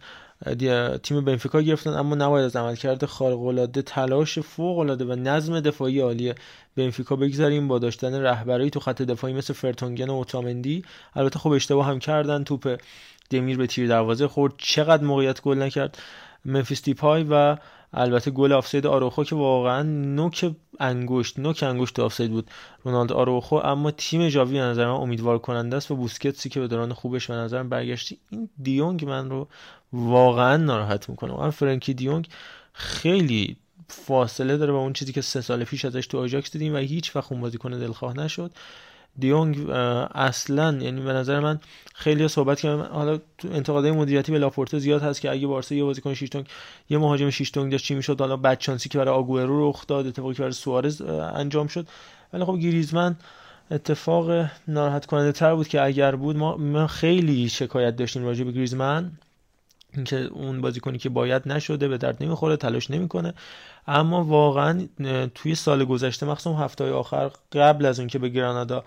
[1.04, 6.00] تیم بنفیکا گرفتن اما نباید از عملکرد خارق العاده تلاش فوق العاده و نظم دفاعی
[6.00, 6.34] عالی
[6.78, 7.68] بنفیکا بگذاریم.
[7.68, 10.84] با داشتن رهبری تو خط دفاعی مثل فرتونگن و اوتامندی
[11.16, 12.44] البته خب اشتباه هم کردن.
[12.44, 12.80] توپ
[13.30, 14.54] دمیر به تیر دروازه خورد.
[14.58, 15.98] چقدر موقعیت گل نکرد؟
[16.46, 17.58] ممفیس دیپای و
[17.94, 22.50] البته گل آفساید آروخو که واقعا نوک انگشت نوک انگشت آفساید بود.
[22.84, 26.68] رونالد آروخو اما تیم جاوی به نظر من امیدوار کننده است و بوسکتسی که به
[26.68, 29.48] دوران خوبش به نظر برگشتی این دیونگ من رو
[29.94, 31.34] واقعا ناراحت می‌کنه.
[31.34, 32.28] من فرانکی دیونگ
[32.74, 33.58] خیلی
[33.88, 37.16] فاصله داره با اون چیزی که سه سال پیش ازش تو آژاکس دیدیم و هیچ
[37.16, 38.52] وقت اون بازیکن دلخواه نشد.
[39.20, 41.60] دیونگ اصلا یعنی به نظر من
[41.94, 45.84] خیلی صحبت کردن حالا تو انتقادهای مدیریتی به لاپورته زیاد هست که اگه بارسا یه
[45.84, 46.48] بازیکن شیشتونگ
[46.90, 50.40] یه مهاجم شیشتونگ داشت چی می‌شد؟ حالا بدشانسی که برای آگورو رخ داد اتفاقی که
[50.40, 51.88] برای سوارز انجام شد.
[52.34, 53.16] ولی خب گریزمن
[53.72, 58.52] اتفاق ناراحت کننده تر بود که اگر بود ما, ما خیلی شکایت داشتیم راجع به
[58.52, 59.12] گریزمن.
[59.94, 63.34] اینکه اون بازیکنی که باید نشده به درد نمی‌خوره تلاش نمی‌کنه.
[63.88, 64.88] اما واقعا
[65.36, 68.84] توی سال گذشته مخصوصا هفته آخر قبل از اینکه به گرانادا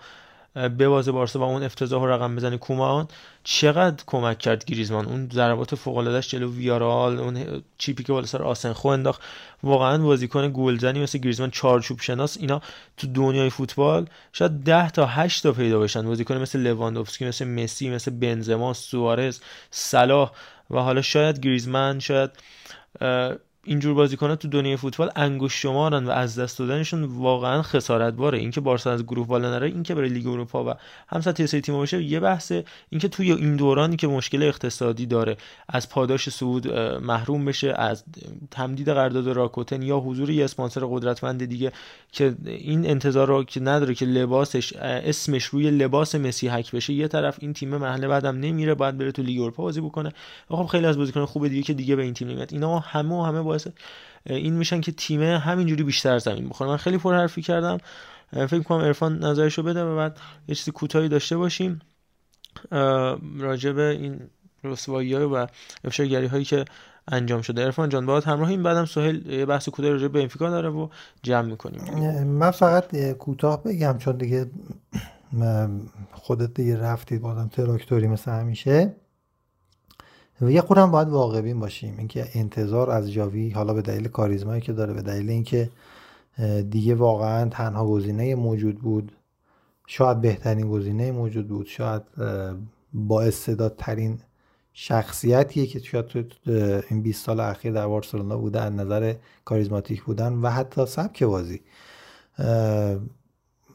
[0.53, 3.07] به بازه بارسا و اون افتضاح و رقم بزنه کومان.
[3.43, 8.41] چقدر کمک کرد گریزمان؟ اون ضربات فوق العادهش جلو ویارال اون چیپی که بالا سر
[8.43, 9.21] آسنخو انداخت.
[9.63, 12.37] واقعا بازیکن گلزنی مثل گریزمان چارچوب شناس.
[12.37, 12.61] اینا
[12.97, 16.01] تو دنیای فوتبال شاید 10 تا 8 تا پیدا بشن.
[16.01, 19.39] بازیکن مثل لواندوفسکی مثل مسی مثل بنزما سوارز
[19.71, 20.31] صلاح.
[20.71, 22.31] و حالا شاید گریزمن شاید
[23.65, 28.61] اینجور بازیکن‌ها تو دنیای فوتبال انگشت شمارن و از دست دادنشون واقعا خسارت باره اینکه
[28.61, 30.73] بارسا از گروه بالا نره اینکه برای لیگ اروپا و
[31.07, 32.65] هم سطح تیم باشه یه بحثه.
[32.89, 35.37] اینکه توی این دورانی که مشکل اقتصادی داره
[35.69, 38.03] از پاداش صعود محروم بشه از
[38.51, 41.71] تمدید قرارداد راکوتن یا حضور یه اسپانسر قدرتمند دیگه
[42.11, 47.07] که این انتظار رو که نداره که لباسش اسمش روی لباس مسی هک بشه یه
[47.07, 50.13] طرف این تیم مرحله بعدم نمیره باید بره تو لیگ اروپا بازی بکنه.
[50.49, 52.53] خب خیلی از بازیکن خوب دیگه که دیگه به این تیم نمیاد.
[52.53, 53.67] اینا همه و همه باعث
[54.25, 56.69] این میشن که تیم همینجوری بیشتر زمین بخوره.
[56.69, 57.77] من خیلی پر حرفی کردم.
[58.31, 60.17] فکر کنم عرفان نظرشو بده و بعد
[60.47, 61.81] یه چیزی کوتاهی داشته باشیم.
[63.39, 64.19] راجع به این
[64.63, 65.47] رسوایی و
[65.83, 66.65] افشاگری هایی که
[67.07, 67.63] انجام شده.
[67.65, 70.87] عرفان جان باید همراه این بعدم سهیل یه بحث کوتاه راجع به بنفیکا داره و
[71.23, 72.23] جمع می‌کنیم.
[72.23, 74.51] من فقط کوتاه بگم چون دیگه
[76.11, 78.95] خودت دیگه رفتید بازم تراکتوری مثل همیشه.
[80.41, 81.95] یه خورم باید واقع باشیم.
[81.97, 85.69] اینکه انتظار از جاوی حالا به دلیل کاریزمایی که داره به دلیل اینکه
[86.69, 89.11] دیگه واقعا تنها گزینه موجود بود
[89.87, 92.01] شاید بهترین گزینه موجود بود شاید
[92.93, 93.29] با
[93.77, 94.19] ترین
[94.73, 96.23] شخصیتیه که شاید تو
[96.89, 99.15] این 20 سال اخیر در بارسلونا بوده از نظر
[99.45, 101.61] کاریزماتیک بودن و حتی سبک بازی.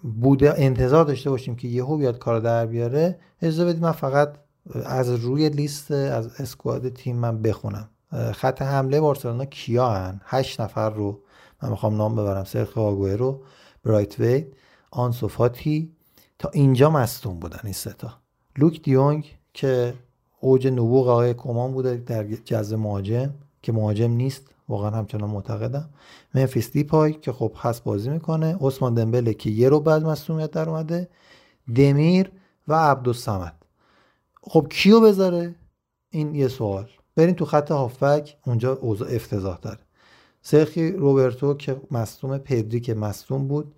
[0.02, 3.18] بوده انتظار داشته باشیم که یهو بیاد کار در بیاره.
[3.42, 4.34] اجازه بدید من فقط
[4.84, 7.88] از روی لیست از اسکواد تیم من بخونم.
[8.34, 11.20] خط حمله بارسلونا کیا هن؟ هشت نفر رو
[11.62, 12.44] من می‌خوام نام ببرم.
[12.44, 13.42] سرخ رو
[13.84, 14.56] برایت وید
[14.90, 15.92] آنسوفاتی
[16.38, 18.12] تا اینجا مستون بودن این ستا
[18.56, 19.94] لوک دیونگ که
[20.40, 25.88] اوج نبوغ آقای کمان بوده در جذب مهاجم که مهاجم نیست واقعا همچنان معتقدم.
[26.34, 28.56] منفیس دیپای که خب هست بازی می‌کنه.
[28.60, 31.08] عثمان دمبله که یه رو بعد مصومیت در اومده.
[31.74, 32.30] دمیر
[32.68, 33.57] و عبدالسمد
[34.50, 35.54] خب کیو بذاره؟
[36.10, 36.88] این یه سوال.
[37.16, 39.78] بریم تو خط هافبک اونجا اوضاع افتضاح داره.
[40.42, 43.74] سرخی روبرتو که مصوم پدری که مصوم بود.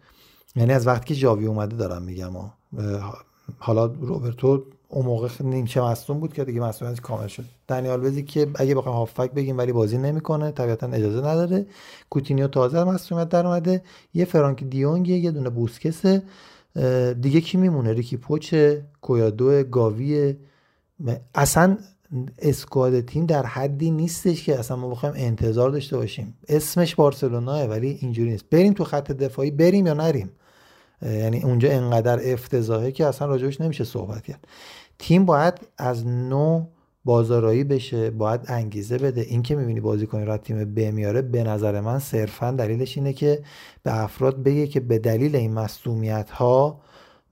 [0.57, 2.31] یعنی از وقتی که جاوی اومده دارم میگم
[3.59, 7.45] حالا روبرتو اون موقع نیمچه مصوم بود که دیگه مصومیت کامل شد.
[7.69, 11.67] دنیال بزی که اگه بخوام هافبک بگیم ولی بازی نمی‌کنه طبیعتا اجازه نداره.
[12.11, 13.83] کوتینیو تازه مصومیت در اومده.
[14.15, 16.23] یه فرانک دیونگ یه دونه بوسکسه.
[17.21, 20.37] دیگه کی میمونه؟ ریکی پوچه کویادو گاوی
[21.35, 21.79] اصلا
[22.39, 26.35] اسکواد تیم در حدی نیستش که اصلا ما بخوایم انتظار داشته باشیم.
[26.49, 28.45] اسمش بارسلوناه ولی اینجوری نیست.
[28.51, 30.31] بریم تو خط دفاعی بریم یا نریم؟
[31.03, 34.49] یعنی اونجا انقدر افتضاحه که اصلا راجبش نمیشه صحبت کرد.
[34.99, 36.67] تیم باید از نو
[37.05, 39.21] بازارایی بشه باید انگیزه بده.
[39.21, 43.43] این که می‌بینی بازیکن را تیم ب میاره به نظر من صرفا دلیلش اینه که
[43.83, 46.81] به افراد بگه که به دلیل این مصومیت ها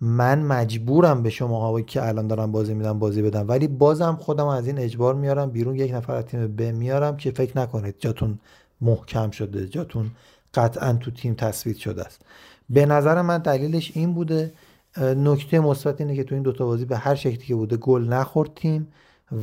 [0.01, 4.67] من مجبورم به شما که الان دارم بازی میدم بازی بدم ولی بازم خودم از
[4.67, 8.39] این اجبار میارم بیرون یک نفر از تیم ب میارم که فکر نکنید جاتون
[8.81, 10.11] محکم شده جاتون
[10.55, 12.23] قطعا تو تیم تصویت شده است.
[12.71, 14.53] به نظر من دلیلش این بوده
[15.01, 18.55] نکته مثبت اینه که تو این دوتا بازی به هر شکلی که بوده گل نخورد
[18.55, 18.89] تیم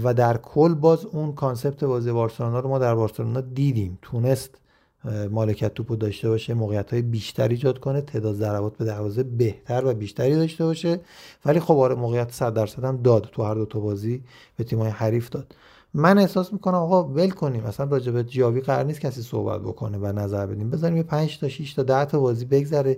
[0.04, 4.58] و در کل باز اون کانسپت بازی بارسلونا رو ما در بارسلونا دیدیم تونست
[5.32, 9.94] مالکیت توپو داشته باشه موقعیت های بیشتر ایجاد کنه تعداد ضربات به دروازه بهتر و
[9.94, 11.00] بیشتری داشته باشه.
[11.46, 14.24] ولی خب آره موقعیت 100 درصد هم داد تو هر دو تا بازی
[14.58, 15.56] به تیمای حریف داد.
[15.94, 17.64] من احساس می‌کنم آقا ول کنیم.
[17.64, 20.70] مثلا راجع به جاوی قرار نیست کسی صحبت بکنه و نظر بدیم.
[20.70, 22.98] بذاریم یه 5 تا 6 تا 10 تا بازی بگذره.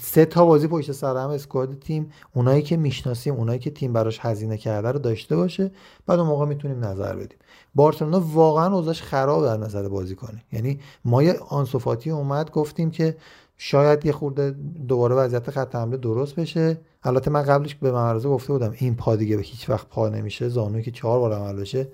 [0.00, 2.12] سه تا بازی پشت سر هم اسکواد تیم.
[2.34, 5.70] اونایی که می‌شناسیم اونایی که تیم براش هزینه کرده رو داشته باشه.
[6.06, 7.38] بعد اون موقع می‌تونیم نظر بدیم.
[7.76, 13.16] بارسلونا واقعا اوضاعش خراب در نظر بازی کنه یعنی ما یه آنسوفاتی اومد گفتیم که
[13.58, 14.50] شاید یه خورده
[14.88, 16.78] دوباره وضعیت خط حمله درست بشه.
[17.02, 20.48] البته من قبلش به معرضه گفته بودم این پا دیگه به هیچ وقت پا نمیشه.
[20.48, 21.88] زانوی که چهار بار عمل بشه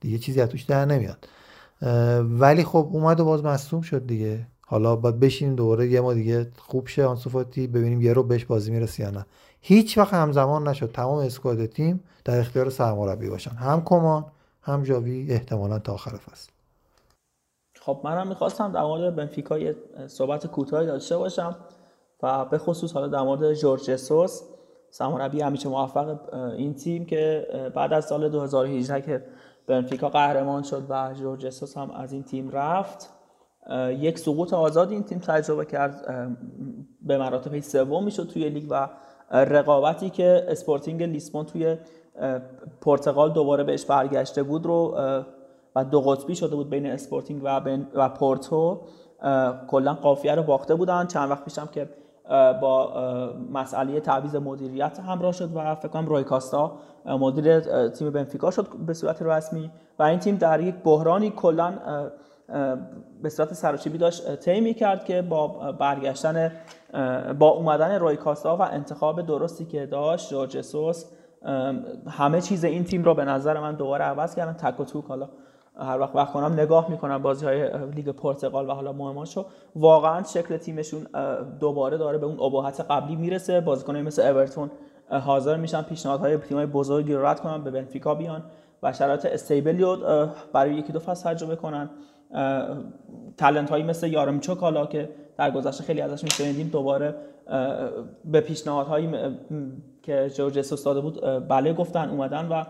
[0.00, 1.28] دیگه چیزی از توش در نمیاد.
[2.40, 4.46] ولی خب اومد و باز مصوم شد دیگه.
[4.66, 8.70] حالا باید بشینیم دوباره یه ما دیگه خوب شه آنسوفاتی ببینیم یه رو بهش بازی
[8.70, 9.26] می‌رسه یا نه.
[9.60, 10.92] هیچ وقت همزمان نشد.
[10.92, 13.50] تمام اسکواد تیم در اختیار سرمربی باشن.
[13.50, 14.24] هم کمان
[14.72, 16.50] هم جاوی احتمالا تا آخر فصل.
[17.80, 19.76] خب منم می‌خواستم در مورد بنفیکا یه
[20.06, 21.56] صحبت کوتاهی داشته باشم
[22.22, 24.42] و به خصوص حالا در مورد جورج ژسوس
[24.90, 29.24] سرمربی همیشه موفق این تیم که بعد از سال 2018 که
[29.66, 33.10] بنفیکا قهرمان شد و جورج ژسوس هم از این تیم رفت
[33.90, 36.04] یک سقوط آزاد این تیم تجربه کرد
[37.02, 38.88] به مرتبه سوم می‌شد توی لیگ و
[39.30, 41.76] رقابتی که اسپورتینگ لیسبون توی
[42.80, 44.96] پرتغال دوباره بهش برگشته بود رو
[45.76, 47.60] و دو قطبی شده بود بین اسپورتینگ و,
[47.94, 48.80] و پورتو.
[49.68, 51.06] کلا قافیه رو باخته بودن.
[51.06, 51.88] چند وقت پیشم که
[52.60, 52.92] با
[53.52, 56.72] مسئله تعویض مدیریت همراه شد و فکر کنم روی کاستا
[57.06, 59.70] مدیر تیم بنفیکا شد به صورت رسمی.
[59.98, 61.74] و این تیم در یک بحرانی کلا
[63.22, 66.52] به صورت سراشیبی داشت طی کرد که با برگشتن
[67.38, 71.04] با اومدن روی کاستا و انتخاب درستی که داشت جورج ژسوس
[72.08, 74.52] همه چیز این تیم رو به نظر من دوباره عوض کردن.
[74.52, 75.28] تک و توک حالا
[75.80, 79.46] هر وقت وقت کنم نگاه می‌کنم بازی های لیگ پرتغال و حالا مهماشو
[79.76, 81.06] واقعا شکل تیمشون
[81.60, 83.60] دوباره داره به اون ابهت قبلی می‌رسه.
[83.60, 84.70] بازیکنای مثل اورتون
[85.10, 88.42] حاضر میشن پیشنهادهای تیمای بزرگی رو رد کنن به بنفیکا بیان
[88.82, 89.96] و شرایط استیبلی رو
[90.52, 91.90] برای یکی دو فصل تجربه کنن.
[93.36, 97.14] تلنت هایی مثل یارمچوک حالا که در گذشته خیلی ازش میشنیدیم دوباره
[98.24, 99.08] به پیشنهادهایی
[100.08, 102.64] که جورج استوس داده بود بله گفتن اومدن و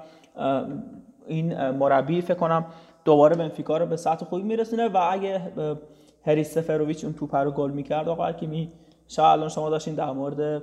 [1.27, 2.66] این مربی فکر کنم
[3.05, 5.52] دوباره بنفیکا رو به سطح خوبی میرسونه و اگه
[6.24, 8.73] هری سفرویچ اون توپ رو گل می‌کرد آقا حکیمی
[9.09, 10.62] شاید الان شما داشتین در مورد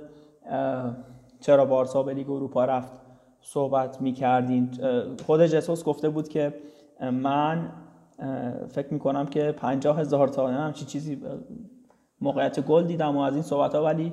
[1.40, 2.92] چرا بارسا به لیگ اروپا رفت
[3.40, 4.70] صحبت می‌کردین.
[5.26, 6.54] خود جسوس گفته بود که
[7.00, 7.72] من
[8.68, 11.22] فکر می‌کنم که پنجاه هزار تا همچی چیزی
[12.20, 14.12] موقعیت گل دیدم و از این صحبت ها ولی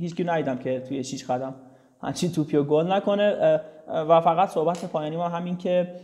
[0.00, 1.54] هیچ کی ندیدم که توی شیش قدم
[2.02, 3.60] همچین توپی و گل نکنه.
[3.88, 5.94] و فقط صحبت پایانی ما همین که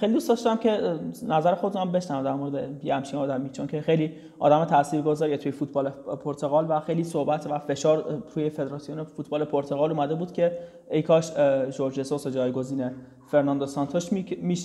[0.00, 0.80] خیلی دوست داشتم که
[1.28, 5.90] نظر خودم بشنوم در مورد یه همچین آدمی چون که خیلی آدم تاثیرگذاری توی فوتبال
[6.24, 10.58] پرتغال و خیلی صحبت و فشار توی فدراسیون فوتبال پرتغال اومده بود که
[10.90, 11.32] ای کاش
[11.76, 12.90] جورج سوس جایگزین
[13.26, 14.12] فرناندو سانتوش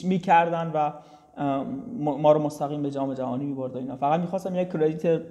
[0.03, 0.91] می‌کردن و
[1.97, 3.95] ما رو مستقیم به جام جهانی می‌برد اینا.
[3.95, 5.21] فقط می‌خواستم یک credit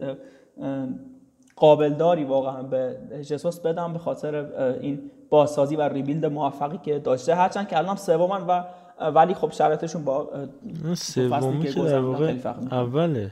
[1.56, 4.34] قابل‌داری واقعا به ژسوس بدم به خاطر
[4.80, 7.34] این بازسازی و rebuild موفقی که داشته.
[7.34, 8.64] هرچند که الان سومن
[9.10, 10.28] ولی خب شرایطشون با
[10.94, 12.34] سومی که در واقع
[12.70, 13.30] اوله.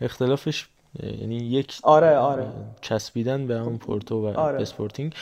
[0.00, 0.66] اختلافش
[1.02, 2.46] یعنی یک آره آره.
[2.80, 4.62] چسبیدن به اون پورتو و آره.
[4.62, 5.14] اسپورتینگ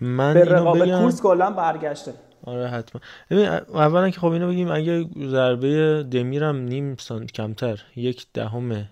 [0.00, 1.00] من به رقابت بگم...
[1.00, 2.14] کورس کلا برگشته.
[2.44, 3.00] آره حتما.
[3.30, 8.88] ببین اولا که خب اینو بگیم اگه ضربه دمیرم نیم سانت کمتر یک دهم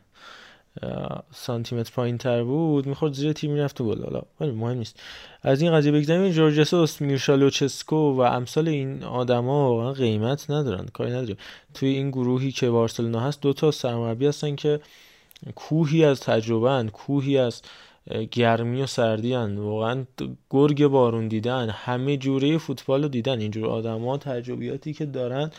[1.33, 4.05] سانتیمتر پایین تر بود می‌خورد زیر تیم می‌رفت گل.
[4.05, 5.01] حالا ولی مهم نیست.
[5.43, 11.37] از این قضیه بگذاریم جورجسوس میرشالوچسکو و امثال این آدما واقعا قیمت ندارن کاری نداریم.
[11.75, 14.81] توی این گروهی که بارسلونا هست دو تا سرمربی هستن که
[15.55, 17.63] کوهی از تجربه کوهی از
[18.31, 19.59] گرمی و سردی هن.
[19.59, 20.05] واقعا
[20.51, 23.41] گرگ بارون دیدن همه جوره فوتبال رو دیدن.
[23.41, 25.51] اینجور آدما تجربیاتی که دارن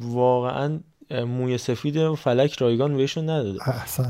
[0.00, 0.80] واقعا
[1.12, 3.58] موی سفید و فلک رایگان بهشون نداده.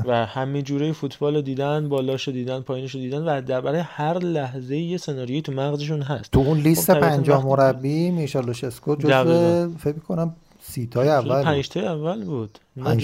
[0.07, 4.77] و همه جوره فوتبال رو دیدن بالاشو دیدن پایینشو دیدن و در برای هر لحظه
[4.77, 6.31] یه سناریوی تو مغزشون هست.
[6.31, 12.23] تو اون لیست خب پنجاه مربی میشالوشسکو جزو فکر کنم سیتای اول پنج تا اول
[12.23, 12.59] بود.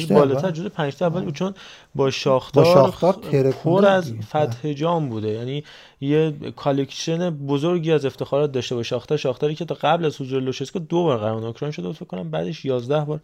[0.09, 1.53] بالاتر جزو پنج تا اول بود چون
[1.95, 3.13] با شاختار, با شاختار
[3.51, 5.27] پر از فتح جام بوده.
[5.27, 5.63] یعنی
[6.01, 10.79] یه collection بزرگی از افتخارات داشته با شاختار شاختاری که تا قبل از حضور لوچسکو
[10.79, 13.19] دو بار قهرمان اوکراین شده فکر کنم بعدش 11 بار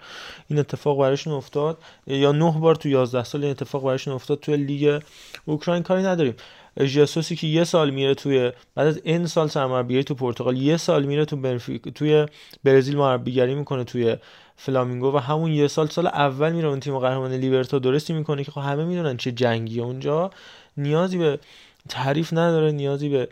[0.48, 1.78] این اتفاق براشون افتاد.
[2.08, 4.40] یا 9 بار تو 11 سال این اتفاق براشون افتاد.
[4.40, 5.02] تو لیگ
[5.46, 6.34] اوکراین کاری نداریم.
[6.80, 11.06] ژسوسی که یه سال میره توی بعد از این سال سرمربیگری تو پرتغال یه سال
[11.06, 12.26] میره تو بنفیک توی
[12.64, 14.18] برزیل مربیگری می‌کنه توی
[14.56, 18.62] فلامینگو و همون یه سال سال اول میره اون تیم قهرمان لیبرتادورس می‌کنه که خب
[18.62, 20.32] همه می‌دونن چه جنگی اونجا
[20.78, 21.40] نیازی به
[21.90, 23.30] تعریف نداره نیازی به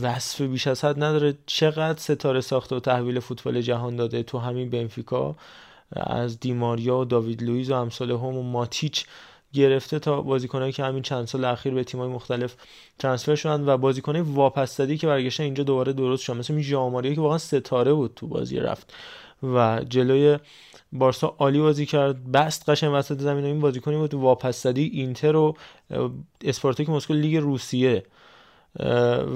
[0.00, 1.34] وصف بیش از حد نداره.
[1.46, 5.36] چقدر ستاره ساخته و تحویل فوتبال جهان داده تو همین بنفیکا
[5.96, 9.06] از دیماریا و داوید لویز و امثال هم و ماتیچ
[9.52, 12.54] گرفته تا بازیکنایی که همین چند سال اخیر به تیم‌های مختلف
[12.98, 16.36] ترانسفر شدن و بازیکنای واپسدادی که برگشتن اینجا دوباره درست شدن.
[16.36, 18.94] مثل ژاماریا که واقعا ستاره بود تو بازی رفت
[19.42, 20.38] و جلوی
[20.92, 22.32] بارسا عالی بازی کرد.
[22.32, 24.14] بست قشنگ وسط زمین این بازیکنی بود.
[24.14, 25.56] واپسدی اینتر و
[26.44, 28.02] اسپارتاک مسکو لیگ روسیه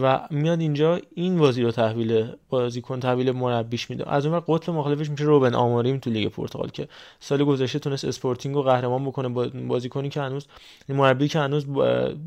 [0.03, 4.11] و میاد اینجا این بازی رو تحویل بازیکن تحویل مربیش میده.
[4.11, 6.89] از اون قطب مخالفش میشه روبن آموریم تو لیگ پرتغال که
[7.21, 9.29] سال گذشته تونست اسپورتینگ رو قهرمان بکنه.
[9.49, 10.47] بازیکنی که هنوز
[10.89, 11.67] مربی که هنوز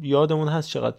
[0.02, 0.96] یادمون هست چقدر.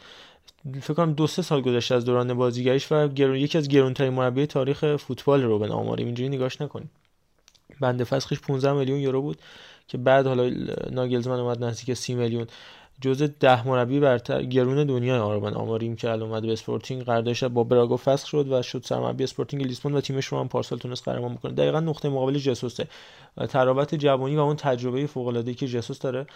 [0.80, 4.46] فکر کنم دو سه سال گذشته از دوران بازیگریش و گرون یکی از گرونترین مربی
[4.46, 6.06] تاریخ فوتبال روبن آموریم.
[6.06, 6.90] اینجوری نگاش نکنیم.
[7.80, 9.38] بنده فسخش 15 میلیون یورو بود
[9.88, 10.50] که بعد حالا
[10.90, 12.46] ناگلزمن اومد نزدیک 30 میلیون.
[13.00, 17.64] جزء ده مربی برتر گرون دنیا روبن آموریم که الان اومد به اسپورتینگ قراردادش با
[17.64, 21.34] براگا فسخ شد و شد سرمربی اسپورتینگ لیسبون و تیمش رو هم پارسال تونست قهرمان
[21.34, 21.52] بکنه.
[21.52, 22.88] دقیقا نقطه مقابل ژسوسه
[23.48, 26.26] طراوت جوانی و اون تجربه فوق العاده که ژسوس داره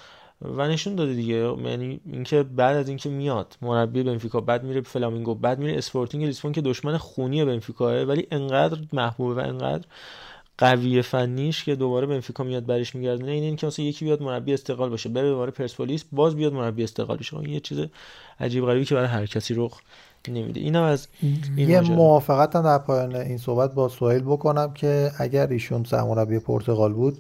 [0.42, 1.34] و نشون داده دیگه.
[1.64, 6.52] یعنی اینکه بعد از اینکه میاد مربی بنفیکا بعد میره فلامینگو بعد میره اسپورتینگ لیسبون
[6.52, 9.84] که دشمن خونی بنفیکاه ولی انقدر محبوبه و انقدر
[10.60, 14.54] قوی فنیش که دوباره بنفیکا میاد برش میگردونه این این که مثلا یکی بیاد مربی
[14.54, 17.86] استقلال باشه بره دوباره پرسپولیس باز بیاد مربی استقلال بشه این یه چیز
[18.40, 19.80] عجیب غریبی که برای هر کسی رخ
[20.28, 20.60] نمیده.
[20.60, 21.08] اینم از
[21.56, 26.38] این یه موافقت هم در پایان این صحبت با سوهیل بکنم که اگر ایشون سرمربی
[26.38, 27.18] پرتغال بود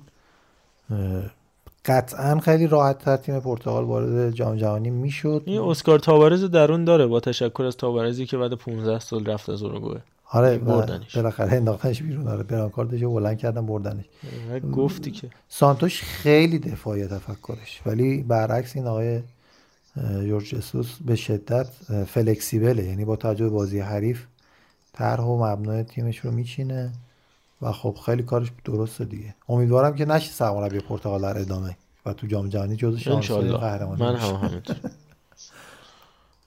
[1.84, 5.42] قطعا خیلی راحت تر تیم پرتغال وارد جام جهانی می‌شد.
[5.46, 9.62] این اسکار تاوارز درون داره با تشکر از تاوارزی که بعد 15 سال رفت از
[9.62, 10.00] اروگوئه.
[10.32, 11.16] آره بردنش.
[11.16, 12.28] بالاخره انداختنش بیرون.
[12.28, 14.04] آره برانکاردش بلند کردن بردنش.
[14.72, 15.30] گفتی که.
[15.48, 17.80] سانتوش خیلی دفاعی تفکرش.
[17.86, 19.20] ولی برعکس این آقای
[20.26, 21.66] جورج اسوس به شدت
[22.06, 22.84] فلکسیبله.
[22.84, 24.26] یعنی با توجه بازی حریف
[24.92, 26.92] طرح و مبنای تیمش رو میچینه
[27.62, 29.34] و خب خیلی کارش درسته دیگه.
[29.48, 31.76] امیدوارم که نشه سرمربی پرتغال در ادامه
[32.06, 34.76] و تو جام جهانی جزو شانس قهرمانی من هم همینطور.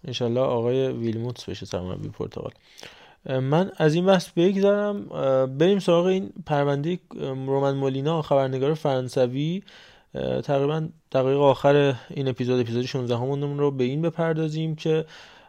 [0.08, 2.52] انشالله آقای ویلموتس بشه سرمربی پرتغال.
[3.26, 5.06] من از این بحث بگذارم
[5.58, 9.64] بریم سراغ این پرونده رومن مولینا خبرنگار فرانسوی.
[10.44, 15.06] تقریبا دقیق آخر این اپیزود اپیزود 16 همون رو به این بپردازیم که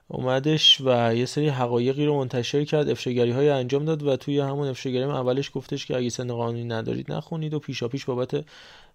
[0.08, 4.68] اومدش و یه سری حقایقی رو منتشر کرد افشاگری های انجام داد و توی همون
[4.68, 8.44] افشاگری اولش گفتش که اگه سن قانونی ندارید نخونید و پیشا پیش بابت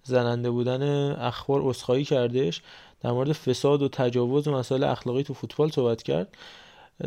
[0.03, 2.61] زننده بودن اخبار اسخایی کردش.
[3.01, 6.37] در مورد فساد و تجاوز و مسائل اخلاقی تو فوتبال صحبت کرد.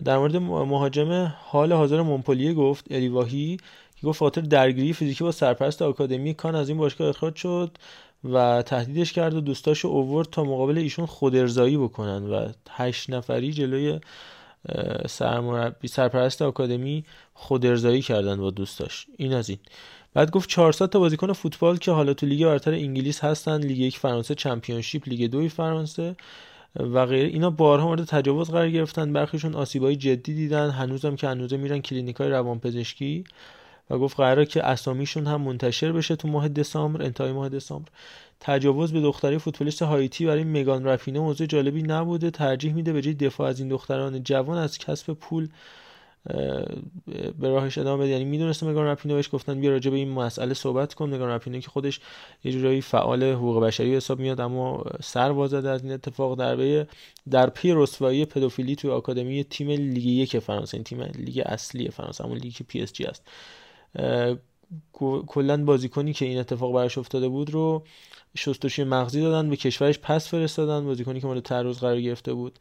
[0.05, 3.56] در مورد مهاجم حال حاضر مونپلیه گفت الی واهی
[4.01, 7.70] که گفت به خاطر درگیری فیزیکی با سرپرست آکادمی کان از این باشگاه اخراج شد
[8.24, 13.52] و تهدیدش کرد و دوستاشو اوورد تا مقابل ایشون خود ارضایی بکنن و هشت نفری
[13.52, 14.01] جلوی
[15.09, 17.05] سرمربی سرپرست آکادمی
[17.35, 19.06] خود ارضایی کردن با دوستاش.
[19.16, 19.59] این از این.
[20.14, 23.98] بعد گفت 400 تا بازیکن فوتبال که حالا تو لیگ برتر انگلیس هستن لیگ یک
[23.98, 26.16] فرانسه چمپیونشیپ لیگ دوی فرانسه.
[26.77, 27.28] و غیره.
[27.28, 29.12] اینا بارها مورد تجاوز قرار گرفتن.
[29.12, 30.70] برخیشون آسیبای جدی دیدن.
[30.70, 33.24] هنوزم که هنوزه میرن کلینیکای روانپزشکی.
[33.90, 37.89] و گفت قراره که اسامیشون هم منتشر بشه تو ماه دسامبر انتهای ماه دسامبر.
[38.40, 42.31] تجاوز به دختری فوتبالیست هایتی برای مگان رفینه موضوع جالبی نبوده.
[42.31, 45.49] ترجیح میده به جای دفاع از این دختران جوان از کسب پول
[47.39, 48.12] به راهش ادامه بده.
[48.12, 51.15] یعنی می‌دونسته مگان رپینو بهش گفتن بیا راجع به این مسئله صحبت کن.
[51.15, 52.01] مگان رپینو که خودش
[52.44, 56.86] یه جورایی فعال حقوق بشری حساب میاد اما سر باز زده از این اتفاق در
[57.31, 62.24] در پی رسوایی پدوفیلی توی آکادمی تیم لیگ یک فرانسه این تیم لیگ اصلی فرانسه
[62.24, 63.28] همون لیگ پی اس جی است.
[65.27, 67.85] کلا بازیکنی که این اتفاق براش افتاده بود رو
[68.36, 70.85] شستشوی مغزی دادن به کشورش پس فرستادن.
[70.85, 72.59] بازیکنی که مورد تعرض قرار گرفته بود.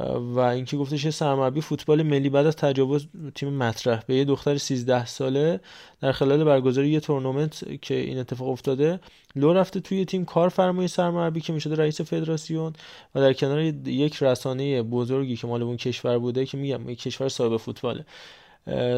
[0.00, 5.06] و اینکه گفتش سرمربی فوتبال ملی بعد از تجاوز تیم مطرح به یه دختر 13
[5.06, 5.60] ساله
[6.00, 9.00] در خلال برگزاری یه تورنمنت که این اتفاق افتاده
[9.36, 12.72] لو رفته توی تیم کار فرمای سرمربی که می‌شده رئیس فدراسیون
[13.14, 17.28] و در کنار یک رسانه بزرگی که مال اون کشور بوده که میگم یک کشور
[17.28, 18.04] صاحب فوتباله.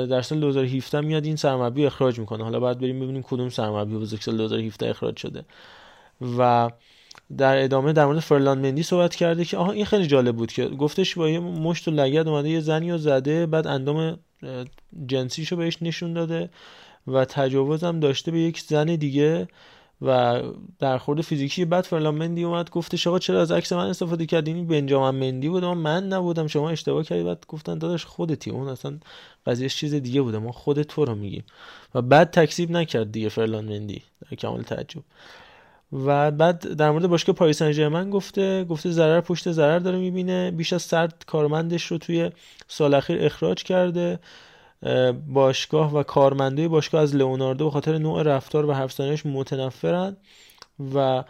[0.06, 2.44] در سال 2017 میاد این سرمربی اخراج می‌کنه.
[2.44, 5.44] حالا بعد بریم ببینیم کدوم سرمربی بزرگ سال 2017 اخراج شده.
[6.38, 6.70] و
[7.38, 10.68] در ادامه در مورد فرلاند مندی صحبت کرده که آها این خیلی جالب بود که
[10.68, 14.18] گفتش با یه مشت و لگد اومده یه زنی رو زده بعد اندام
[15.06, 16.50] جنسیشو بهش نشون داده
[17.06, 19.48] و تجاوزم داشته به یک زن دیگه
[20.02, 20.42] و
[20.78, 21.64] در خورده فیزیکی.
[21.64, 25.64] بعد فرلان مندی اومد گفتش آقا چرا از عکس من استفاده کردین بنجامین مندی بود.
[25.64, 27.22] من نبودم شما اشتباه کردی.
[27.22, 28.50] بعد گفتن داداش خودتی.
[28.50, 28.98] اون اصلا
[29.46, 30.38] قضیهش چیز دیگه بوده.
[30.38, 31.44] ما خود تو رو میگیم.
[31.94, 34.02] و بعد تکذیب نکرد دیگه فرلان مندی.
[34.30, 35.02] در کمال تعجب.
[35.94, 40.50] و بعد در مورد باشگاه پاریس سن گفته گفته ضرر پشت ضرر داره می‌بینه.
[40.50, 42.30] بیش از سرد کارمندش رو توی
[42.68, 44.18] سال اخیر اخراج کرده.
[45.28, 50.16] باشگاه و کارمنده باشگاه از لئوناردو به خاطر نوع رفتار و حرف متنفرن
[50.94, 51.24] و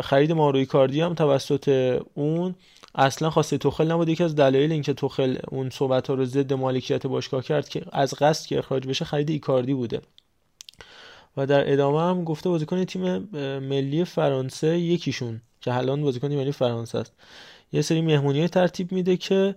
[0.00, 2.54] خرید ماروی کاردی هم توسط اون
[2.94, 4.08] اصلا خواسته توخل نبود.
[4.08, 8.14] یکی از دلایل اینکه توخل اون صحبت ها رو ضد مالکیت باشگاه کرد که از
[8.14, 10.00] قصد که اخراج بشه خرید ایکاردی بوده.
[11.36, 13.18] و در ادامه هم گفته بازیکن تیم
[13.58, 17.12] ملی فرانسه یکیشون که الان بازیکن ملی فرانسه است.
[17.72, 19.54] یه سری مهمونی ترتیب میده که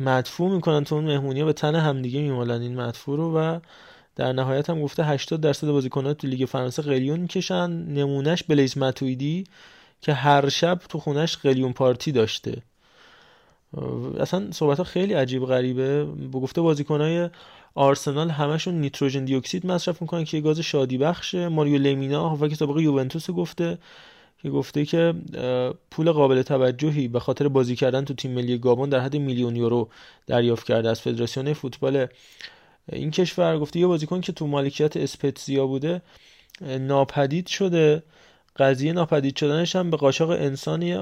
[0.00, 3.58] مدفوع می‌کنن تو اون مهمونی به تن همدیگه میمالن این مدفوع رو و
[4.16, 7.70] در نهایت هم گفته 80 درصد بازیکنان تو لیگ فرانسه قلیون می‌کشن.
[7.70, 9.44] نمونهش بلیز متویدی
[10.00, 12.62] که هر شب تو خونش قلیون پارتی داشته.
[14.20, 16.04] اصلا صحبت ها خیلی عجیب غریبه.
[16.04, 17.30] با گفته بازیکنهای
[17.76, 21.48] آرسنال همشون نیتروژن دی اکسید مصرف می‌کنن که گاز شادی بخشه.
[21.48, 23.78] ماریو لمینا هافک سابقه یوونتوس گفته
[24.42, 25.14] که گفته که
[25.90, 29.88] پول قابل توجهی به خاطر بازی کردن تو تیم ملی گابون در حد میلیون یورو
[30.26, 32.06] دریافت کرده از فدراسیون فوتبال
[32.92, 33.58] این کشور.
[33.58, 36.02] گفته یه بازیکن که تو مالکیت اسپتزیا بوده
[36.80, 38.02] ناپدید شده.
[38.56, 40.94] قضیه ناپدید شدنش هم به قاچاق انسانی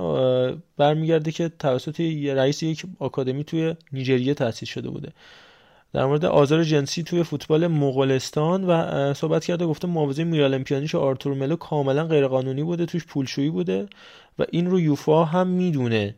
[0.77, 5.13] برمیگرده که توسط رئیس یک آکادمی توی نیجریه تأسیس شده بوده.
[5.95, 11.57] در مورد آزار جنسی توی فوتبال مغولستان و صحبت کرده گفته معاوضه میرالمپیانیش آرتور ملو
[11.57, 13.87] کاملا غیرقانونی بوده توش پولشویی بوده
[14.39, 16.15] و این رو یوفا هم می‌دونه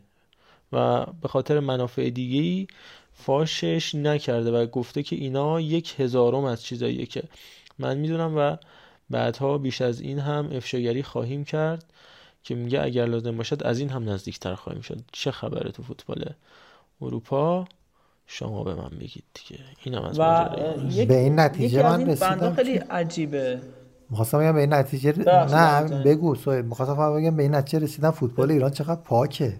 [0.73, 2.67] و به خاطر منافع دیگه
[3.13, 7.23] فاشش نکرده و گفته که اینا یک هزارم از چیزاییه که
[7.79, 8.57] من می‌دونم و
[9.09, 11.85] بعدها بیش از این هم افشاگری خواهیم کرد
[12.43, 14.99] که میگه اگر لازم باشد از این هم نزدیکتر خواهیم شد.
[15.11, 16.25] چه خبره تو فوتبال
[17.01, 17.65] اروپا؟
[18.27, 19.63] شما به من بگید دیگه.
[19.83, 20.49] اینم از و
[21.07, 23.61] به این نتیجه من رسیدم خیلی عجیبه.
[24.09, 25.13] می‌خواستم بگم به این نتیجه
[25.55, 29.53] نه بگو سوید می‌خواستم بگم به این نتیجه رسیدم فوتبال ایران چقدر پاکه.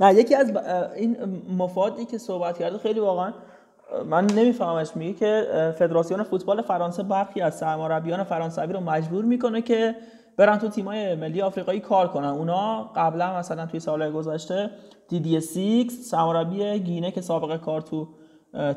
[0.00, 0.52] نه یکی از
[0.96, 1.16] این
[1.58, 3.32] مفادی که صحبت کرده خیلی واقعا
[4.06, 5.46] من نمیفهمش میگه که
[5.78, 9.94] فدراسیون فوتبال فرانسه برخی از سرمربیان فرانسوی رو مجبور می‌کنه که
[10.38, 12.28] برن تو تیمای ملی آفریقایی کار کنن.
[12.28, 14.70] اونا قبلا مثلا توی سالهای گذشته
[15.08, 18.08] دی 6 سرمربی گینه که سابقه کار تو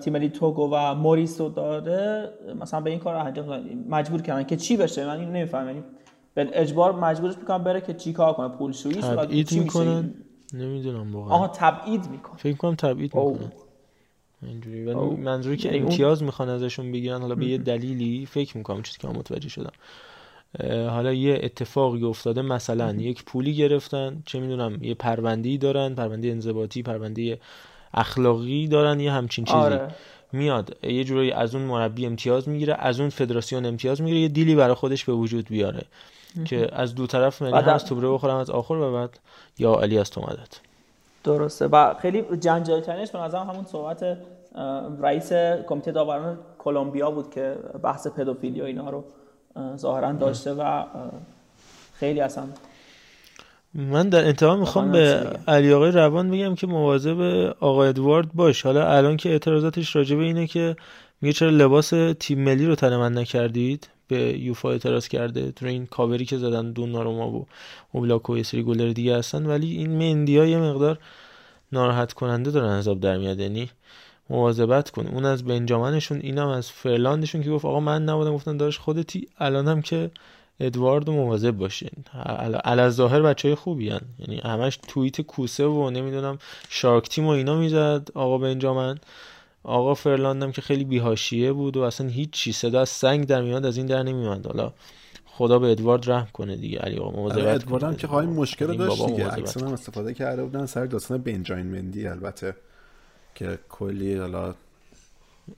[0.02, 2.30] تیم ملی توگو و موریسو داره
[2.60, 5.68] مثلا به این کار انجام مجبور کردن که چی بشه؟ من اینو نمی‌فهمم.
[5.68, 5.84] یعنی
[6.34, 10.14] به اجبار مجبورش می‌کنن بره که چی کار کنه پولشویی تبعید می‌کنن؟
[10.54, 11.36] نمی‌دونم واقعا.
[11.36, 12.38] آها تبعید می‌کنن.
[12.38, 13.52] فکر کنم تبعید می‌کنن.
[14.44, 14.94] اینجوری.
[15.16, 19.08] منظوری که یعنی امتیاز می‌خوان ازشون بگیرن حالا به یه دلیلی فکر می‌کنم چیزی که
[19.08, 19.72] من متوجه شدم.
[20.90, 26.84] حالا یه اتفاقی افتاده مثلا یک پولی گرفتن چه می‌دونم یه پرونده دارن پرونده انضباطی
[26.84, 27.40] پرونده
[27.94, 29.58] اخلاقی دارن یه همچین چیزی.
[29.58, 29.88] آره.
[30.32, 34.56] میاد یه جورایی از اون مربی امتیاز می‌گیره از اون فدراسیون امتیاز می‌گیره یه دیلی
[34.56, 35.82] برای خودش به وجود بیاره.
[36.46, 39.20] که از دو طرف من از توبره بخورم از آخر و بعد
[39.60, 40.58] یا علی از تو مدد
[41.24, 41.68] درسته.
[41.68, 44.18] و خیلی جنجالی ترینش به نظرم همون صحبت
[45.02, 45.34] رئیس
[45.68, 49.04] کمیته داوران کلمبیا بود که بحث پدوفیلی و اینا رو
[49.78, 50.84] ظاهرا داشته و
[51.94, 52.44] خیلی اصلا
[53.74, 57.22] من در انتها می‌خوام به علی آقای روان بگم که مواظب
[57.60, 58.62] آقای ادوارد باش.
[58.62, 60.76] حالا الان که اعتراضاتش راجبه اینه که
[61.22, 65.52] میگه چرا لباس تیم ملی رو تن من نکردید؟ به یوفا اعتراض کرده.
[65.52, 67.48] تو این کاوری که زدن دون ناروما و
[67.92, 69.46] اوبلاک و یه سری گلر دیگه هستن.
[69.46, 71.00] ولی این مندی ها یه مقدار
[71.72, 73.40] ناراحت کننده دارن عذاب در میاد.
[73.40, 73.70] یعنی
[74.32, 78.80] مواظبت کن اون از بنجامنشون اینم از فرلاندشون که گفت آقا من نبودم گفتن داشت
[78.80, 79.28] خودتی.
[79.40, 80.12] الان هم که
[80.60, 81.90] ادوارد مواظب باشین
[82.64, 84.02] علا ظاهر بچه های خوبی هن.
[84.20, 86.38] یعنی همش توییت کوسه و نمی‌دونم
[86.70, 88.08] شارک تیم و اینا می‌زد.
[88.14, 88.98] آقا بنجامن
[89.64, 92.52] آقا فرلاندم که خیلی بیهاشیه بود و اصلا هیچ چی.
[92.52, 94.74] صدا از سنگ در میاد از این در نمیاد حالا
[95.26, 96.80] خدا به ادوارد رحم کنه دیگه.
[96.80, 99.34] علی آقا مواظبت ادوارد هم که خواهی مشکل داشت دیگه.
[99.34, 102.56] اکسن هم استفاده کرده بودن سر داستان بنجامین مندی البته.
[103.36, 104.56] که کلی حالا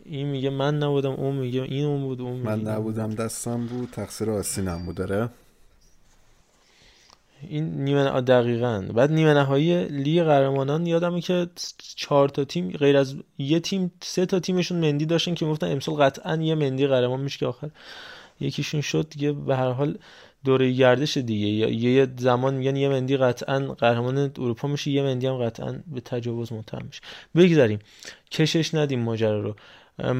[0.05, 4.29] این میگه من نبودم اون میگه این اون بود اون من نبودم دستم بود تقصیر
[4.29, 5.29] آسینم بود داره
[7.49, 8.81] این نیمه دقیقا.
[8.95, 11.47] بعد نیمه نهایی لیگ قهرمانان یادمه که
[11.77, 15.95] چهار تا تیم غیر از یه تیم سه تا تیمشون مندی داشتن که گفتن امسال
[15.95, 17.69] قطعا یه مندی قهرمان میشه که آخر
[18.39, 19.09] یکیشون شد.
[19.09, 19.97] دیگه به هر حال
[20.45, 21.47] دوره گردش دیگه.
[21.71, 26.53] یه زمان میگن یه مندی قطعا قهرمان اروپا میشه یه مندی هم قطعا به تجاوز
[26.53, 27.01] متهم میشه.
[27.35, 27.79] بگذاریم.
[28.31, 29.55] کشش ندیم ماجرا رو.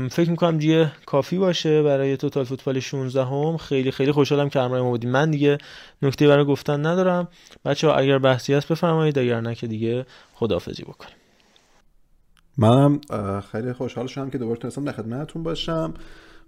[0.10, 4.82] فکر می‌کنم دیگه کافی باشه برای توتال فوتبال 16 هم خیلی خیلی خوشحالم که همراه
[4.82, 5.10] ما بودیم.
[5.10, 5.58] من دیگه
[6.02, 7.28] نکته برای گفتن ندارم.
[7.66, 11.16] بچه ها اگر بحثی هست بفرمایید اگر نه که دیگه خداحافظی بکنیم.
[12.58, 13.02] منم
[13.52, 15.94] خیلی خوشحال شدم که دوباره تونستم در خدمتتون باشم.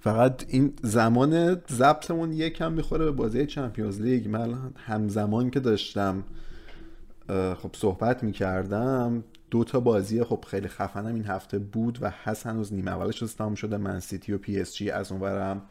[0.05, 4.27] فقط این زمان ضبطمون یکم می‌خوره به بازی چمپیونز لیگ.
[4.27, 6.23] من همزمان که داشتم
[7.29, 12.73] خب صحبت می‌کردم دو تا بازی خب خیلی خفنم این هفته بود و هست هنوز
[12.73, 13.77] نیمه اولش تمام شده.
[13.77, 15.61] من‌سیتی و پی اس جی از اونورم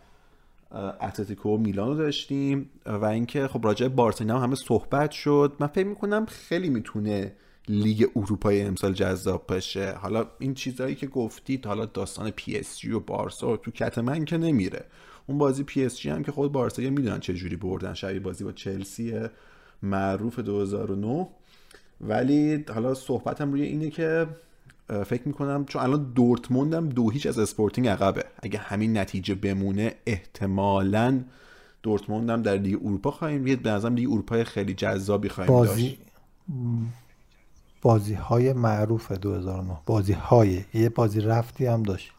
[1.00, 2.70] اتلتیکو و میلان رو داشتیم.
[2.86, 5.52] و اینکه خب راجع بارسلونا هم همه صحبت شد.
[5.60, 7.32] من فکر می‌کنم خیلی می‌تونه
[7.68, 9.92] لیگ اروپای امسال جذاب باشه.
[9.92, 14.24] حالا این چیزهایی که گفتید حالا داستان پی اس جی و بارسا تو کت من
[14.24, 14.84] که نمیره.
[15.26, 17.94] اون بازی پی اس جی هم که خود بارسا می‌دونن چه جوری بردن.
[17.94, 19.14] شبیه بازی با چلسی
[19.82, 21.28] معروف 2009
[22.00, 24.26] ولی حالا صحبتم روی اینه که
[25.06, 28.24] فکر می‌کنم چون الان دورتموندم دو هیچ از اسپورتینگ عقبه.
[28.42, 31.20] اگه همین نتیجه بمونه احتمالا
[31.82, 33.62] دورتموندم در لیگ اروپا خواهیم دید.
[33.62, 35.82] به نظرم لیگ اروپا خیلی جذابی خواهیم بازی...
[35.82, 36.00] داشت.
[37.84, 42.10] بازی های معروف 2009 بازی های یه بازی رفتی هم داشت.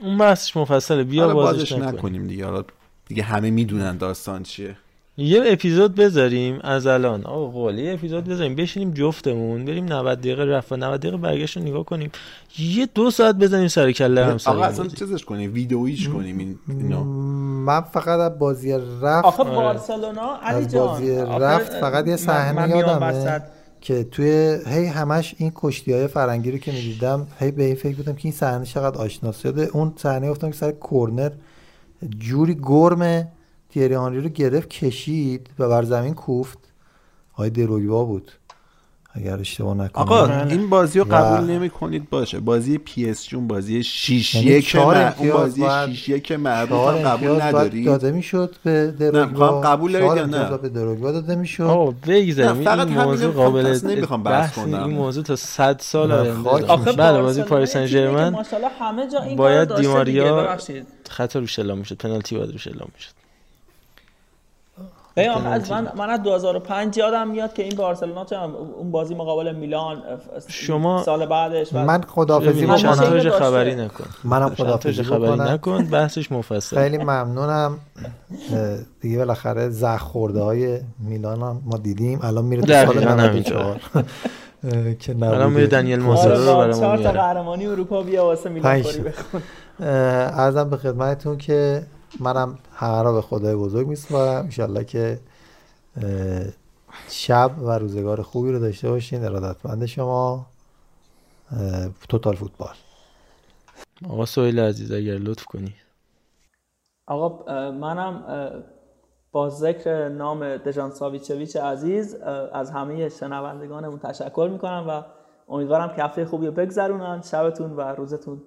[0.00, 1.04] اون بحثش مفصله.
[1.04, 2.26] بیا بازش نکنیم.
[2.26, 2.46] دیگه.
[3.06, 4.76] دیگه همه می‌دونن داستان چیه.
[5.16, 7.24] یه اپیزود بذاریم از الان.
[7.24, 8.54] آقا قول یه اپیزود بذاریم.
[8.54, 12.10] بشینیم جفتمون بریم 90 دقیقه رفت 90 دقیقه برگشت رو نگاه کنیم.
[12.58, 17.04] یه دو ساعت بزنیم سر کله هم آقا اصلا چیزش کنیم ویدئویش کنیم این اینا.
[17.64, 19.24] من فقط از بازی رفت.
[19.24, 20.86] آخه بارسلونا علی جان.
[20.86, 23.42] بازی رفت فقط یه صحنه یادمه.
[23.80, 27.96] که توی هی همش این کشتی های فرنگی رو که می‌دیدم هی به این فکر
[27.96, 29.70] بودم که این صحنه چقدر آشنا شده.
[29.72, 31.30] اون صحنه گفتم که سر کورنر
[32.18, 33.28] جوری گرمه
[33.68, 36.58] تیری آنری رو گرفت کشید و بر زمین کوفت.
[37.34, 38.32] های دروگبا بود.
[39.14, 40.02] اگر اشتباه نکنم.
[40.02, 41.46] آقا این بازی رو قبول و...
[41.46, 42.40] نمی کنید باشه.
[42.40, 45.64] بازی پی اس جی اون بازی 6 1 اون بازی
[45.94, 51.12] 6 1 معروف قبول نداری داده می‌شد به دروگبا قبول دارید یا نه؟ به دروگبا
[51.12, 51.62] داده می‌شد.
[51.62, 52.68] آقا بگذاریم.
[52.68, 56.12] این موضوع قابل نمی‌خوام بحث کنم این موضوع تا 100 سال
[56.68, 58.44] آخه بله بازی پاریس سن ژرمن
[59.36, 60.56] باید دیماریا
[61.10, 61.96] خطا روش اعلام می‌شد.
[61.96, 63.12] پنالتی باید روش اعلام می‌شد.
[65.26, 68.36] از من من از 2005 یادم میاد که این بارسلونا چه
[68.78, 70.02] اون بازی مقابل میلان
[70.48, 74.04] شما سال بعدش من خدافظی بکنم خبری نکن.
[74.24, 76.76] منم خدافظی خبری نکن بحثش مفصل.
[76.76, 77.78] خیلی ممنونم.
[79.00, 82.20] دیگه بالاخره زخ خورده های میلان هم ما دیدیم.
[82.22, 83.80] الان میره تو سال 94
[84.98, 89.42] که الان میره دنیل موسرو رو برامون چهار تا قهرمانی اروپا بیا واسه میلان بخون.
[89.80, 91.82] ارزم به خدمتتون که
[92.20, 94.44] منم همه را به خدای بزرگ میسپارم.
[94.44, 95.20] انشالله که
[97.08, 99.24] شب و روزگار خوبی رو داشته باشین.
[99.24, 100.46] ارادتمند شما
[102.08, 102.74] توتال فوتبال.
[104.10, 105.74] آقا سویل عزیز اگر لطف کنی.
[107.06, 108.24] آقا منم
[109.32, 112.14] با ذکر نام دژان ساویچویچ عزیز
[112.52, 115.02] از همه شنوندگانمون تشکر می‌کنم و
[115.52, 117.22] امیدوارم که هفته خوبی رو بگذرونن.
[117.22, 118.42] شبتون و روزتون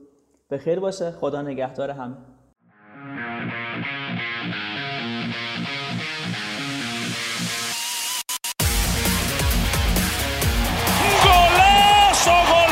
[0.49, 1.11] به خیر باشه.
[1.11, 2.17] خدا نگهدار همه.
[11.23, 12.70] Golazo, golazo.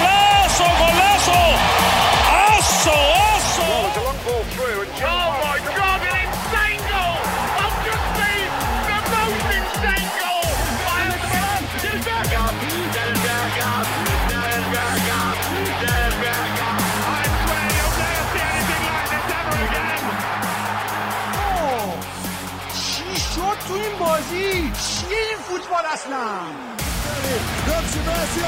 [25.70, 26.50] For us now.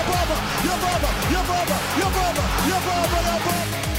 [0.01, 0.37] Obama,
[0.71, 3.90] Obama, Obama, Obama, Obama, Obama!